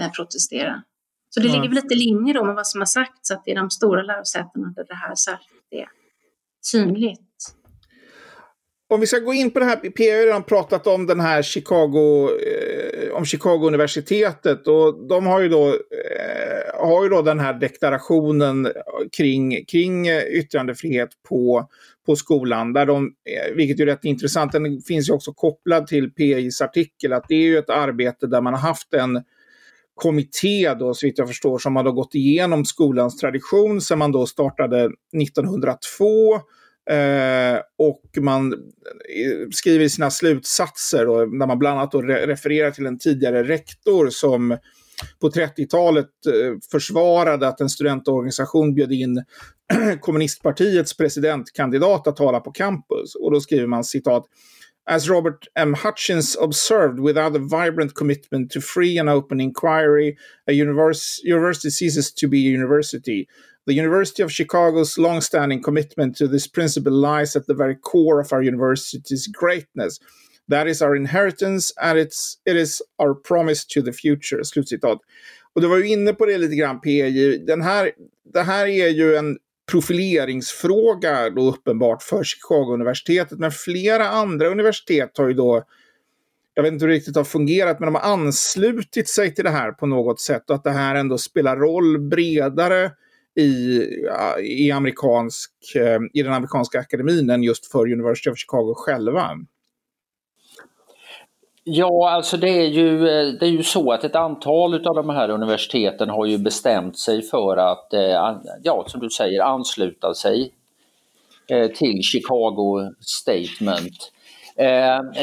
uh, 0.00 0.12
protestera. 0.12 0.82
Så 1.30 1.40
det 1.40 1.48
mm. 1.48 1.60
ligger 1.60 1.74
väl 1.74 1.82
lite 1.82 1.94
i 1.94 1.98
linje 1.98 2.34
då 2.34 2.44
med 2.44 2.54
vad 2.54 2.66
som 2.66 2.80
har 2.80 2.86
sagts, 2.86 3.30
att 3.30 3.44
det 3.44 3.50
är 3.50 3.56
de 3.56 3.70
stora 3.70 4.02
lärosätena 4.02 4.72
där 4.76 4.84
det 4.88 4.94
här 4.94 5.14
särskilt 5.14 5.66
är 5.70 5.88
synligt. 6.62 7.54
Om 8.90 9.00
vi 9.00 9.06
ska 9.06 9.18
gå 9.18 9.34
in 9.34 9.50
på 9.50 9.58
det 9.58 9.64
här, 9.64 9.76
P 9.76 10.10
har 10.10 10.26
redan 10.26 10.42
pratat 10.42 10.86
om 10.86 11.06
den 11.06 11.20
här 11.20 11.42
Chicago, 11.42 12.28
eh, 12.28 13.12
om 13.12 13.24
Chicago-universitetet 13.24 14.68
och 14.68 15.08
de 15.08 15.26
har 15.26 15.40
ju 15.40 15.48
då 15.48 15.66
eh, 15.68 16.80
har 16.80 17.02
ju 17.02 17.08
då 17.08 17.22
den 17.22 17.40
här 17.40 17.54
deklarationen 17.54 18.68
kring, 19.16 19.64
kring 19.64 20.06
eh, 20.06 20.22
yttrandefrihet 20.22 21.08
på, 21.28 21.68
på 22.06 22.16
skolan. 22.16 22.72
Där 22.72 22.86
de, 22.86 23.06
eh, 23.06 23.54
vilket 23.54 23.80
är 23.80 23.86
rätt 23.86 24.04
intressant, 24.04 24.52
den 24.52 24.80
finns 24.80 25.08
ju 25.08 25.12
också 25.12 25.32
kopplad 25.32 25.86
till 25.86 26.10
PIs 26.10 26.60
artikel, 26.60 27.12
att 27.12 27.24
det 27.28 27.34
är 27.34 27.46
ju 27.46 27.58
ett 27.58 27.70
arbete 27.70 28.26
där 28.26 28.40
man 28.40 28.54
har 28.54 28.60
haft 28.60 28.94
en 28.94 29.22
kommitté 29.94 30.74
då, 30.74 30.94
så 30.94 31.06
vitt 31.06 31.18
jag 31.18 31.28
förstår, 31.28 31.58
som 31.58 31.76
har 31.76 31.84
då 31.84 31.92
gått 31.92 32.14
igenom 32.14 32.64
skolans 32.64 33.16
tradition 33.16 33.80
sedan 33.80 33.98
man 33.98 34.12
då 34.12 34.26
startade 34.26 34.90
1902. 35.22 36.40
Eh, 36.90 37.60
och 37.78 38.02
man 38.20 38.52
eh, 38.52 39.48
skriver 39.50 39.84
i 39.84 39.90
sina 39.90 40.10
slutsatser, 40.10 41.06
då, 41.06 41.18
där 41.18 41.46
man 41.46 41.58
bland 41.58 41.78
annat 41.78 41.92
då 41.92 42.02
refererar 42.02 42.70
till 42.70 42.86
en 42.86 42.98
tidigare 42.98 43.42
rektor 43.42 44.10
som 44.10 44.58
på 45.20 45.30
30-talet 45.30 46.06
eh, 46.26 46.58
försvarade 46.70 47.48
att 47.48 47.60
en 47.60 47.68
studentorganisation 47.68 48.74
bjöd 48.74 48.92
in 48.92 49.24
kommunistpartiets 50.00 50.96
presidentkandidat 50.96 52.06
att 52.06 52.16
tala 52.16 52.40
på 52.40 52.50
campus. 52.50 53.14
Och 53.14 53.32
då 53.32 53.40
skriver 53.40 53.66
man 53.66 53.84
citat 53.84 54.26
As 54.90 55.08
Robert 55.08 55.48
M. 55.54 55.74
Hutchins 55.74 56.36
observed, 56.36 56.98
without 57.00 57.36
a 57.36 57.38
vibrant 57.38 57.94
commitment 57.94 58.50
to 58.50 58.60
free 58.60 58.98
and 58.98 59.10
open 59.10 59.40
inquiry, 59.40 60.16
a 60.46 60.52
univers 60.52 61.20
university 61.24 61.70
ceases 61.70 62.14
to 62.14 62.28
be 62.28 62.36
a 62.38 62.54
university. 62.54 63.26
The 63.68 63.74
University 63.74 64.22
of 64.22 64.32
Chicago's 64.32 64.96
long-standing 64.96 65.62
commitment 65.62 66.16
to 66.16 66.26
this 66.26 66.46
principle 66.48 66.92
lies 66.92 67.36
at 67.36 67.46
the 67.46 67.54
very 67.54 67.76
core 67.76 68.18
of 68.18 68.32
our 68.32 68.42
university's 68.42 69.26
greatness. 69.26 70.00
That 70.48 70.66
is 70.66 70.80
our 70.80 70.96
inheritance 70.96 71.72
and 71.76 71.98
it's, 71.98 72.38
it 72.46 72.56
is 72.56 72.82
our 72.98 73.14
promise 73.14 73.66
to 73.66 73.82
the 73.82 73.92
future. 73.92 74.44
Slutcitat. 74.44 74.98
Och 75.54 75.62
du 75.62 75.68
var 75.68 75.76
ju 75.76 75.88
inne 75.88 76.12
på 76.12 76.26
det 76.26 76.38
lite 76.38 76.54
grann 76.54 76.80
PJ. 76.80 77.38
Den 77.38 77.62
här, 77.62 77.90
det 78.32 78.42
här 78.42 78.66
är 78.66 78.88
ju 78.88 79.16
en 79.16 79.38
profileringsfråga 79.70 81.30
då 81.30 81.48
uppenbart 81.48 82.02
för 82.02 82.24
Chicago-universitetet. 82.24 83.38
Men 83.38 83.50
flera 83.50 84.08
andra 84.08 84.48
universitet 84.48 85.18
har 85.18 85.28
ju 85.28 85.34
då, 85.34 85.64
jag 86.54 86.62
vet 86.62 86.72
inte 86.72 86.84
hur 86.84 86.90
det 86.90 86.96
riktigt 86.96 87.16
har 87.16 87.24
fungerat, 87.24 87.80
men 87.80 87.86
de 87.86 87.94
har 87.94 88.12
anslutit 88.12 89.08
sig 89.08 89.34
till 89.34 89.44
det 89.44 89.50
här 89.50 89.72
på 89.72 89.86
något 89.86 90.20
sätt. 90.20 90.50
Och 90.50 90.56
att 90.56 90.64
det 90.64 90.70
här 90.70 90.94
ändå 90.94 91.18
spelar 91.18 91.56
roll 91.56 91.98
bredare 91.98 92.90
i, 93.36 93.82
i, 94.42 94.72
amerikansk, 94.72 95.50
eh, 95.76 95.98
i 96.14 96.22
den 96.22 96.32
amerikanska 96.32 96.80
akademin 96.80 97.30
än 97.30 97.42
just 97.42 97.72
för 97.72 97.92
University 97.92 98.30
of 98.30 98.38
Chicago 98.38 98.74
själva. 98.76 99.30
Ja, 101.64 102.10
alltså 102.10 102.36
det 102.36 102.48
är, 102.48 102.66
ju, 102.66 103.08
eh, 103.08 103.32
det 103.40 103.46
är 103.46 103.50
ju 103.50 103.62
så 103.62 103.92
att 103.92 104.04
ett 104.04 104.16
antal 104.16 104.86
av 104.86 104.94
de 104.94 105.10
här 105.10 105.28
universiteten 105.28 106.10
har 106.10 106.26
ju 106.26 106.38
bestämt 106.38 106.98
sig 106.98 107.22
för 107.22 107.56
att, 107.56 107.94
eh, 107.94 108.36
ja 108.62 108.84
som 108.86 109.00
du 109.00 109.10
säger, 109.10 109.42
ansluta 109.42 110.14
sig 110.14 110.52
till 111.74 112.02
Chicago 112.02 112.92
Statement. 113.00 114.12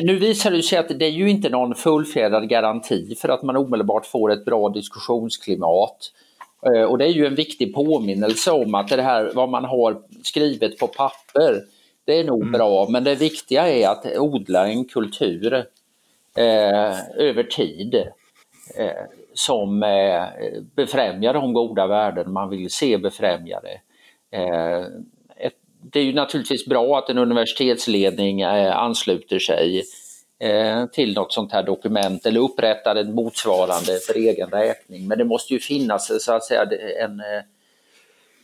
Nu 0.01 0.19
visar 0.19 0.51
det 0.51 0.63
sig 0.63 0.77
att 0.77 0.99
det 0.99 1.05
är 1.05 1.11
ju 1.11 1.29
inte 1.29 1.49
någon 1.49 1.75
fullfjädrad 1.75 2.49
garanti 2.49 3.15
för 3.15 3.29
att 3.29 3.43
man 3.43 3.57
omedelbart 3.57 4.05
får 4.05 4.31
ett 4.31 4.45
bra 4.45 4.69
diskussionsklimat. 4.69 6.11
Och 6.89 6.97
det 6.97 7.05
är 7.05 7.09
ju 7.09 7.25
en 7.25 7.35
viktig 7.35 7.73
påminnelse 7.75 8.51
om 8.51 8.75
att 8.75 8.87
det 8.87 9.01
här 9.01 9.31
vad 9.33 9.49
man 9.49 9.65
har 9.65 10.01
skrivit 10.23 10.79
på 10.79 10.87
papper, 10.87 11.61
det 12.05 12.19
är 12.19 12.23
nog 12.23 12.41
mm. 12.41 12.51
bra, 12.51 12.87
men 12.89 13.03
det 13.03 13.15
viktiga 13.15 13.67
är 13.67 13.87
att 13.87 14.17
odla 14.17 14.67
en 14.67 14.85
kultur 14.85 15.53
eh, 16.35 16.99
över 17.17 17.43
tid 17.43 17.95
eh, 18.77 19.05
som 19.33 19.83
eh, 19.83 20.23
befrämjar 20.75 21.33
de 21.33 21.53
goda 21.53 21.87
värden 21.87 22.33
man 22.33 22.49
vill 22.49 22.69
se 22.69 22.97
befrämjade. 22.97 23.81
Eh, 24.31 24.79
ett, 25.37 25.55
det 25.91 25.99
är 25.99 26.03
ju 26.03 26.13
naturligtvis 26.13 26.65
bra 26.65 26.97
att 26.97 27.09
en 27.09 27.17
universitetsledning 27.17 28.41
eh, 28.41 28.77
ansluter 28.77 29.39
sig 29.39 29.79
eh, 29.79 29.83
Eh, 30.39 30.85
till 30.85 31.13
något 31.13 31.33
sånt 31.33 31.51
här 31.51 31.63
dokument 31.63 32.25
eller 32.25 32.39
upprättar 32.39 32.95
ett 32.95 33.09
motsvarande 33.09 33.99
för 34.07 34.13
egen 34.13 34.49
räkning. 34.49 35.07
Men 35.07 35.17
det 35.17 35.25
måste 35.25 35.53
ju 35.53 35.59
finnas 35.59 36.23
så 36.23 36.33
att 36.33 36.43
säga 36.43 36.61
en 37.03 37.19
eh, 37.19 37.43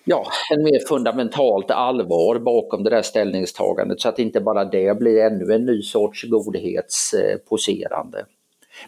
ja, 0.03 0.25
en 0.53 0.63
mer 0.63 0.87
fundamentalt 0.87 1.71
allvar 1.71 2.39
bakom 2.39 2.83
det 2.83 2.89
där 2.89 3.01
ställningstagandet 3.01 4.01
så 4.01 4.09
att 4.09 4.19
inte 4.19 4.41
bara 4.41 4.65
det 4.65 4.99
blir 4.99 5.21
ännu 5.21 5.53
en 5.53 5.65
ny 5.65 5.81
sorts 5.81 6.23
godhetsposerande. 6.23 8.25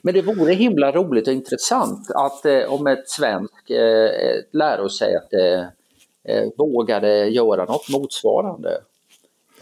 Men 0.01 0.13
det 0.13 0.21
vore 0.21 0.53
himla 0.53 0.91
roligt 0.91 1.27
och 1.27 1.33
intressant 1.33 2.11
att 2.15 2.45
eh, 2.45 2.73
om 2.73 2.87
ett 2.87 3.09
svenskt 3.09 3.71
eh, 3.71 4.07
lärosäte 4.51 5.71
vågade 6.57 7.27
göra 7.27 7.65
något 7.65 7.89
motsvarande. 7.89 8.81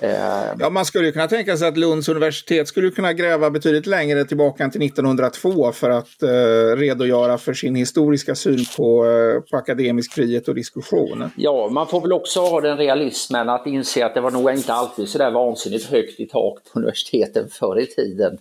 Eh, 0.02 0.56
ja, 0.60 0.70
man 0.70 0.86
skulle 0.86 1.12
kunna 1.12 1.28
tänka 1.28 1.58
sig 1.58 1.68
att 1.68 1.78
Lunds 1.78 2.10
universitet 2.10 2.68
skulle 2.68 2.92
kunna 2.92 3.14
gräva 3.14 3.50
betydligt 3.50 3.86
längre 3.86 4.26
tillbaka 4.26 4.64
än 4.64 4.72
till 4.72 4.82
1902 4.82 5.72
för 5.72 5.90
att 5.90 6.24
eh, 6.24 6.78
redogöra 6.78 7.38
för 7.38 7.54
sin 7.54 7.76
historiska 7.76 8.36
syn 8.36 8.66
på, 8.78 9.06
eh, 9.06 9.42
på 9.52 9.58
akademisk 9.58 10.14
frihet 10.14 10.48
och 10.48 10.56
diskussion. 10.56 11.30
Ja, 11.36 11.70
man 11.72 11.88
får 11.88 12.02
väl 12.02 12.14
också 12.14 12.40
ha 12.40 12.62
den 12.62 12.78
realismen 12.78 13.50
att 13.50 13.68
inse 13.68 14.06
att 14.06 14.14
det 14.14 14.22
var 14.22 14.32
nog 14.32 14.52
inte 14.52 14.74
alltid 14.74 15.10
så 15.10 15.18
där 15.18 15.32
vansinnigt 15.32 15.86
högt 15.86 16.20
i 16.20 16.26
tak 16.26 16.58
på 16.74 16.80
universiteten 16.80 17.50
förr 17.50 17.80
i 17.80 17.86
tiden. 17.86 18.38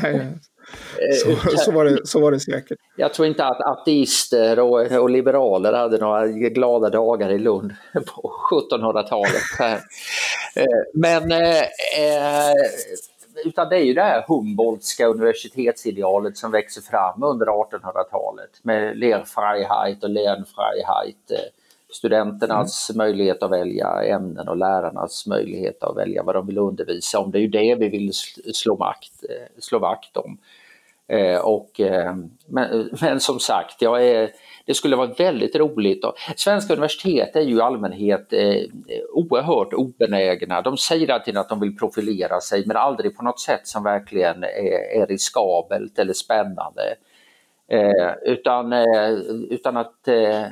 Så, 1.24 1.58
så, 1.58 1.72
var 1.72 1.84
det, 1.84 2.06
så 2.06 2.20
var 2.20 2.32
det 2.32 2.40
säkert. 2.40 2.78
Jag 2.96 3.14
tror 3.14 3.28
inte 3.28 3.44
att 3.44 3.60
ateister 3.60 4.58
och, 4.58 4.92
och 5.02 5.10
liberaler 5.10 5.72
hade 5.72 5.98
några 5.98 6.26
glada 6.26 6.90
dagar 6.90 7.30
i 7.30 7.38
Lund 7.38 7.72
på 7.92 8.32
1700-talet. 8.50 9.80
Eh, 10.56 10.64
men 10.94 11.32
eh, 11.32 11.62
eh, 11.98 12.54
utan 13.44 13.68
det 13.68 13.76
är 13.76 13.84
ju 13.84 13.94
det 13.94 14.02
här 14.02 14.24
Humboldtska 14.28 15.06
universitetsidealet 15.06 16.36
som 16.36 16.50
växer 16.50 16.80
fram 16.80 17.22
under 17.22 17.46
1800-talet 17.46 18.50
med 18.62 18.98
Lehrfreiheit 18.98 20.04
och 20.04 20.10
Lernfreiheit. 20.10 21.50
Studenternas 21.92 22.90
mm. 22.90 22.98
möjlighet 22.98 23.42
att 23.42 23.50
välja 23.50 24.02
ämnen 24.04 24.48
och 24.48 24.56
lärarnas 24.56 25.26
möjlighet 25.26 25.82
att 25.82 25.96
välja 25.96 26.22
vad 26.22 26.34
de 26.34 26.46
vill 26.46 26.58
undervisa 26.58 27.18
om. 27.18 27.30
Det 27.30 27.38
är 27.38 27.42
ju 27.42 27.48
det 27.48 27.74
vi 27.74 27.88
vill 27.88 28.12
slå, 28.54 28.76
makt, 28.76 29.24
slå 29.58 29.78
vakt 29.78 30.16
om. 30.16 30.38
Eh, 31.08 31.38
och, 31.38 31.80
eh, 31.80 32.14
men, 32.48 32.90
men, 33.00 33.20
som 33.20 33.40
sagt, 33.40 33.82
jag 33.82 34.06
är, 34.06 34.30
det 34.66 34.74
skulle 34.74 34.96
vara 34.96 35.14
väldigt 35.18 35.56
roligt. 35.56 36.04
Svenska 36.36 36.72
universitet 36.72 37.36
är 37.36 37.40
ju 37.40 37.56
i 37.56 37.60
allmänhet 37.60 38.32
eh, 38.32 38.62
oerhört 39.12 39.72
obenägna. 39.72 40.62
De 40.62 40.76
säger 40.76 41.10
alltid 41.10 41.36
att 41.36 41.48
de 41.48 41.60
vill 41.60 41.76
profilera 41.76 42.40
sig 42.40 42.66
men 42.66 42.76
aldrig 42.76 43.16
på 43.16 43.24
något 43.24 43.40
sätt 43.40 43.66
som 43.66 43.84
verkligen 43.84 44.44
är, 44.44 45.00
är 45.02 45.06
riskabelt 45.06 45.98
eller 45.98 46.12
spännande. 46.12 46.94
Eh, 47.68 48.14
utan, 48.22 48.72
eh, 48.72 49.10
utan 49.50 49.76
att 49.76 50.08
eh, 50.08 50.44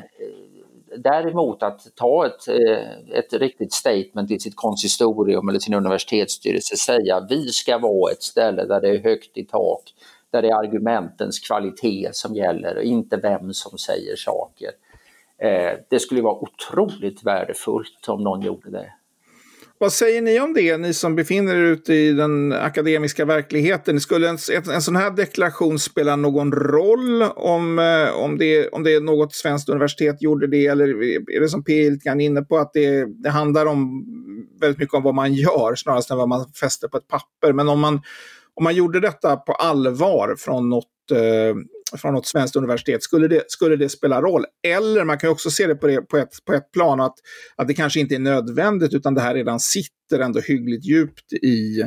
däremot 0.97 1.63
att 1.63 1.97
ta 1.97 2.27
ett, 2.27 2.49
eh, 2.49 3.19
ett 3.19 3.33
riktigt 3.33 3.73
statement 3.73 4.31
i 4.31 4.39
sitt 4.39 4.57
konsistorium 4.57 5.49
eller 5.49 5.59
sin 5.59 5.75
universitetsstyrelse 5.75 6.77
säga 6.77 7.27
vi 7.29 7.49
ska 7.49 7.79
vara 7.79 8.13
ett 8.13 8.23
ställe 8.23 8.65
där 8.65 8.81
det 8.81 8.89
är 8.89 8.99
högt 9.03 9.37
i 9.37 9.45
tak 9.45 9.83
där 10.33 10.43
det 10.43 10.49
är 10.49 10.55
argumentens 10.55 11.41
kvalitet 11.41 12.09
som 12.13 12.35
gäller 12.35 12.77
och 12.77 12.83
inte 12.83 13.17
vem 13.17 13.53
som 13.53 13.79
säger 13.79 14.17
saker. 14.17 14.71
Eh, 15.43 15.79
det 15.91 16.01
skulle 16.01 16.23
vara 16.23 16.35
otroligt 16.35 17.25
värdefullt 17.25 18.09
om 18.09 18.23
någon 18.23 18.43
gjorde 18.43 18.71
det. 18.71 18.93
Vad 19.83 19.93
säger 19.93 20.23
ni 20.23 20.41
om 20.41 20.55
det, 20.55 20.77
ni 20.77 20.95
som 20.95 21.17
befinner 21.17 21.55
er 21.55 21.63
ute 21.63 21.95
i 21.95 22.13
den 22.13 22.53
akademiska 22.53 23.25
verkligheten? 23.25 24.01
Skulle 24.01 24.29
en, 24.29 24.39
en 24.73 24.83
sån 24.83 24.97
här 24.97 25.11
deklaration 25.11 25.79
spela 25.79 26.17
någon 26.17 26.53
roll 26.53 27.23
om, 27.23 27.79
eh, 27.79 28.25
om, 28.25 28.39
det, 28.39 28.69
om 28.69 28.83
det 28.83 28.95
är 28.95 29.01
något 29.01 29.35
svenskt 29.35 29.69
universitet 29.69 30.23
gjorde 30.23 30.47
det? 30.47 30.67
Eller 30.67 30.89
är 31.37 31.41
det 31.41 31.49
som 31.49 31.65
P 31.65 31.91
lite 31.91 32.09
grann 32.09 32.21
inne 32.21 32.43
på 32.43 32.59
att 32.59 32.73
det, 32.73 33.07
det 33.23 33.31
handlar 33.31 33.67
om 33.67 34.05
väldigt 34.61 34.79
mycket 34.79 34.95
om 34.95 35.03
vad 35.03 35.15
man 35.15 35.35
gör 35.35 35.75
snarare 35.75 36.03
än 36.11 36.19
vad 36.19 36.29
man 36.29 36.53
fäster 36.61 36.89
på 36.89 36.97
ett 36.97 37.09
papper? 37.09 37.53
Men 37.53 37.69
om 37.69 37.81
man 37.81 38.01
om 38.55 38.65
man 38.65 38.75
gjorde 38.75 39.01
detta 39.01 39.37
på 39.37 39.53
allvar 39.53 40.35
från 40.39 40.69
något, 40.69 41.11
eh, 41.11 41.57
från 41.99 42.15
något 42.15 42.27
svenskt 42.27 42.57
universitet, 42.57 43.03
skulle 43.03 43.29
det, 43.29 43.51
skulle 43.51 43.77
det 43.77 43.89
spela 43.89 44.23
roll? 44.23 44.45
Eller 44.67 45.05
man 45.05 45.19
kan 45.19 45.31
också 45.31 45.51
se 45.51 45.67
det 45.67 45.75
på, 45.75 45.87
det, 45.87 46.03
på, 46.03 46.17
ett, 46.17 46.45
på 46.45 46.53
ett 46.53 46.73
plan 46.73 47.01
att, 47.01 47.15
att 47.57 47.69
det 47.69 47.75
kanske 47.75 48.01
inte 48.01 48.15
är 48.15 48.19
nödvändigt, 48.19 48.95
utan 48.95 49.15
det 49.15 49.21
här 49.21 49.35
redan 49.35 49.61
sitter 49.61 50.19
ändå 50.21 50.41
hyggligt 50.41 50.85
djupt 50.85 51.33
i, 51.33 51.81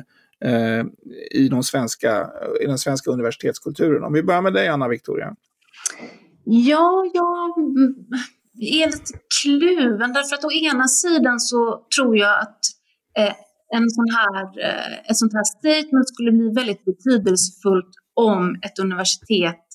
eh, 0.46 0.84
i, 1.32 1.48
de 1.48 1.64
svenska, 1.64 2.30
i 2.62 2.66
den 2.66 2.78
svenska 2.78 3.12
universitetskulturen. 3.12 4.04
Om 4.04 4.14
vi 4.14 4.24
börjar 4.24 4.42
med 4.42 4.54
dig, 4.54 4.68
Anna 4.68 4.88
Victoria. 4.88 5.36
Ja, 6.44 7.12
jag 7.14 7.58
mm, 7.58 7.96
är 8.62 8.86
lite 8.86 9.20
kluven, 9.42 10.14
därför 10.14 10.36
att 10.36 10.46
å 10.46 10.52
ena 10.52 10.88
sidan 10.88 11.40
så 11.40 11.86
tror 11.98 12.18
jag 12.18 12.42
att 12.42 12.60
eh, 13.18 13.36
en 13.74 13.90
sån 13.90 14.10
här, 14.20 14.44
eh, 14.68 15.10
ett 15.10 15.18
sånt 15.18 15.34
här 15.34 15.44
statement 15.44 16.08
skulle 16.08 16.32
bli 16.32 16.50
väldigt 16.56 16.86
betydelsefullt 16.86 17.94
om 18.14 18.60
ett 18.62 18.80
universitet 18.80 19.66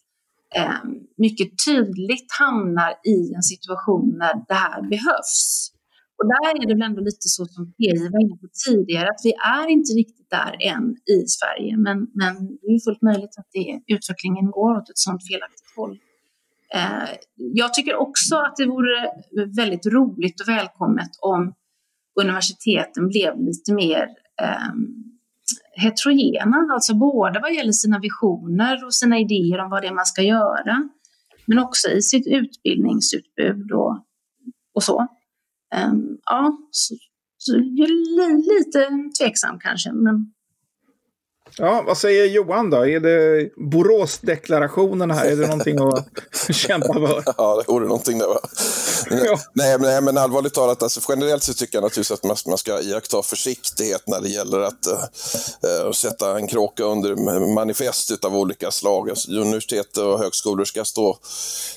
eh, 0.54 0.82
mycket 1.16 1.48
tydligt 1.66 2.28
hamnar 2.38 2.90
i 3.04 3.34
en 3.34 3.42
situation 3.42 4.18
när 4.18 4.34
det 4.48 4.54
här 4.54 4.82
behövs. 4.82 5.72
Och 6.18 6.26
där 6.34 6.62
är 6.62 6.66
det 6.68 6.74
väl 6.74 6.90
ändå 6.90 7.00
lite 7.00 7.28
så 7.36 7.46
som 7.46 7.72
PJ 7.72 8.08
var 8.14 8.20
inne 8.24 8.36
på 8.36 8.48
tidigare, 8.66 9.08
att 9.08 9.24
vi 9.24 9.32
är 9.58 9.66
inte 9.76 9.92
riktigt 9.92 10.30
där 10.30 10.52
än 10.72 10.84
i 11.16 11.18
Sverige, 11.36 11.76
men, 11.76 11.98
men 12.20 12.34
det 12.60 12.68
är 12.74 12.84
fullt 12.86 13.02
möjligt 13.02 13.34
att 13.40 13.48
det, 13.56 13.94
utvecklingen 13.94 14.50
går 14.50 14.72
åt 14.78 14.90
ett 14.90 14.98
sådant 15.04 15.22
felaktigt 15.30 15.72
håll. 15.76 15.98
Eh, 16.74 17.10
jag 17.36 17.74
tycker 17.74 17.94
också 17.96 18.36
att 18.36 18.56
det 18.56 18.66
vore 18.66 18.96
väldigt 19.60 19.86
roligt 19.86 20.40
och 20.40 20.48
välkommet 20.48 21.10
om 21.20 21.54
universiteten 22.20 23.08
blev 23.08 23.40
lite 23.40 23.72
mer 23.72 24.08
eh, 24.42 24.72
heterogena, 25.72 26.68
alltså 26.72 26.94
både 26.94 27.40
vad 27.40 27.54
gäller 27.54 27.72
sina 27.72 27.98
visioner 27.98 28.84
och 28.84 28.94
sina 28.94 29.18
idéer 29.18 29.58
om 29.58 29.70
vad 29.70 29.82
det 29.82 29.88
är 29.88 29.94
man 29.94 30.06
ska 30.06 30.22
göra, 30.22 30.88
men 31.46 31.58
också 31.58 31.88
i 31.88 32.02
sitt 32.02 32.26
utbildningsutbud 32.26 33.72
och, 33.72 34.04
och 34.74 34.82
så. 34.82 35.06
Um, 35.88 36.18
ja, 36.24 36.58
så, 36.70 36.94
så 37.38 37.56
lite 37.56 38.88
tveksam 39.18 39.58
kanske, 39.58 39.92
men 39.92 40.32
Ja, 41.58 41.84
vad 41.86 41.98
säger 41.98 42.26
Johan 42.26 42.70
då? 42.70 42.86
Är 42.86 43.00
det 43.00 43.48
Boråsdeklarationen 43.56 45.10
här? 45.10 45.26
Är 45.26 45.36
det 45.36 45.46
någonting 45.46 45.78
att 45.78 46.08
kämpa 46.54 46.92
för? 46.92 47.22
Ja, 47.36 47.62
det 47.66 47.72
vore 47.72 47.86
någonting 47.86 48.18
det. 48.18 48.26
Va? 48.26 48.40
Nej, 49.52 49.78
nej, 49.78 50.00
men 50.00 50.18
allvarligt 50.18 50.54
talat, 50.54 50.82
alltså, 50.82 51.00
generellt 51.08 51.42
så 51.42 51.54
tycker 51.54 51.76
jag 51.76 51.82
naturligtvis 51.82 52.10
att 52.10 52.24
man, 52.24 52.36
man 52.46 52.58
ska 52.58 52.80
iaktta 52.80 53.22
försiktighet 53.22 54.02
när 54.06 54.20
det 54.20 54.28
gäller 54.28 54.60
att 54.60 54.86
uh, 55.64 55.92
sätta 55.92 56.36
en 56.36 56.46
kråka 56.46 56.84
under 56.84 57.14
manifest 57.54 58.24
av 58.24 58.36
olika 58.36 58.70
slag. 58.70 59.10
Alltså, 59.10 59.30
universitet 59.30 59.96
och 59.96 60.18
högskolor 60.18 60.64
ska 60.64 60.84
stå 60.84 61.18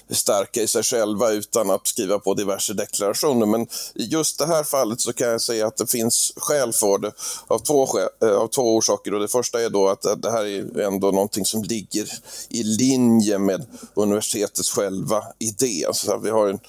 starka 0.10 0.62
i 0.62 0.68
sig 0.68 0.84
själva 0.84 1.32
utan 1.32 1.72
att 1.72 1.88
skriva 1.88 2.20
på 2.20 2.34
diverse 2.34 2.74
deklarationer. 2.74 3.46
Men 3.46 3.62
i 3.96 4.04
just 4.04 4.40
det 4.40 4.46
här 4.46 4.64
fallet 4.64 5.02
så 5.02 5.14
kan 5.14 5.28
jag 5.28 5.42
säga 5.42 5.68
att 5.68 5.78
det 5.78 5.88
finns 5.88 6.34
skäl 6.36 6.74
för 6.74 6.98
det 6.98 7.12
av 7.48 7.60
två, 7.60 7.88
skäl, 7.88 8.10
uh, 8.24 8.38
av 8.38 8.48
två 8.48 8.76
orsaker. 8.76 9.14
Och 9.14 9.20
det 9.20 9.28
första 9.28 9.62
är 9.62 9.70
då 9.70 9.90
att 9.90 10.22
det 10.22 10.32
här 10.32 10.46
är 10.46 10.82
ändå 10.82 11.12
någonting 11.12 11.46
som 11.46 11.64
ligger 11.64 12.10
i 12.50 12.64
linje 12.64 13.40
med 13.40 13.66
universitetets 13.94 14.72
själva 14.72 15.24
idé. 15.40 15.86
Så 15.94 16.18
vi 16.18 16.30
har 16.30 16.48
en 16.48 16.60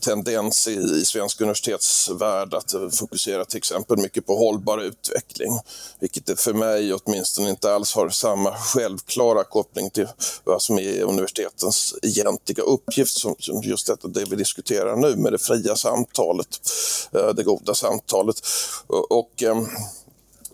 tendens 0.00 0.68
i, 0.68 0.74
i 0.74 1.04
svensk 1.04 1.40
universitetsvärld 1.40 2.54
att 2.54 2.74
fokusera 2.98 3.44
till 3.44 3.58
exempel 3.58 3.98
mycket 3.98 4.26
på 4.26 4.36
hållbar 4.36 4.78
utveckling, 4.78 5.60
vilket 6.00 6.40
för 6.40 6.52
mig 6.52 6.92
åtminstone 6.94 7.50
inte 7.50 7.74
alls 7.74 7.94
har 7.94 8.08
samma 8.08 8.54
självklara 8.54 9.44
koppling 9.44 9.90
till 9.90 10.08
vad 10.44 10.62
som 10.62 10.78
är 10.78 11.02
universitetens 11.02 11.94
egentliga 12.02 12.62
uppgift 12.62 13.18
som, 13.18 13.34
som 13.38 13.62
just 13.62 13.86
detta, 13.86 14.08
det 14.08 14.24
vi 14.24 14.36
diskuterar 14.36 14.96
nu 14.96 15.16
med 15.16 15.32
det 15.32 15.38
fria 15.38 15.76
samtalet, 15.76 16.60
eh, 17.12 17.28
det 17.28 17.42
goda 17.42 17.74
samtalet. 17.74 18.36
Och, 18.86 19.12
och 19.12 19.42
ehm, 19.42 19.66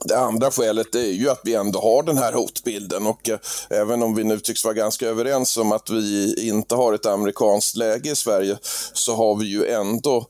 det 0.04 0.18
andra 0.18 0.50
skälet 0.50 0.94
är 0.94 1.12
ju 1.12 1.30
att 1.30 1.40
vi 1.44 1.54
ändå 1.54 1.80
har 1.80 2.02
den 2.02 2.18
här 2.18 2.32
hotbilden 2.32 3.06
och 3.06 3.28
eh, 3.28 3.38
även 3.70 4.02
om 4.02 4.14
vi 4.14 4.24
nu 4.24 4.40
tycks 4.40 4.64
vara 4.64 4.74
ganska 4.74 5.08
överens 5.08 5.56
om 5.56 5.72
att 5.72 5.90
vi 5.90 6.34
inte 6.48 6.74
har 6.74 6.92
ett 6.92 7.06
amerikanskt 7.06 7.76
läge 7.76 8.10
i 8.10 8.16
Sverige 8.16 8.58
så 8.92 9.14
har 9.14 9.36
vi 9.36 9.46
ju 9.46 9.66
ändå 9.66 10.26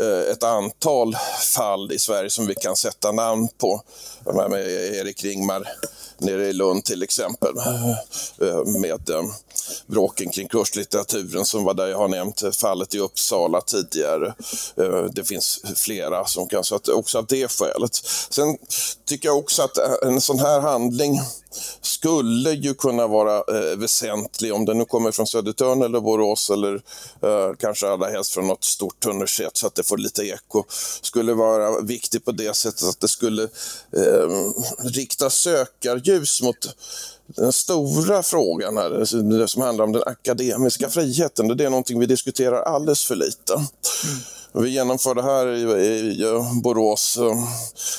Eh, 0.00 0.32
ett 0.32 0.42
antal 0.42 1.16
fall 1.54 1.92
i 1.92 1.98
Sverige 1.98 2.30
som 2.30 2.46
vi 2.46 2.54
kan 2.54 2.76
sätta 2.76 3.12
namn 3.12 3.48
på. 3.58 3.82
Med 4.48 4.68
Erik 4.94 5.24
Ringmar 5.24 5.68
nere 6.18 6.46
i 6.46 6.52
Lund 6.52 6.84
till 6.84 7.02
exempel 7.02 7.56
eh, 7.58 7.90
eh, 8.48 8.64
med 8.64 9.00
bråken 9.86 10.30
kring 10.30 10.48
kurslitteraturen 10.48 11.44
som 11.44 11.64
var 11.64 11.74
där 11.74 11.86
jag 11.86 11.98
har 11.98 12.08
nämnt 12.08 12.56
fallet 12.56 12.94
i 12.94 12.98
Uppsala 12.98 13.60
tidigare. 13.60 14.34
Det 15.12 15.24
finns 15.24 15.60
flera 15.76 16.26
som 16.26 16.48
kan, 16.48 16.64
så 16.64 16.74
att 16.74 16.88
också 16.88 17.18
av 17.18 17.26
det 17.26 17.50
skälet. 17.50 17.94
Sen 18.30 18.56
tycker 19.04 19.28
jag 19.28 19.38
också 19.38 19.62
att 19.62 19.78
en 20.02 20.20
sån 20.20 20.38
här 20.38 20.60
handling 20.60 21.20
skulle 21.80 22.52
ju 22.52 22.74
kunna 22.74 23.06
vara 23.06 23.36
eh, 23.36 23.76
väsentlig 23.76 24.54
om 24.54 24.64
den 24.64 24.78
nu 24.78 24.84
kommer 24.84 25.10
från 25.10 25.26
Södertörn 25.26 25.82
eller 25.82 26.00
Borås 26.00 26.50
eller 26.50 26.74
eh, 27.22 27.54
kanske 27.58 27.88
allra 27.88 28.08
helst 28.08 28.32
från 28.34 28.46
något 28.46 28.64
stort 28.64 29.06
universitet 29.06 29.56
så 29.56 29.66
att 29.66 29.74
det 29.74 29.82
får 29.82 29.98
lite 29.98 30.22
eko. 30.22 30.64
Skulle 31.02 31.34
vara 31.34 31.80
viktig 31.80 32.24
på 32.24 32.32
det 32.32 32.56
sättet 32.56 32.88
att 32.88 33.00
det 33.00 33.08
skulle 33.08 33.42
eh, 33.42 34.28
rikta 34.78 35.30
sökarljus 35.30 36.42
mot 36.42 36.76
den 37.26 37.52
stora 37.52 38.22
frågan 38.22 38.76
här, 38.76 38.90
det 39.38 39.48
som 39.48 39.62
handlar 39.62 39.84
om 39.84 39.92
den 39.92 40.02
akademiska 40.06 40.88
friheten. 40.88 41.56
Det 41.56 41.64
är 41.64 41.70
någonting 41.70 42.00
vi 42.00 42.06
diskuterar 42.06 42.62
alldeles 42.62 43.04
för 43.04 43.16
lite. 43.16 43.54
Mm. 43.54 43.66
Vi 44.52 44.70
genomförde 44.70 45.22
här 45.22 45.46
i, 45.46 46.62
Borås 46.62 47.16
eh, 47.16 47.44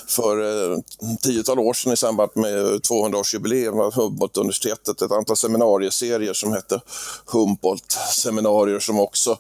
för 0.08 0.74
ett 0.74 1.22
tiotal 1.22 1.60
år 1.60 1.74
sedan 1.74 1.94
i 1.94 1.98
samband 1.98 2.32
med 2.34 2.56
200-årsjubileum 2.56 3.82
av 3.82 3.94
Humboldt-universitetet 3.94 5.02
ett 5.02 5.12
antal 5.12 5.38
seminarieserier 5.38 6.34
som 6.34 6.54
hette 6.54 6.82
Humboldt-seminarier 7.26 8.80
som 8.80 9.00
också 9.00 9.38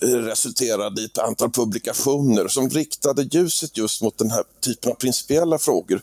resulterade 0.00 1.02
i 1.02 1.04
ett 1.04 1.18
antal 1.18 1.50
publikationer 1.50 2.48
som 2.48 2.68
riktade 2.68 3.22
ljuset 3.22 3.76
just 3.76 4.02
mot 4.02 4.18
den 4.18 4.30
här 4.30 4.44
typen 4.60 4.92
av 4.92 4.96
principiella 4.96 5.58
frågor. 5.58 6.02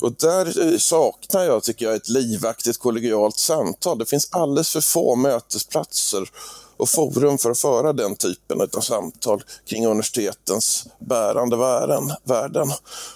Och 0.00 0.12
där 0.12 0.72
eh, 0.72 0.78
saknar 0.78 1.44
jag, 1.44 1.62
tycker 1.62 1.86
jag, 1.86 1.94
ett 1.94 2.08
livaktigt 2.08 2.78
kollegialt 2.78 3.38
samtal. 3.38 3.98
Det 3.98 4.06
finns 4.06 4.28
alldeles 4.30 4.70
för 4.70 4.80
få 4.80 5.16
mötesplatser 5.16 6.28
och 6.76 6.88
forum 6.88 7.38
för 7.38 7.50
att 7.50 7.58
föra 7.58 7.92
den 7.92 8.16
typen 8.16 8.60
av 8.60 8.80
samtal 8.80 9.42
kring 9.66 9.86
universitetens 9.86 10.86
bärande 10.98 11.56
värden, 11.56 12.10
värden 12.24 12.68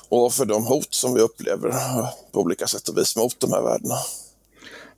och 0.08 0.32
för 0.32 0.44
de 0.44 0.66
hot 0.66 0.94
som 0.94 1.14
vi 1.14 1.20
upplever 1.20 1.74
på 2.32 2.40
olika 2.40 2.66
sätt 2.66 2.88
och 2.88 2.98
vis 2.98 3.16
mot 3.16 3.40
de 3.40 3.52
här 3.52 3.62
värdena 3.62 3.96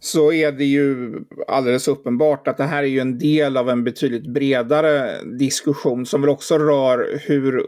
så 0.01 0.33
är 0.33 0.53
det 0.53 0.65
ju 0.65 1.15
alldeles 1.49 1.89
uppenbart 1.89 2.49
att 2.49 2.57
det 2.57 2.65
här 2.65 2.83
är 2.83 2.87
ju 2.87 3.01
en 3.01 3.19
del 3.19 3.57
av 3.57 3.71
en 3.71 3.85
betydligt 3.85 4.27
bredare 4.27 5.23
diskussion 5.39 6.07
som 6.07 6.21
väl 6.21 6.31
också 6.31 6.59
rör 6.59 7.21
hur 7.27 7.67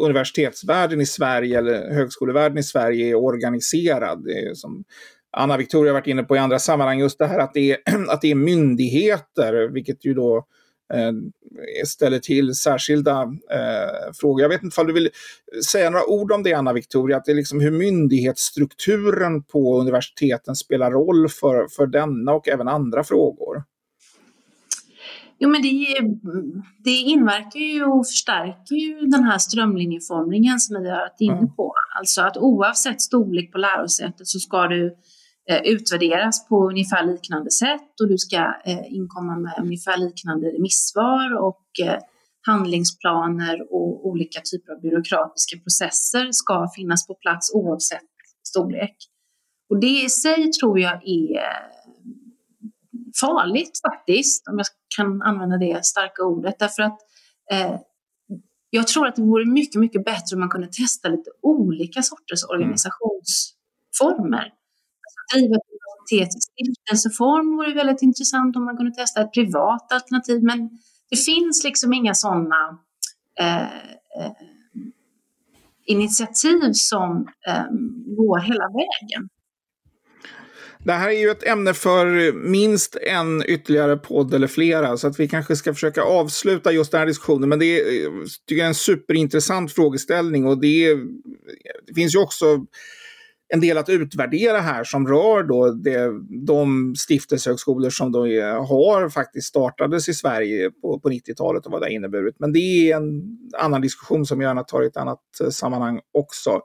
universitetsvärlden 0.00 1.00
i 1.00 1.06
Sverige 1.06 1.58
eller 1.58 1.90
högskolevärlden 1.94 2.58
i 2.58 2.62
Sverige 2.62 3.10
är 3.10 3.14
organiserad. 3.14 4.24
Det 4.24 4.32
är 4.32 4.54
som 4.54 4.84
Anna 5.32 5.56
Victoria 5.56 5.92
varit 5.92 6.06
inne 6.06 6.22
på 6.22 6.36
i 6.36 6.38
andra 6.38 6.58
sammanhang, 6.58 6.98
just 6.98 7.18
det 7.18 7.26
här 7.26 7.38
att 7.38 7.54
det 7.54 7.70
är, 7.70 7.78
att 8.10 8.20
det 8.20 8.30
är 8.30 8.34
myndigheter, 8.34 9.68
vilket 9.72 10.04
ju 10.04 10.14
då 10.14 10.36
eh, 10.94 11.12
ställer 11.86 12.18
till 12.18 12.54
särskilda 12.54 13.22
eh, 13.52 14.12
frågor. 14.20 14.42
Jag 14.42 14.48
vet 14.48 14.62
inte 14.62 14.80
om 14.80 14.86
du 14.86 14.92
vill 14.92 15.10
säga 15.70 15.90
några 15.90 16.06
ord 16.06 16.32
om 16.32 16.42
det, 16.42 16.54
Anna 16.54 16.72
Victoria, 16.72 17.16
att 17.16 17.24
det 17.24 17.32
är 17.32 17.36
liksom 17.36 17.60
hur 17.60 17.70
myndighetsstrukturen 17.70 19.42
på 19.42 19.80
universiteten 19.80 20.56
spelar 20.56 20.90
roll 20.90 21.28
för, 21.28 21.68
för 21.68 21.86
denna 21.86 22.32
och 22.32 22.48
även 22.48 22.68
andra 22.68 23.04
frågor. 23.04 23.62
Jo, 25.42 25.48
men 25.48 25.62
det, 25.62 25.96
det 26.84 26.90
inverkar 26.96 27.60
ju 27.60 27.84
och 27.84 28.06
förstärker 28.06 28.74
ju 28.74 29.06
den 29.06 29.24
här 29.24 29.38
strömlinjeformningen 29.38 30.60
som 30.60 30.82
vi 30.82 30.90
har 30.90 30.96
varit 30.96 31.20
inne 31.20 31.46
på. 31.56 31.72
Alltså 31.98 32.22
att 32.22 32.36
oavsett 32.36 33.00
storlek 33.00 33.52
på 33.52 33.58
lärosätet 33.58 34.26
så 34.26 34.38
ska 34.38 34.66
du 34.66 34.96
utvärderas 35.58 36.48
på 36.48 36.68
ungefär 36.68 37.06
liknande 37.06 37.50
sätt 37.50 38.00
och 38.02 38.08
du 38.08 38.18
ska 38.18 38.36
eh, 38.64 38.94
inkomma 38.94 39.38
med 39.38 39.54
ungefär 39.60 39.96
liknande 39.96 40.46
remissvar 40.46 41.38
och 41.38 41.66
eh, 41.86 41.98
handlingsplaner 42.46 43.72
och 43.72 44.06
olika 44.06 44.40
typer 44.40 44.72
av 44.72 44.80
byråkratiska 44.80 45.58
processer 45.58 46.28
ska 46.30 46.68
finnas 46.76 47.06
på 47.06 47.14
plats 47.14 47.54
oavsett 47.54 48.10
storlek. 48.48 48.96
Och 49.70 49.80
det 49.80 50.02
i 50.04 50.08
sig 50.08 50.52
tror 50.52 50.80
jag 50.80 51.08
är 51.08 51.40
farligt 53.20 53.80
faktiskt, 53.82 54.48
om 54.48 54.58
jag 54.58 54.66
kan 54.96 55.22
använda 55.22 55.56
det 55.56 55.84
starka 55.84 56.22
ordet. 56.22 56.58
Därför 56.58 56.82
att 56.82 56.98
eh, 57.52 57.80
jag 58.70 58.88
tror 58.88 59.06
att 59.06 59.16
det 59.16 59.22
vore 59.22 59.46
mycket, 59.46 59.80
mycket 59.80 60.04
bättre 60.04 60.34
om 60.34 60.40
man 60.40 60.48
kunde 60.48 60.68
testa 60.68 61.08
lite 61.08 61.30
olika 61.42 62.02
sorters 62.02 62.44
mm. 62.44 62.50
organisationsformer 62.56 64.52
alternativ 65.34 65.52
att 65.52 65.62
ett 65.62 65.80
universitet 66.10 66.28
i 66.36 66.40
stiftelseform 66.40 67.56
vore 67.56 67.74
väldigt 67.74 68.02
intressant 68.02 68.56
om 68.56 68.64
man 68.64 68.76
kunde 68.76 68.92
testa 68.92 69.20
ett 69.20 69.32
privat 69.32 69.92
alternativ. 69.92 70.42
Men 70.42 70.58
det 71.10 71.16
finns 71.16 71.64
liksom 71.64 71.92
inga 71.92 72.14
sådana 72.14 72.78
eh, 73.40 73.62
eh, 73.62 74.32
initiativ 75.86 76.72
som 76.72 77.28
eh, 77.48 77.64
går 78.16 78.38
hela 78.38 78.64
vägen. 78.68 79.28
Det 80.84 80.92
här 80.92 81.08
är 81.08 81.20
ju 81.20 81.30
ett 81.30 81.46
ämne 81.46 81.74
för 81.74 82.32
minst 82.32 82.96
en 82.96 83.42
ytterligare 83.46 83.96
podd 83.96 84.34
eller 84.34 84.46
flera, 84.46 84.96
så 84.96 85.06
att 85.06 85.20
vi 85.20 85.28
kanske 85.28 85.56
ska 85.56 85.74
försöka 85.74 86.02
avsluta 86.02 86.72
just 86.72 86.90
den 86.90 86.98
här 86.98 87.06
diskussionen. 87.06 87.48
Men 87.48 87.58
det 87.58 87.80
är, 87.80 88.04
eh, 88.04 88.10
tycker 88.46 88.58
jag 88.58 88.64
är 88.64 88.68
en 88.68 88.74
superintressant 88.74 89.72
frågeställning 89.72 90.46
och 90.46 90.60
det, 90.60 90.86
är, 90.86 90.96
det 91.86 91.94
finns 91.94 92.14
ju 92.14 92.18
också 92.18 92.66
en 93.52 93.60
del 93.60 93.78
att 93.78 93.88
utvärdera 93.88 94.60
här 94.60 94.84
som 94.84 95.08
rör 95.08 95.42
då 95.42 95.70
det, 95.70 96.10
de 96.46 96.94
stiftelsehögskolor 96.96 97.90
som 97.90 98.12
då 98.12 98.28
är, 98.28 98.52
har 98.52 99.08
faktiskt 99.08 99.48
startades 99.48 100.08
i 100.08 100.14
Sverige 100.14 100.70
på, 100.70 101.00
på 101.00 101.08
90-talet 101.08 101.66
och 101.66 101.72
vad 101.72 101.80
det 101.80 101.84
har 101.84 101.90
inneburit. 101.90 102.36
Men 102.38 102.52
det 102.52 102.58
är 102.58 102.96
en 102.96 103.22
annan 103.58 103.80
diskussion 103.80 104.26
som 104.26 104.40
jag 104.40 104.48
gärna 104.48 104.64
tar 104.64 104.82
i 104.82 104.86
ett 104.86 104.96
annat 104.96 105.20
eh, 105.40 105.48
sammanhang 105.48 106.00
också. 106.12 106.60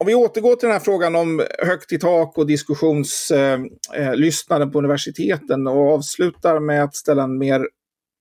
Om 0.00 0.06
vi 0.06 0.14
återgår 0.14 0.56
till 0.56 0.66
den 0.66 0.72
här 0.72 0.84
frågan 0.84 1.16
om 1.16 1.42
högt 1.58 1.92
i 1.92 1.98
tak 1.98 2.38
och 2.38 2.46
diskussionslyssnande 2.46 4.64
eh, 4.64 4.68
eh 4.68 4.72
på 4.72 4.78
universiteten 4.78 5.66
och 5.66 5.94
avslutar 5.94 6.60
med 6.60 6.84
att 6.84 6.94
ställa 6.94 7.22
en 7.22 7.38
mer 7.38 7.66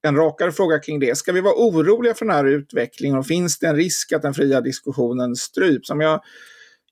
en 0.07 0.15
rakare 0.15 0.51
fråga 0.51 0.79
kring 0.79 0.99
det. 0.99 1.17
Ska 1.17 1.31
vi 1.31 1.41
vara 1.41 1.53
oroliga 1.53 2.13
för 2.13 2.25
den 2.25 2.35
här 2.35 2.45
utvecklingen 2.45 3.17
och 3.17 3.25
finns 3.25 3.59
det 3.59 3.67
en 3.67 3.75
risk 3.75 4.11
att 4.11 4.21
den 4.21 4.33
fria 4.33 4.61
diskussionen 4.61 5.35
stryps? 5.35 5.89
Om 5.89 6.01
jag 6.01 6.21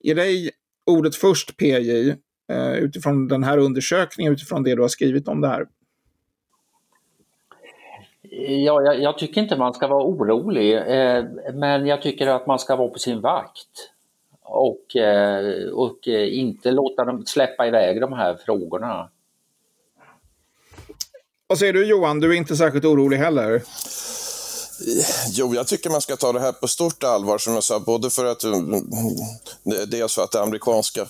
ger 0.02 0.16
dig 0.16 0.52
ordet 0.86 1.16
först 1.16 1.58
PJ, 1.58 2.10
eh, 2.52 2.74
utifrån 2.74 3.28
den 3.28 3.44
här 3.44 3.58
undersökningen, 3.58 4.34
utifrån 4.34 4.64
det 4.64 4.76
du 4.76 4.82
har 4.82 4.88
skrivit 4.88 5.28
om 5.28 5.42
det 5.42 5.48
här. 5.48 5.66
Ja, 8.38 8.82
jag, 8.82 9.02
jag 9.02 9.18
tycker 9.18 9.42
inte 9.42 9.56
man 9.56 9.74
ska 9.74 9.88
vara 9.88 10.04
orolig, 10.04 10.78
eh, 10.78 11.24
men 11.54 11.86
jag 11.86 12.02
tycker 12.02 12.28
att 12.28 12.48
man 12.48 12.60
ska 12.60 12.76
vara 12.76 12.90
på 12.90 13.00
sin 13.00 13.22
vakt 13.22 13.92
och, 14.42 14.96
eh, 14.96 15.68
och 15.70 16.08
eh, 16.08 16.38
inte 16.38 16.72
låta 16.72 17.06
dem 17.06 17.26
släppa 17.26 17.68
iväg 17.68 18.02
de 18.02 18.14
här 18.14 18.38
frågorna. 18.46 19.10
Vad 21.48 21.58
säger 21.58 21.74
du 21.74 21.86
Johan? 21.86 22.20
Du 22.20 22.30
är 22.30 22.38
inte 22.38 22.56
särskilt 22.56 22.86
orolig 22.86 23.18
heller? 23.18 23.62
Jo, 25.30 25.56
jag 25.56 25.68
tycker 25.68 25.90
man 25.90 26.02
ska 26.02 26.16
ta 26.16 26.32
det 26.32 26.40
här 26.40 26.52
på 26.52 26.68
stort 26.68 27.04
allvar 27.04 27.38
som 27.38 27.54
jag 27.54 27.64
sa, 27.64 27.80
både 27.80 28.10
för 28.10 28.26
att 28.26 28.44
mm, 28.44 28.90
dels 29.88 30.16
för 30.16 30.24
att 30.24 30.32
det 30.32 30.42
amerikanska 30.42 31.06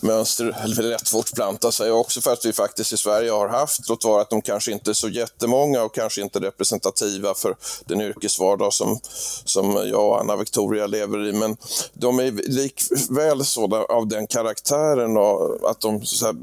mönstret 0.00 0.54
lätt 0.78 1.08
fortplantar 1.08 1.70
sig 1.70 1.92
och 1.92 2.00
också 2.00 2.20
för 2.20 2.32
att 2.32 2.44
vi 2.44 2.52
faktiskt 2.52 2.92
i 2.92 2.96
Sverige 2.96 3.30
har 3.30 3.48
haft, 3.48 3.88
låt 3.88 4.04
vara 4.04 4.22
att 4.22 4.30
de 4.30 4.42
kanske 4.42 4.72
inte 4.72 4.90
är 4.90 4.94
så 4.94 5.08
jättemånga 5.08 5.82
och 5.82 5.94
kanske 5.94 6.20
inte 6.20 6.40
representativa 6.40 7.34
för 7.34 7.56
den 7.84 8.00
yrkesvardag 8.00 8.72
som, 8.72 9.00
som 9.44 9.72
jag 9.86 10.08
och 10.08 10.20
Anna 10.20 10.36
Victoria 10.36 10.86
lever 10.86 11.28
i, 11.28 11.32
men 11.32 11.56
de 11.94 12.18
är 12.18 12.30
likväl 12.32 13.44
sådana 13.44 13.84
av 13.84 14.08
den 14.08 14.26
karaktären 14.26 15.16
och 15.16 15.70
att 15.70 15.80
de 15.80 15.92
här, 15.94 16.34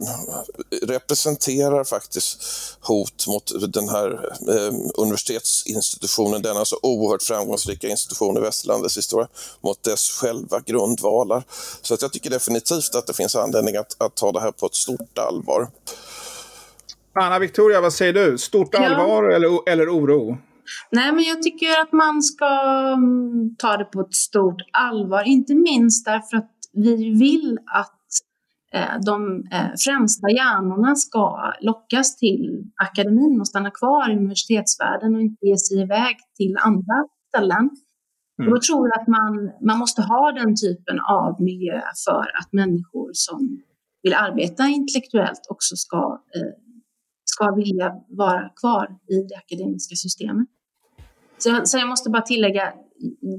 representerar 0.88 1.84
faktiskt 1.84 2.44
hot 2.80 3.28
mot 3.28 3.74
den 3.74 3.90
här 3.90 4.30
eh, 4.50 4.74
universitetsinstitutionen, 4.96 6.42
denna 6.42 6.59
så 6.66 6.80
oerhört 6.84 7.24
framgångsrika 7.24 7.88
institution 7.88 8.38
i 8.38 8.40
västerlandets 8.40 8.98
historia 8.98 9.28
mot 9.62 9.84
dess 9.84 10.10
själva 10.22 10.60
grundvalar. 10.60 11.44
Så 11.82 11.94
att 11.94 12.02
jag 12.02 12.14
tycker 12.14 12.30
definitivt 12.30 12.96
att 12.96 13.08
det 13.08 13.14
finns 13.14 13.36
anledning 13.36 13.76
att, 13.76 14.02
att 14.02 14.16
ta 14.16 14.32
det 14.32 14.42
här 14.42 14.52
på 14.52 14.66
ett 14.66 14.76
stort 14.76 15.18
allvar. 15.18 15.68
Anna 17.14 17.40
Victoria, 17.40 17.82
vad 17.82 17.94
säger 17.94 18.14
du? 18.14 18.38
Stort 18.38 18.76
allvar 18.76 19.24
ja. 19.24 19.36
eller, 19.36 19.70
eller 19.70 19.90
oro? 19.90 20.38
Nej, 20.92 21.12
men 21.12 21.24
jag 21.24 21.44
tycker 21.44 21.82
att 21.82 21.92
man 21.92 22.22
ska 22.22 22.46
mm, 22.98 23.56
ta 23.58 23.78
det 23.78 23.86
på 23.86 24.02
ett 24.02 24.16
stort 24.16 24.62
allvar, 24.74 25.24
inte 25.24 25.56
minst 25.56 26.06
därför 26.06 26.38
att 26.38 26.52
vi 26.74 26.96
vill 27.20 27.58
att 27.66 27.99
de 29.06 29.44
eh, 29.52 29.72
främsta 29.86 30.30
hjärnorna 30.30 30.96
ska 30.96 31.54
lockas 31.62 32.18
till 32.18 32.64
akademin 32.76 33.40
och 33.40 33.48
stanna 33.48 33.72
kvar 33.72 34.10
i 34.10 34.16
universitetsvärlden 34.16 35.16
och 35.16 35.22
inte 35.22 35.46
ge 35.46 35.58
sig 35.58 35.82
iväg 35.82 36.16
till 36.38 36.58
andra 36.60 37.08
ställen. 37.28 37.70
Mm. 38.40 38.48
Och 38.48 38.56
då 38.56 38.62
tror 38.62 38.90
jag 38.90 39.02
att 39.02 39.08
man, 39.08 39.52
man 39.62 39.78
måste 39.80 40.02
ha 40.02 40.32
den 40.32 40.56
typen 40.56 41.00
av 41.00 41.42
miljö 41.42 41.82
för 42.08 42.22
att 42.40 42.54
människor 42.54 43.10
som 43.14 43.62
vill 44.04 44.14
arbeta 44.14 44.64
intellektuellt 44.64 45.42
också 45.50 45.76
ska, 45.76 46.22
eh, 46.36 46.54
ska 47.26 47.56
vilja 47.56 47.94
vara 48.08 48.50
kvar 48.50 48.86
i 49.08 49.18
det 49.30 49.36
akademiska 49.36 49.96
systemet. 49.96 50.48
Så 51.38 51.62
så 51.64 51.78
jag 51.78 51.88
måste 51.88 52.10
bara 52.10 52.22
tillägga, 52.22 52.74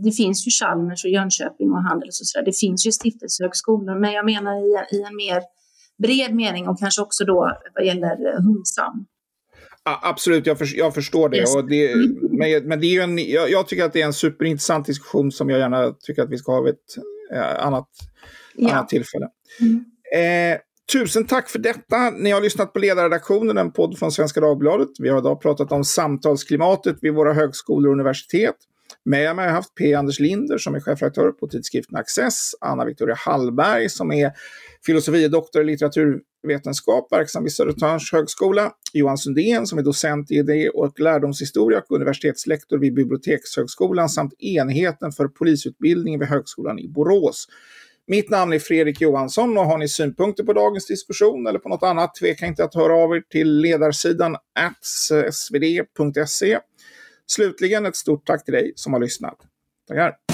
det 0.04 0.12
finns 0.12 0.46
ju 0.46 0.50
Chalmers 0.50 1.04
och 1.04 1.10
Jönköping 1.10 1.70
och 1.70 1.82
Handels 1.82 2.20
och 2.20 2.26
sådär. 2.26 2.44
Det 2.44 2.58
finns 2.58 2.86
ju 2.86 2.92
stiftelsehögskolor, 2.92 4.00
men 4.00 4.12
jag 4.12 4.24
menar 4.24 4.52
i, 4.52 4.96
i 4.96 5.02
en 5.02 5.16
mer 5.16 5.42
bred 6.02 6.34
mening 6.34 6.68
och 6.68 6.78
kanske 6.78 7.02
också 7.02 7.24
då 7.24 7.58
vad 7.74 7.86
gäller 7.86 8.42
Humsam. 8.42 9.06
Ja, 9.84 10.00
absolut, 10.02 10.46
jag, 10.46 10.58
för, 10.58 10.68
jag 10.76 10.94
förstår 10.94 11.28
det. 11.28 11.36
Yes. 11.36 11.56
Och 11.56 11.68
det 11.68 11.94
men, 12.30 12.68
men 12.68 12.80
det 12.80 12.86
är 12.86 13.02
en, 13.02 13.18
jag, 13.18 13.50
jag, 13.50 13.68
tycker 13.68 13.84
att 13.84 13.92
det 13.92 14.02
är 14.02 14.06
en 14.06 14.12
superintressant 14.12 14.86
diskussion 14.86 15.32
som 15.32 15.50
jag 15.50 15.58
gärna 15.58 15.94
tycker 16.00 16.22
att 16.22 16.30
vi 16.30 16.38
ska 16.38 16.52
ha 16.52 16.60
vid 16.60 16.74
ett 16.74 16.96
eh, 17.34 17.66
annat, 17.66 17.88
ja. 18.54 18.72
annat 18.72 18.88
tillfälle. 18.88 19.28
Mm. 19.60 19.84
Eh, 20.54 20.60
Tusen 20.92 21.26
tack 21.26 21.48
för 21.48 21.58
detta. 21.58 22.10
Ni 22.10 22.30
har 22.30 22.40
lyssnat 22.40 22.72
på 22.72 22.78
Ledarredaktionen, 22.78 23.58
en 23.58 23.72
podd 23.72 23.98
från 23.98 24.12
Svenska 24.12 24.40
Dagbladet. 24.40 24.88
Vi 24.98 25.08
har 25.08 25.18
idag 25.18 25.40
pratat 25.42 25.72
om 25.72 25.84
samtalsklimatet 25.84 26.96
vid 27.00 27.14
våra 27.14 27.32
högskolor 27.32 27.88
och 27.88 27.92
universitet. 27.92 28.56
Med 29.04 29.36
mig 29.36 29.44
har 29.44 29.50
jag 29.50 29.56
haft 29.56 29.74
P. 29.74 29.94
Anders 29.94 30.20
Linder 30.20 30.58
som 30.58 30.74
är 30.74 30.80
chefredaktör 30.80 31.32
på 31.32 31.46
tidskriften 31.46 31.96
Access, 31.96 32.54
Anna 32.60 32.84
Victoria 32.84 33.14
Hallberg 33.18 33.88
som 33.88 34.12
är 34.12 34.32
filosofie-doktor 34.86 35.62
i 35.62 35.64
litteraturvetenskap, 35.64 37.12
verksam 37.12 37.42
vid 37.42 37.52
Södertörns 37.52 38.12
högskola, 38.12 38.72
Johan 38.92 39.18
Sundén 39.18 39.66
som 39.66 39.78
är 39.78 39.82
docent 39.82 40.30
i 40.30 40.34
idé 40.34 40.68
och 40.68 41.00
lärdomshistoria 41.00 41.78
och 41.78 41.96
universitetslektor 41.96 42.78
vid 42.78 42.94
Bibliotekshögskolan 42.94 44.08
samt 44.08 44.34
enheten 44.40 45.12
för 45.12 45.28
polisutbildning 45.28 46.18
vid 46.18 46.28
Högskolan 46.28 46.78
i 46.78 46.88
Borås. 46.88 47.48
Mitt 48.06 48.30
namn 48.30 48.52
är 48.52 48.58
Fredrik 48.58 49.00
Johansson 49.00 49.58
och 49.58 49.64
har 49.64 49.78
ni 49.78 49.88
synpunkter 49.88 50.44
på 50.44 50.52
dagens 50.52 50.86
diskussion 50.86 51.46
eller 51.46 51.58
på 51.58 51.68
något 51.68 51.82
annat, 51.82 52.14
tveka 52.14 52.46
inte 52.46 52.64
att 52.64 52.74
höra 52.74 52.94
av 52.94 53.16
er 53.16 53.22
till 53.30 53.60
ledarsidan 53.60 54.36
svd.se. 55.32 56.58
Slutligen 57.30 57.86
ett 57.86 57.96
stort 57.96 58.26
tack 58.26 58.44
till 58.44 58.54
dig 58.54 58.72
som 58.76 58.92
har 58.92 59.00
lyssnat. 59.00 59.38
Tackar! 59.88 60.29